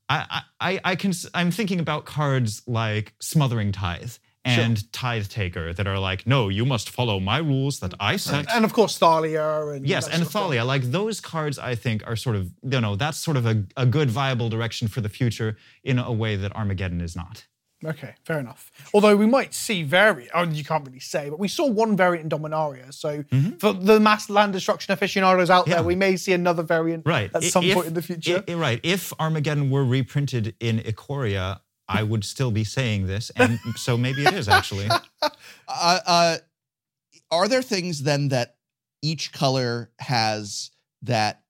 I 0.10 0.42
I 0.60 0.72
I- 0.74 0.82
I 0.92 0.96
can 0.96 1.14
I'm 1.34 1.52
thinking 1.52 1.80
about 1.80 2.06
cards 2.06 2.62
like 2.68 3.14
Smothering 3.20 3.72
Tithe 3.72 4.14
and 4.50 4.92
Tithe 4.94 5.28
Taker 5.28 5.74
that 5.74 5.88
are 5.88 6.00
like, 6.00 6.26
no, 6.26 6.50
you 6.50 6.66
must 6.66 6.90
follow 6.90 7.20
my 7.20 7.38
rules 7.38 7.80
that 7.80 7.94
I 8.00 8.16
set. 8.18 8.46
And 8.54 8.66
of 8.66 8.74
course, 8.74 8.98
Thalia 8.98 9.68
and 9.68 9.86
Yes, 9.88 10.06
and 10.06 10.14
sort 10.16 10.22
of 10.24 10.28
stuff. 10.30 10.42
Thalia, 10.44 10.66
like 10.66 10.84
those 10.84 11.20
cards, 11.22 11.60
I 11.60 11.76
think 11.76 12.06
are 12.08 12.16
sort 12.16 12.36
of, 12.36 12.52
you 12.64 12.82
know, 12.82 12.96
that's 12.96 13.18
sort 13.18 13.38
of 13.38 13.46
a, 13.46 13.64
a 13.78 13.86
good 13.86 14.10
viable 14.10 14.50
direction 14.50 14.88
for 14.88 15.02
the 15.02 15.10
future 15.10 15.58
in 15.84 16.00
a 16.00 16.12
way 16.12 16.36
that 16.36 16.56
Armageddon 16.56 17.02
is 17.02 17.16
not. 17.16 17.46
Okay, 17.86 18.14
fair 18.26 18.40
enough. 18.40 18.72
Although 18.94 19.16
we 19.16 19.26
might 19.26 19.54
see 19.54 19.84
variant, 19.84 20.32
oh, 20.34 20.44
you 20.44 20.66
can't 20.66 20.86
really 20.86 21.00
say, 21.00 21.30
but 21.30 21.40
we 21.40 21.48
saw 21.48 21.66
one 21.66 21.96
variant 21.96 22.26
in 22.34 22.38
Dominaria. 22.40 22.94
So 22.94 23.24
for 23.60 23.72
the 23.72 24.02
mass 24.02 24.30
land 24.30 24.52
destruction 24.52 24.92
aficionados 24.92 25.50
out 25.50 25.62
Mm-hmm. 25.64 25.70
Yeah. 25.72 25.76
there, 25.78 25.86
we 25.86 25.96
may 25.96 26.18
see 26.18 26.34
another 26.34 26.62
variant 26.64 27.08
Right. 27.08 27.32
at 27.34 27.42
some 27.44 27.64
if- 27.64 27.76
point 27.76 27.88
in 27.88 27.94
the 27.94 28.02
future. 28.02 28.44
i- 28.50 28.54
right. 28.54 28.82
If 28.84 29.14
Armageddon 29.18 29.70
were 29.70 29.86
reprinted 29.86 30.56
in 30.60 30.80
Ikoria, 30.80 31.62
I 31.90 32.04
would 32.04 32.24
still 32.24 32.52
be 32.52 32.64
saying 32.64 33.08
this. 33.08 33.32
And 33.36 33.60
so 33.76 33.98
maybe 33.98 34.24
it 34.24 34.34
is 34.34 34.48
actually. 34.48 34.88
Uh, 35.72 36.00
uh, 36.08 36.38
are 37.30 37.48
there 37.48 37.62
things 37.62 38.02
then 38.02 38.30
that 38.30 38.56
each 39.04 39.32
color 39.32 39.92
has 40.00 40.72
that 41.04 41.44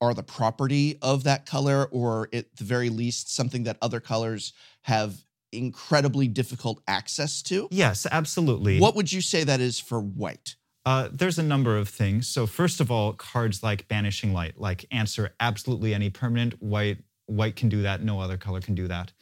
are 0.00 0.12
the 0.12 0.22
property 0.22 0.98
of 1.00 1.24
that 1.24 1.46
color, 1.46 1.86
or 1.90 2.28
at 2.32 2.54
the 2.56 2.64
very 2.64 2.90
least, 2.90 3.34
something 3.34 3.64
that 3.64 3.78
other 3.80 4.00
colors 4.00 4.52
have 4.82 5.24
incredibly 5.50 6.28
difficult 6.28 6.82
access 6.86 7.40
to? 7.42 7.68
Yes, 7.70 8.06
absolutely. 8.10 8.78
What 8.78 8.94
would 8.96 9.12
you 9.12 9.22
say 9.22 9.44
that 9.44 9.60
is 9.60 9.80
for 9.80 9.98
white? 10.00 10.56
Uh, 10.84 11.08
there's 11.10 11.38
a 11.38 11.42
number 11.42 11.78
of 11.78 11.88
things. 11.88 12.28
So 12.28 12.46
first 12.46 12.80
of 12.80 12.90
all, 12.90 13.14
cards 13.14 13.62
like 13.62 13.88
Banishing 13.88 14.34
Light, 14.34 14.60
like 14.60 14.84
answer 14.90 15.34
absolutely 15.40 15.94
any 15.94 16.10
permanent. 16.10 16.62
White 16.62 16.98
white 17.26 17.56
can 17.56 17.70
do 17.70 17.82
that. 17.82 18.02
No 18.02 18.20
other 18.20 18.36
color 18.36 18.60
can 18.60 18.74
do 18.74 18.86
that. 18.88 19.12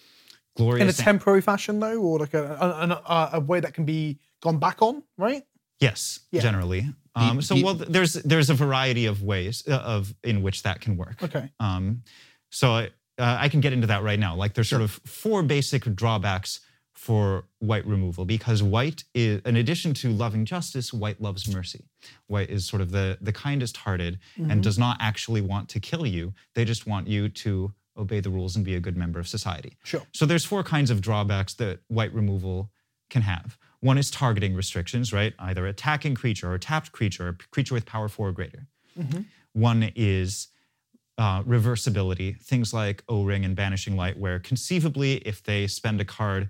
Glorious. 0.57 0.83
in 0.83 0.89
a 0.89 0.93
temporary 0.93 1.41
fashion, 1.41 1.81
though, 1.81 2.01
or 2.01 2.19
like 2.19 2.35
a, 2.35 2.45
a, 2.61 3.13
a, 3.13 3.31
a 3.35 3.41
way 3.41 3.61
that 3.61 3.73
can 3.75 3.85
be 3.85 4.19
gone 4.43 4.59
back 4.59 4.83
on, 4.83 5.03
right? 5.17 5.43
Yes, 5.81 6.21
Yeah. 6.31 6.41
generally. 6.43 6.89
Um, 7.15 7.43
so 7.43 7.55
the- 7.55 7.63
well, 7.65 7.75
there's 7.75 8.15
there's 8.15 8.51
a 8.51 8.55
variety 8.55 9.07
of 9.07 9.23
ways 9.23 9.63
uh, 9.69 9.73
of 9.77 10.15
in 10.25 10.43
which 10.43 10.63
that 10.63 10.81
can 10.81 10.97
work. 10.97 11.23
Okay. 11.23 11.51
Um, 11.61 12.03
so 12.51 12.73
I, 12.73 12.85
uh, 13.19 13.37
I 13.41 13.49
can 13.49 13.61
get 13.61 13.73
into 13.73 13.87
that 13.89 14.03
right 14.03 14.19
now. 14.19 14.35
Like 14.35 14.55
there's 14.55 14.69
sort 14.69 14.83
of 14.83 14.93
four 15.05 15.43
basic 15.43 15.85
drawbacks 15.95 16.61
for 16.95 17.45
white 17.59 17.87
removal 17.87 18.25
because 18.25 18.63
white 18.63 19.05
is, 19.15 19.41
in 19.45 19.57
addition 19.57 19.93
to 19.95 20.11
loving 20.11 20.45
justice, 20.45 20.93
white 20.93 21.21
loves 21.21 21.53
mercy. 21.53 21.85
White 22.29 22.49
is 22.51 22.65
sort 22.67 22.81
of 22.83 22.91
the 22.91 23.19
the 23.21 23.33
kindest 23.33 23.77
hearted 23.77 24.19
and 24.37 24.63
does 24.63 24.79
not 24.79 24.97
actually 25.01 25.41
want 25.41 25.69
to 25.71 25.81
kill 25.81 26.07
you. 26.07 26.33
They 26.55 26.65
just 26.65 26.87
want 26.87 27.09
you 27.09 27.29
to 27.29 27.73
obey 27.97 28.21
the 28.21 28.31
rules 28.31 28.57
and 28.57 28.65
be 28.65 28.75
a 28.75 28.81
good 28.81 28.97
member 28.97 29.21
of 29.21 29.29
society. 29.29 29.77
Sure. 29.85 30.03
So 30.13 30.27
there's 30.27 30.45
four 30.45 30.63
kinds 30.63 30.91
of 30.91 31.01
drawbacks 31.01 31.55
that 31.55 31.81
white 31.89 32.13
removal 32.15 32.71
can 33.11 33.23
have. 33.23 33.59
One 33.81 33.99
is 33.99 34.11
targeting 34.11 34.55
restrictions, 34.55 35.13
right? 35.13 35.35
Either 35.39 35.67
attacking 35.67 36.15
creature 36.15 36.51
or 36.53 36.59
tapped 36.59 36.93
creature 36.93 37.29
or 37.29 37.39
creature 37.51 37.75
with 37.75 37.85
power 37.85 38.09
four 38.09 38.29
or 38.29 38.33
greater. 38.33 38.67
One 39.53 39.93
is 39.95 40.49
uh, 41.19 41.43
reversibility, 41.43 42.41
things 42.41 42.73
like 42.73 43.03
O-Ring 43.09 43.45
and 43.45 43.55
Banishing 43.55 43.97
Light, 43.97 44.19
where 44.19 44.39
conceivably, 44.39 45.17
if 45.17 45.43
they 45.43 45.67
spend 45.67 46.01
a 46.01 46.05
card 46.05 46.49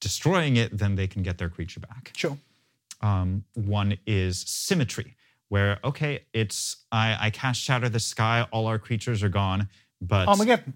destroying 0.00 0.56
it, 0.56 0.76
then 0.76 0.96
they 0.96 1.06
can 1.06 1.22
get 1.22 1.38
their 1.38 1.48
creature 1.48 1.80
back. 1.80 2.12
Sure. 2.16 2.36
Um, 3.02 3.44
one 3.54 3.98
is 4.06 4.40
symmetry, 4.40 5.16
where 5.48 5.78
okay, 5.84 6.24
it's 6.32 6.84
I, 6.90 7.16
I 7.20 7.30
cast 7.30 7.60
Shatter 7.60 7.88
the 7.88 8.00
Sky, 8.00 8.46
all 8.50 8.66
our 8.66 8.78
creatures 8.78 9.22
are 9.22 9.28
gone, 9.28 9.68
but 10.00 10.28
Armageddon. 10.28 10.74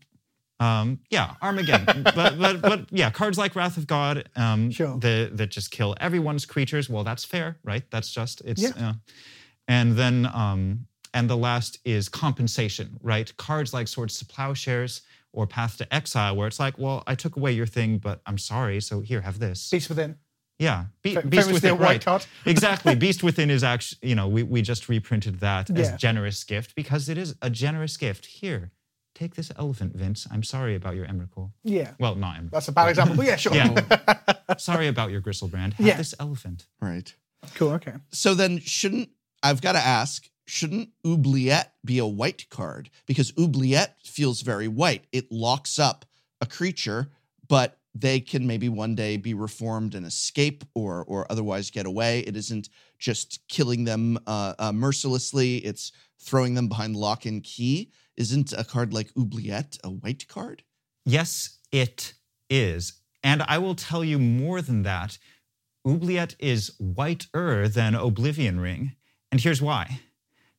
um, 0.61 1.01
yeah, 1.11 1.35
Armageddon. 1.43 2.03
but, 2.15 2.39
but 2.39 2.61
but 2.63 2.87
yeah, 2.91 3.11
cards 3.11 3.37
like 3.39 3.57
Wrath 3.57 3.77
of 3.77 3.87
God, 3.87 4.29
um, 4.37 4.71
Sure. 4.71 4.97
the, 4.99 5.31
that 5.35 5.51
just 5.51 5.71
kill 5.71 5.95
everyone's 6.01 6.47
creatures. 6.47 6.89
Well, 6.89 7.05
that's 7.05 7.25
fair, 7.25 7.59
right? 7.65 7.83
That's 7.91 8.11
just 8.13 8.43
it's. 8.45 8.63
Yeah. 8.63 8.71
Uh, 8.81 8.93
and 9.69 9.93
then 9.97 10.27
um, 10.35 10.87
and 11.15 11.29
the 11.31 11.37
last 11.37 11.79
is 11.85 12.09
compensation, 12.09 12.99
right? 13.03 13.35
Cards 13.37 13.73
like 13.73 13.89
Swords 13.89 14.19
to 14.19 14.25
Plowshares 14.27 15.03
or 15.33 15.47
Path 15.47 15.79
to 15.79 15.95
Exile, 15.95 16.37
where 16.37 16.47
it's 16.47 16.61
like, 16.61 16.79
well, 16.79 17.03
I 17.07 17.15
took 17.15 17.37
away 17.37 17.53
your 17.53 17.67
thing, 17.67 17.99
but 17.99 18.21
I'm 18.27 18.39
sorry, 18.39 18.81
so 18.81 19.01
here, 19.01 19.21
have 19.21 19.39
this. 19.41 19.71
Beast 19.71 19.89
Within. 19.89 20.17
Yeah, 20.61 20.85
Be- 21.03 21.15
Fa- 21.17 21.27
Beast 21.27 21.51
Within, 21.53 21.79
right? 21.79 22.05
card. 22.05 22.25
exactly. 22.47 22.95
Beast 22.95 23.25
Within 23.25 23.51
is 23.51 23.65
actually, 23.65 24.09
you 24.11 24.15
know, 24.15 24.29
we 24.29 24.45
we 24.45 24.63
just 24.63 24.89
reprinted 24.89 25.41
that 25.41 25.69
Yeah. 25.71 25.81
as 25.81 25.97
generous 25.97 26.45
gift 26.45 26.77
because 26.77 27.09
it 27.09 27.19
is 27.19 27.35
a 27.43 27.51
generous 27.51 27.97
gift. 27.97 28.27
Here, 28.27 28.71
take 29.15 29.35
this 29.35 29.51
elephant, 29.59 29.95
Vince. 29.95 30.27
I'm 30.31 30.43
sorry 30.43 30.75
about 30.75 30.97
your 30.97 31.07
Emrakul. 31.07 31.53
Yeah. 31.63 31.93
Well, 31.99 32.15
not 32.15 32.37
Emrakul. 32.37 32.51
That's 32.51 32.69
a 32.69 32.73
bad 32.73 32.89
example, 32.89 33.17
but 33.17 33.27
yeah, 33.27 33.37
sure. 33.37 33.55
Yeah. 33.55 34.25
Sorry 34.59 34.89
about 34.89 35.11
your 35.11 35.21
Griselbrand. 35.21 35.75
Have 35.75 35.87
Yeah. 35.87 35.97
this 35.97 36.15
elephant. 36.21 36.67
Right. 36.81 37.13
Cool. 37.55 37.71
Okay. 37.73 37.95
So 38.11 38.35
then, 38.35 38.59
shouldn't 38.61 39.09
I've 39.43 39.61
got 39.61 39.73
to 39.73 39.79
ask? 39.79 40.29
Shouldn't 40.47 40.91
oubliette 41.07 41.73
be 41.85 41.99
a 41.99 42.07
white 42.07 42.49
card? 42.51 42.91
Because 43.07 43.33
oubliette 43.39 43.97
feels 44.05 44.43
very 44.43 44.69
white. 44.69 45.05
It 45.13 45.33
locks 45.33 45.79
up 45.79 46.05
a 46.41 46.47
creature, 46.47 47.09
but 47.49 47.79
they 47.95 48.21
can 48.21 48.47
maybe 48.47 48.69
one 48.69 48.95
day 48.95 49.17
be 49.17 49.33
reformed 49.35 49.95
and 49.95 50.05
escape, 50.05 50.65
or 50.75 51.05
or 51.07 51.31
otherwise 51.31 51.71
get 51.71 51.87
away. 51.87 52.21
It 52.21 52.37
isn't 52.37 52.69
just 52.99 53.41
killing 53.49 53.85
them 53.85 54.19
uh, 54.27 54.55
uh, 54.59 54.73
mercilessly. 54.73 55.59
It's 55.59 55.93
throwing 56.21 56.55
them 56.55 56.69
behind 56.69 56.97
lock 56.97 57.25
and 57.27 57.43
key. 57.43 57.91
Isn't 58.17 58.53
a 58.53 58.65
card 58.65 58.93
like 58.93 59.11
oubliette 59.19 59.79
a 59.83 59.91
white 59.91 60.27
card? 60.29 60.63
Yes, 61.05 61.59
it 61.73 62.15
is. 62.49 62.95
And 63.23 63.43
I 63.43 63.59
will 63.59 63.75
tell 63.75 64.05
you 64.05 64.19
more 64.19 64.63
than 64.63 64.83
that. 64.83 65.19
Oubliette 65.87 66.37
is 66.39 66.73
whiter 66.79 67.69
than 67.69 67.95
Oblivion 67.95 68.61
Ring. 68.61 68.93
And 69.31 69.41
here's 69.41 69.61
why. 69.61 70.01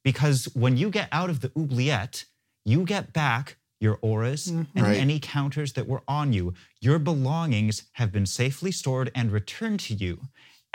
because 0.06 0.48
when 0.54 0.78
you 0.78 0.90
get 0.90 1.10
out 1.12 1.30
of 1.30 1.42
the 1.42 1.52
oubliette, 1.58 2.26
you 2.64 2.84
get 2.86 3.12
back 3.12 3.58
your 3.80 3.98
auras 4.02 4.48
and 4.48 4.68
mm-hmm. 4.68 4.84
Right. 4.84 4.98
any 4.98 5.20
counters 5.20 5.74
that 5.74 5.88
were 5.88 6.04
on 6.08 6.32
you. 6.32 6.54
Your 6.80 7.00
belongings 7.00 7.84
have 7.94 8.12
been 8.12 8.26
safely 8.26 8.72
stored 8.72 9.12
and 9.14 9.32
returned 9.32 9.80
to 9.82 9.94
you, 9.94 10.22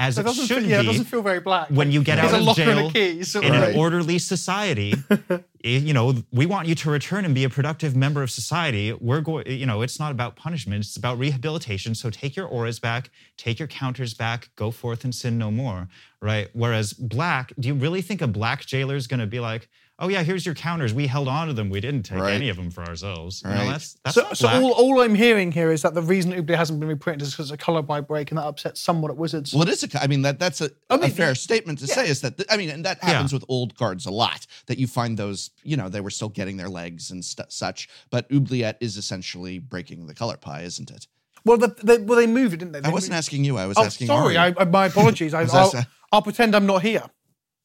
as 0.01 0.17
It 0.19 0.27
it, 0.27 0.35
should 0.35 0.49
feel, 0.49 0.65
yeah, 0.65 0.81
it 0.81 0.85
doesn't 0.85 1.05
feel 1.05 1.21
very 1.23 1.41
black. 1.41 1.69
when 1.69 1.93
you 1.93 2.03
get 2.03 2.17
There's 2.17 2.33
out 2.33 2.49
of 2.49 2.57
jail 2.57 2.79
and 2.79 2.89
a 2.89 2.93
key. 2.93 3.23
So 3.23 3.41
in 3.41 3.53
Right. 3.53 3.75
an 3.75 3.77
orderly 3.79 4.19
society. 4.19 4.95
you 5.63 5.93
know, 5.93 6.15
we 6.33 6.47
want 6.47 6.69
you 6.69 6.75
to 6.75 6.91
return 6.91 7.27
and 7.27 7.35
be 7.35 7.45
a 7.45 7.51
productive 7.51 7.95
member 7.95 8.23
of 8.23 8.31
society. 8.31 8.95
We're 8.95 9.21
going, 9.21 9.47
you 9.47 9.67
know, 9.67 9.83
it's 9.83 9.99
not 10.01 10.11
about 10.11 10.35
punishment, 10.37 10.85
it's 10.87 10.97
about 10.97 11.19
rehabilitation. 11.19 11.95
So 11.95 12.09
take 12.09 12.35
your 12.35 12.47
auras 12.47 12.79
back, 12.81 13.11
take 13.37 13.59
your 13.59 13.69
counters 13.69 14.15
back, 14.15 14.49
go 14.57 14.71
forth 14.71 15.05
and 15.05 15.15
sin 15.15 15.37
no 15.37 15.51
more, 15.51 15.89
right? 16.23 16.49
Whereas 16.55 16.95
black, 16.95 17.53
do 17.61 17.69
you 17.69 17.75
really 17.75 18.01
think 18.01 18.23
a 18.23 18.27
black 18.27 18.65
jailer 18.65 18.97
is 18.97 19.07
going 19.07 19.21
to 19.21 19.27
be 19.27 19.39
like, 19.41 19.69
oh 20.01 20.09
yeah, 20.09 20.23
here's 20.23 20.45
your 20.45 20.55
counters. 20.55 20.93
We 20.93 21.07
held 21.07 21.29
on 21.29 21.47
to 21.49 21.53
them. 21.53 21.71
We 21.71 21.81
didn't 21.81 22.03
take 22.05 22.19
Right. 22.19 22.33
any 22.33 22.49
of 22.49 22.57
them 22.57 22.71
for 22.71 22.83
ourselves. 22.85 23.43
You 23.45 23.51
know, 23.51 23.57
Right. 23.57 23.69
that's 23.69 23.97
that's 24.05 24.15
so, 24.17 24.27
so 24.35 24.49
all, 24.49 24.73
all 24.73 25.01
I'm 25.03 25.15
hearing 25.15 25.53
here 25.53 25.71
is 25.71 25.83
that 25.83 25.95
the 25.95 26.03
reason 26.03 26.33
Oubliette 26.33 26.59
hasn't 26.59 26.81
been 26.81 26.89
reprinted 26.89 27.23
is 27.23 27.33
because 27.33 27.51
of 27.51 27.59
color 27.59 27.83
pie 27.83 28.01
break, 28.01 28.31
and 28.31 28.39
that 28.39 28.45
upsets 28.47 28.81
somewhat 28.81 29.11
at 29.11 29.17
Wizards. 29.17 29.53
Well, 29.53 29.63
it 29.63 29.69
is 29.69 29.85
a. 29.85 30.03
I 30.03 30.07
mean, 30.07 30.23
that 30.23 30.39
that's 30.39 30.61
a, 30.61 30.71
I 30.89 30.97
mean, 30.97 31.05
a 31.05 31.09
fair 31.11 31.35
statement 31.35 31.79
to 31.81 31.87
say. 31.87 32.09
Is 32.09 32.21
that 32.23 32.43
I 32.51 32.57
mean, 32.57 32.71
and 32.71 32.85
that 32.85 32.99
Yeah. 33.03 33.11
happens 33.11 33.33
with 33.33 33.45
old 33.49 33.77
cards 33.77 34.07
a 34.07 34.11
lot. 34.11 34.47
That 34.67 34.79
you 34.79 34.87
find 34.87 35.19
those, 35.19 35.51
you 35.63 35.77
know, 35.77 35.89
they 35.89 36.01
were 36.01 36.11
still 36.11 36.29
getting 36.31 36.57
their 36.57 36.69
legs 36.69 37.11
and 37.11 37.25
stu 37.25 37.43
such. 37.49 37.89
But 38.11 38.27
Oubliette 38.33 38.79
is 38.81 38.97
essentially 38.97 39.59
breaking 39.59 40.07
the 40.07 40.15
color 40.15 40.37
pie, 40.37 40.63
isn't 40.63 40.91
it? 40.91 41.07
Well, 41.45 41.57
the, 41.57 41.69
they, 41.83 41.97
well, 41.99 42.19
they 42.19 42.27
moved 42.27 42.53
it, 42.53 42.59
didn't 42.59 42.73
they? 42.73 42.81
I 42.83 42.91
wasn't 42.91 43.13
moved- 43.13 43.19
asking 43.19 43.45
you. 43.45 43.57
I 43.57 43.67
was 43.67 43.79
Oh, 43.79 43.85
asking. 43.85 44.09
sorry. 44.09 44.37
I, 44.37 44.51
my 44.65 44.87
apologies. 44.87 45.33
I, 45.35 45.43
I'll, 45.45 45.73
I'll 46.13 46.21
pretend 46.23 46.55
I'm 46.55 46.67
not 46.67 46.83
here. 46.83 47.05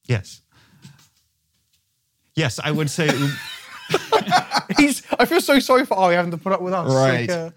yes. 0.06 0.40
Yes, 2.36 2.60
I 2.62 2.70
would 2.70 2.90
say 2.90 3.08
He's. 4.78 5.02
I 5.18 5.24
feel 5.24 5.40
so 5.40 5.58
sorry 5.58 5.84
for 5.86 5.94
Ari 5.96 6.16
having 6.16 6.30
to 6.32 6.36
put 6.38 6.52
up 6.52 6.60
with 6.60 6.74
us. 6.74 6.92
Right. 6.92 7.30
uh, 7.30 7.50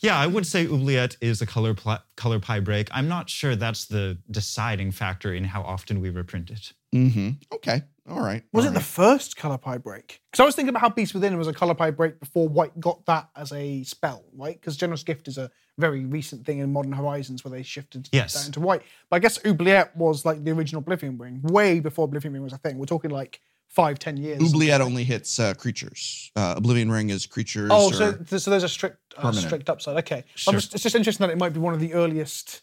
Yeah, 0.00 0.18
I 0.18 0.26
would 0.26 0.46
say 0.46 0.66
oubliette 0.66 1.16
is 1.20 1.40
a 1.40 1.46
color 1.46 1.74
pl- 1.74 1.98
color 2.16 2.38
pie 2.40 2.60
break. 2.60 2.88
I'm 2.92 3.08
not 3.08 3.30
sure 3.30 3.56
that's 3.56 3.86
the 3.86 4.18
deciding 4.30 4.90
factor 4.92 5.32
in 5.32 5.44
how 5.44 5.62
often 5.62 6.00
we 6.00 6.10
reprint 6.10 6.50
it. 6.50 6.72
hmm 6.92 7.30
Okay. 7.52 7.82
All 8.06 8.20
right. 8.20 8.42
was 8.52 8.66
all 8.66 8.72
it 8.72 8.74
the 8.74 8.80
first 8.80 9.36
color 9.36 9.56
pie 9.56 9.78
break? 9.78 10.20
Because 10.30 10.42
I 10.42 10.44
was 10.44 10.54
thinking 10.54 10.68
about 10.70 10.82
how 10.82 10.90
Beast 10.90 11.14
Within 11.14 11.38
was 11.38 11.48
a 11.48 11.54
color 11.54 11.72
pie 11.74 11.90
break 11.90 12.20
before 12.20 12.46
White 12.48 12.78
got 12.78 13.06
that 13.06 13.30
as 13.34 13.50
a 13.52 13.82
spell, 13.84 14.24
right? 14.36 14.60
Because 14.60 14.76
Generous 14.76 15.02
Gift 15.04 15.26
is 15.26 15.38
a 15.38 15.50
very 15.78 16.04
recent 16.04 16.44
thing 16.44 16.58
in 16.58 16.70
Modern 16.70 16.92
Horizons 16.92 17.42
where 17.44 17.50
they 17.52 17.62
shifted 17.62 18.10
Yes. 18.12 18.34
that 18.34 18.46
into 18.46 18.60
White. 18.60 18.82
But 19.08 19.16
I 19.16 19.18
guess 19.20 19.38
Oubliette 19.46 19.96
was 19.96 20.26
like 20.26 20.44
the 20.44 20.50
original 20.50 20.80
Oblivion 20.80 21.16
Ring, 21.16 21.40
way 21.44 21.80
before 21.80 22.04
Oblivion 22.04 22.34
Ring 22.34 22.42
was 22.42 22.52
a 22.52 22.58
thing. 22.58 22.76
We're 22.76 22.84
talking 22.84 23.10
like 23.10 23.40
five, 23.74 23.98
ten 23.98 24.16
years. 24.16 24.40
Oubliette 24.42 24.80
only 24.80 25.04
hits 25.04 25.38
uh, 25.38 25.54
creatures. 25.54 26.30
Uh, 26.36 26.54
Oblivion 26.56 26.90
Ring 26.90 27.10
is 27.10 27.26
creatures. 27.26 27.70
Oh, 27.72 27.88
or- 27.88 27.92
so, 27.92 28.38
so 28.38 28.50
there's 28.50 28.62
a 28.64 28.68
strict 28.68 28.98
uh, 29.16 29.32
strict 29.32 29.68
upside. 29.68 29.96
Okay, 29.98 30.16
I'm 30.18 30.22
Sure. 30.36 30.52
just, 30.54 30.74
it's 30.74 30.82
just 30.82 30.94
interesting 30.94 31.26
that 31.26 31.32
it 31.32 31.38
might 31.38 31.52
be 31.52 31.60
one 31.60 31.74
of 31.74 31.80
the 31.80 31.92
earliest 31.94 32.62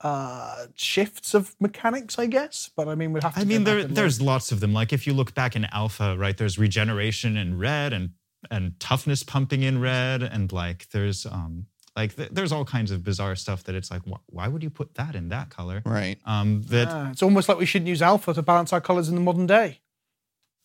uh, 0.00 0.66
shifts 0.74 1.34
of 1.34 1.54
mechanics, 1.60 2.18
I 2.18 2.26
guess. 2.26 2.70
But 2.76 2.88
I 2.88 2.94
mean, 2.94 3.12
we'd 3.12 3.22
have 3.22 3.34
to. 3.34 3.40
I 3.40 3.44
mean, 3.44 3.64
there, 3.64 3.78
and 3.78 3.88
look. 3.88 3.94
there's 3.96 4.20
lots 4.20 4.52
of 4.52 4.60
them. 4.60 4.72
Like 4.72 4.92
if 4.92 5.06
you 5.06 5.12
look 5.12 5.34
back 5.34 5.56
in 5.56 5.66
alpha, 5.72 6.16
right? 6.18 6.36
There's 6.36 6.58
regeneration 6.58 7.36
in 7.36 7.58
red 7.58 7.92
and 7.92 8.10
and 8.50 8.78
toughness 8.78 9.22
pumping 9.22 9.62
in 9.64 9.80
red, 9.80 10.22
and 10.22 10.52
like 10.52 10.88
there's 10.90 11.26
um 11.26 11.66
like 11.96 12.14
th- 12.14 12.28
there's 12.30 12.52
all 12.52 12.64
kinds 12.64 12.92
of 12.92 13.02
bizarre 13.02 13.34
stuff 13.34 13.64
that 13.64 13.74
it's 13.74 13.90
like, 13.90 14.02
wh- 14.06 14.32
why 14.32 14.46
would 14.46 14.62
you 14.62 14.70
put 14.70 14.94
that 14.94 15.16
in 15.16 15.30
that 15.30 15.50
color? 15.50 15.82
right. 15.84 16.18
Um, 16.24 16.62
that 16.68 16.86
Ah, 16.88 17.10
it's 17.10 17.22
almost 17.24 17.48
like 17.48 17.58
we 17.58 17.66
shouldn't 17.66 17.88
use 17.88 18.00
alpha 18.00 18.32
to 18.34 18.42
balance 18.42 18.72
our 18.72 18.80
colors 18.80 19.08
in 19.08 19.16
the 19.16 19.20
modern 19.20 19.46
day. 19.48 19.80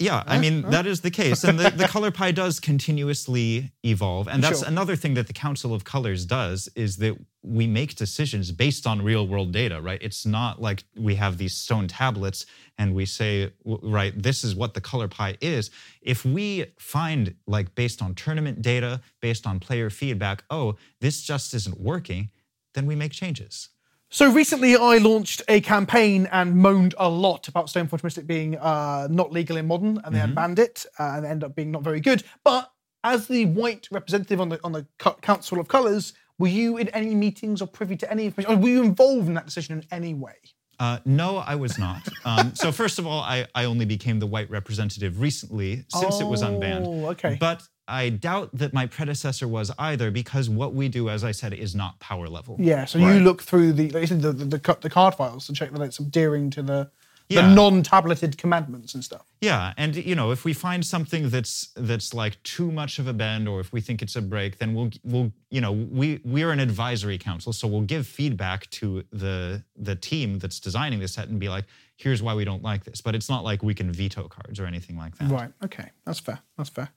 Yeah, 0.04 0.24
I 0.26 0.38
mean 0.40 0.64
that 0.76 0.86
is 0.86 1.00
the 1.02 1.12
case, 1.12 1.44
and 1.44 1.58
the, 1.60 1.70
the 1.70 1.88
color 1.96 2.12
pie 2.12 2.32
does 2.32 2.60
continuously 2.60 3.72
evolve, 3.84 4.28
and 4.28 4.44
that's 4.44 4.60
Sure. 4.60 4.68
another 4.68 4.96
thing 4.96 5.14
that 5.16 5.28
the 5.28 5.34
Council 5.46 5.74
of 5.74 5.82
Colors 5.84 6.26
does 6.26 6.60
is 6.76 6.98
that 6.98 7.16
we 7.42 7.66
make 7.68 7.96
decisions 7.96 8.52
based 8.52 8.86
on 8.88 9.02
real 9.02 9.26
world 9.28 9.52
data, 9.52 9.82
right? 9.82 10.02
It's 10.02 10.26
not 10.26 10.62
like 10.62 10.84
we 10.96 11.16
have 11.16 11.38
these 11.38 11.54
stone 11.56 11.88
tablets 11.88 12.46
and 12.78 12.96
we 12.96 13.06
say, 13.06 13.52
right, 13.66 14.14
this 14.28 14.44
is 14.44 14.56
what 14.56 14.74
the 14.74 14.82
color 14.82 15.08
pie 15.08 15.36
is. 15.42 15.70
If 16.02 16.24
we 16.26 16.66
find, 16.80 17.36
like, 17.46 17.76
based 17.76 18.02
on 18.02 18.16
tournament 18.16 18.62
data, 18.62 19.02
based 19.22 19.46
on 19.46 19.60
player 19.60 19.90
feedback, 19.90 20.44
oh, 20.50 20.76
this 21.02 21.22
just 21.22 21.54
isn't 21.54 21.80
working, 21.80 22.30
then 22.76 22.86
we 22.86 22.96
make 22.96 23.12
changes. 23.12 23.70
So 24.14 24.32
recently, 24.32 24.76
I 24.76 25.00
launched 25.00 25.42
a 25.48 25.60
campaign 25.60 26.30
and 26.32 26.56
moaned 26.56 26.94
a 27.00 27.10
lot 27.10 27.48
about 27.48 27.66
Stoneforge 27.66 28.04
Mystic 28.04 28.28
being 28.28 28.56
uh, 28.60 29.08
not 29.10 29.32
legal 29.32 29.58
in 29.58 29.66
modern, 29.66 30.00
and 30.06 30.14
they 30.14 30.20
had 30.20 30.36
banned 30.36 30.60
it, 30.60 30.86
uh, 31.00 31.14
and 31.16 31.26
ended 31.26 31.50
up 31.50 31.56
being 31.56 31.72
not 31.72 31.82
very 31.82 32.00
good. 32.00 32.24
But 32.44 32.72
as 33.04 33.28
the 33.28 33.46
white 33.46 33.88
representative 33.90 34.40
on 34.40 34.50
the 34.50 34.60
on 34.64 34.72
the 34.72 34.86
Council 35.00 35.60
of 35.60 35.68
Colors, 35.68 36.14
were 36.38 36.48
you 36.48 36.78
in 36.78 36.90
any 36.90 37.16
meetings 37.16 37.60
or 37.60 37.68
privy 37.68 37.98
to 37.98 38.12
any 38.12 38.26
information? 38.26 38.62
Were 38.62 38.70
you 38.70 38.84
involved 38.84 39.28
in 39.28 39.34
that 39.34 39.46
decision 39.46 39.80
in 39.80 39.88
any 39.92 40.14
way? 40.14 40.36
Uh, 40.80 41.00
no, 41.06 41.38
I 41.38 41.56
was 41.56 41.80
not. 41.80 42.08
Um, 42.24 42.54
so 42.54 42.72
first 42.72 43.00
of 43.00 43.08
all, 43.08 43.20
I, 43.20 43.48
I 43.56 43.66
only 43.66 43.86
became 43.86 44.20
the 44.20 44.28
white 44.28 44.50
representative 44.52 45.22
recently 45.22 45.86
since 45.90 46.22
it 46.22 46.26
was 46.26 46.44
unbanned. 46.44 46.86
Oh, 46.86 47.10
okay. 47.10 47.36
But 47.40 47.64
I 47.88 48.10
doubt 48.10 48.50
that 48.54 48.74
my 48.74 48.86
predecessor 48.88 49.48
was 49.48 49.72
either 49.78 50.10
because 50.12 50.50
what 50.50 50.74
we 50.74 50.88
do, 50.88 51.10
as 51.10 51.24
I 51.24 51.32
said, 51.32 51.54
is 51.54 51.76
not 51.76 52.00
power 52.00 52.28
level. 52.30 52.56
Yeah, 52.60 52.86
so 52.86 53.00
Right. 53.00 53.16
you 53.16 53.20
look 53.20 53.42
through 53.44 53.74
the 53.74 53.90
like 53.92 54.02
you 54.02 54.08
said, 54.08 54.22
the, 54.22 54.32
the, 54.32 54.46
the, 54.46 54.78
the 54.82 54.90
card 54.90 55.16
files 55.16 55.48
to 55.48 55.54
check 55.54 55.72
that 55.72 55.82
it's 55.82 56.00
adhering 56.00 56.50
to 56.52 56.62
the 56.64 56.92
the 57.30 57.36
Yeah. 57.36 57.54
non-tableted 57.54 58.38
commandments 58.38 58.94
and 58.94 59.02
stuff. 59.04 59.26
Yeah, 59.40 59.74
and 59.78 59.96
you 59.96 60.14
know, 60.14 60.32
if 60.32 60.44
we 60.44 60.54
find 60.54 60.86
something 60.86 61.30
that's 61.30 61.70
that's 61.76 62.14
like 62.14 62.42
too 62.44 62.70
much 62.72 63.00
of 63.00 63.08
a 63.08 63.14
bend, 63.14 63.48
or 63.48 63.60
if 63.62 63.72
we 63.72 63.80
think 63.82 64.02
it's 64.02 64.16
a 64.18 64.22
break, 64.22 64.58
then 64.60 64.74
we'll 64.74 64.92
we'll 65.04 65.32
you 65.50 65.62
know 65.62 65.72
we 65.72 66.20
we're 66.26 66.52
an 66.52 66.60
advisory 66.60 67.18
council, 67.18 67.54
so 67.54 67.66
we'll 67.68 67.82
give 67.96 68.06
feedback 68.08 68.70
to 68.72 69.04
the 69.12 69.64
the 69.78 69.96
team 69.96 70.38
that's 70.40 70.60
designing 70.60 71.00
the 71.00 71.08
set 71.08 71.30
and 71.30 71.40
be 71.40 71.48
like, 71.50 71.66
here's 71.96 72.22
why 72.22 72.34
we 72.36 72.44
don't 72.46 72.62
like 72.64 72.84
this. 72.84 73.00
But 73.02 73.16
it's 73.16 73.30
not 73.30 73.44
like 73.46 73.64
we 73.64 73.74
can 73.74 73.90
veto 73.92 74.28
cards 74.28 74.60
or 74.60 74.66
anything 74.66 74.98
like 74.98 75.18
that. 75.18 75.30
Right. 75.32 75.52
Okay. 75.64 75.90
That's 76.06 76.20
fair. 76.20 76.40
That's 76.58 76.70
fair. 76.70 76.90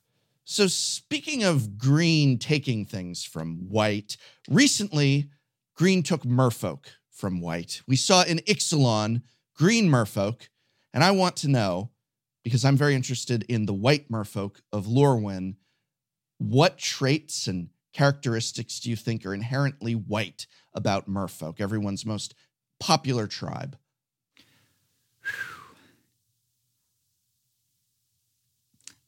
So 0.49 0.69
speaking 0.69 1.43
of 1.43 1.77
green 1.77 2.39
taking 2.39 2.85
things 2.85 3.25
from 3.25 3.69
white, 3.69 4.17
recently 4.49 5.29
green 5.75 6.05
took 6.05 6.23
merfolk 6.23 6.85
from 7.11 7.41
white. 7.41 7.83
We 7.89 7.97
saw 7.97 8.23
in 8.23 8.39
Ixalan 8.39 9.23
green 9.57 9.89
merfolk, 9.89 10.43
and 10.95 11.03
I 11.03 11.11
want 11.11 11.35
to 11.39 11.49
know 11.49 11.91
because 12.45 12.65
I'm 12.65 12.77
very 12.77 12.95
interested 12.95 13.43
in 13.49 13.67
the 13.67 13.75
white 13.75 14.09
merfolk 14.09 14.61
of 14.73 14.87
Lorwyn. 14.87 15.57
What 16.39 16.79
traits 16.79 17.49
and 17.49 17.71
characteristics 17.93 18.79
do 18.79 18.89
you 18.89 18.95
think 18.95 19.27
are 19.27 19.35
inherently 19.35 19.97
white 19.97 20.47
about 20.73 21.11
merfolk, 21.11 21.61
everyone's 21.61 22.07
most 22.07 22.37
popular 22.79 23.27
tribe? 23.27 23.77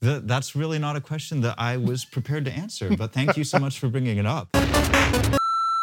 Th- 0.02 0.22
that's 0.24 0.54
really 0.54 0.78
not 0.78 0.94
a 0.96 1.00
question 1.00 1.40
that 1.40 1.56
I 1.58 1.76
was 1.76 2.04
prepared 2.04 2.44
to 2.44 2.52
answer, 2.52 2.94
but 2.96 3.12
thank 3.12 3.36
you 3.36 3.44
so 3.44 3.58
much 3.58 3.78
for 3.78 3.88
bringing 3.88 4.18
it 4.18 4.26
up. 4.26 4.48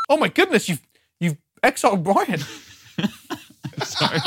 Oh 0.09 0.18
my 0.18 0.30
goodness, 0.30 0.70
you've 0.70 0.82
you've 1.20 1.38
exiled 1.63 2.03
Brian. 2.03 2.39
Sorry. 3.84 4.20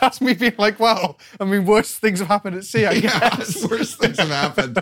That's 0.00 0.20
me 0.20 0.34
being 0.34 0.54
like, 0.58 0.78
wow. 0.78 1.16
I 1.40 1.44
mean, 1.44 1.64
worse 1.64 1.96
things 1.96 2.18
have 2.18 2.28
happened 2.28 2.56
at 2.56 2.64
sea, 2.64 2.84
I 2.84 3.00
guess. 3.00 3.66
worst 3.70 3.98
things 3.98 4.18
have 4.18 4.28
happened. 4.28 4.74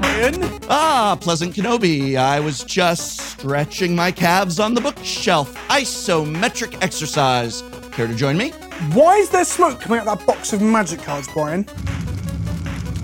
Brian? 0.00 0.60
Ah, 0.68 1.16
Pleasant 1.20 1.54
Kenobi. 1.54 2.16
I 2.16 2.38
was 2.38 2.62
just 2.64 3.18
stretching 3.20 3.96
my 3.96 4.12
calves 4.12 4.60
on 4.60 4.74
the 4.74 4.80
bookshelf. 4.80 5.54
Isometric 5.68 6.76
exercise. 6.82 7.62
Care 7.92 8.06
to 8.06 8.14
join 8.14 8.36
me? 8.36 8.50
Why 8.92 9.16
is 9.16 9.30
there 9.30 9.44
smoke 9.44 9.80
coming 9.80 10.00
out 10.00 10.06
of 10.06 10.18
that 10.18 10.26
box 10.26 10.52
of 10.52 10.60
magic 10.60 11.00
cards, 11.00 11.26
Brian? 11.32 11.66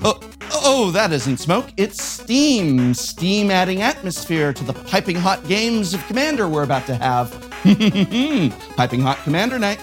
Oh, 0.02 0.18
oh, 0.64 0.90
that 0.92 1.12
isn't 1.12 1.36
smoke. 1.38 1.66
It's 1.76 2.02
steam. 2.02 2.94
Steam 2.94 3.50
adding 3.50 3.82
atmosphere 3.82 4.52
to 4.54 4.64
the 4.64 4.72
piping 4.72 5.16
hot 5.16 5.46
games 5.46 5.92
of 5.92 6.06
Commander 6.06 6.48
we're 6.48 6.62
about 6.62 6.86
to 6.86 6.94
have. 6.94 7.46
Hmm, 7.60 7.72
hmm, 7.72 8.48
hmm. 8.48 8.74
piping 8.74 9.02
hot 9.02 9.18
Commander 9.18 9.58
night. 9.58 9.78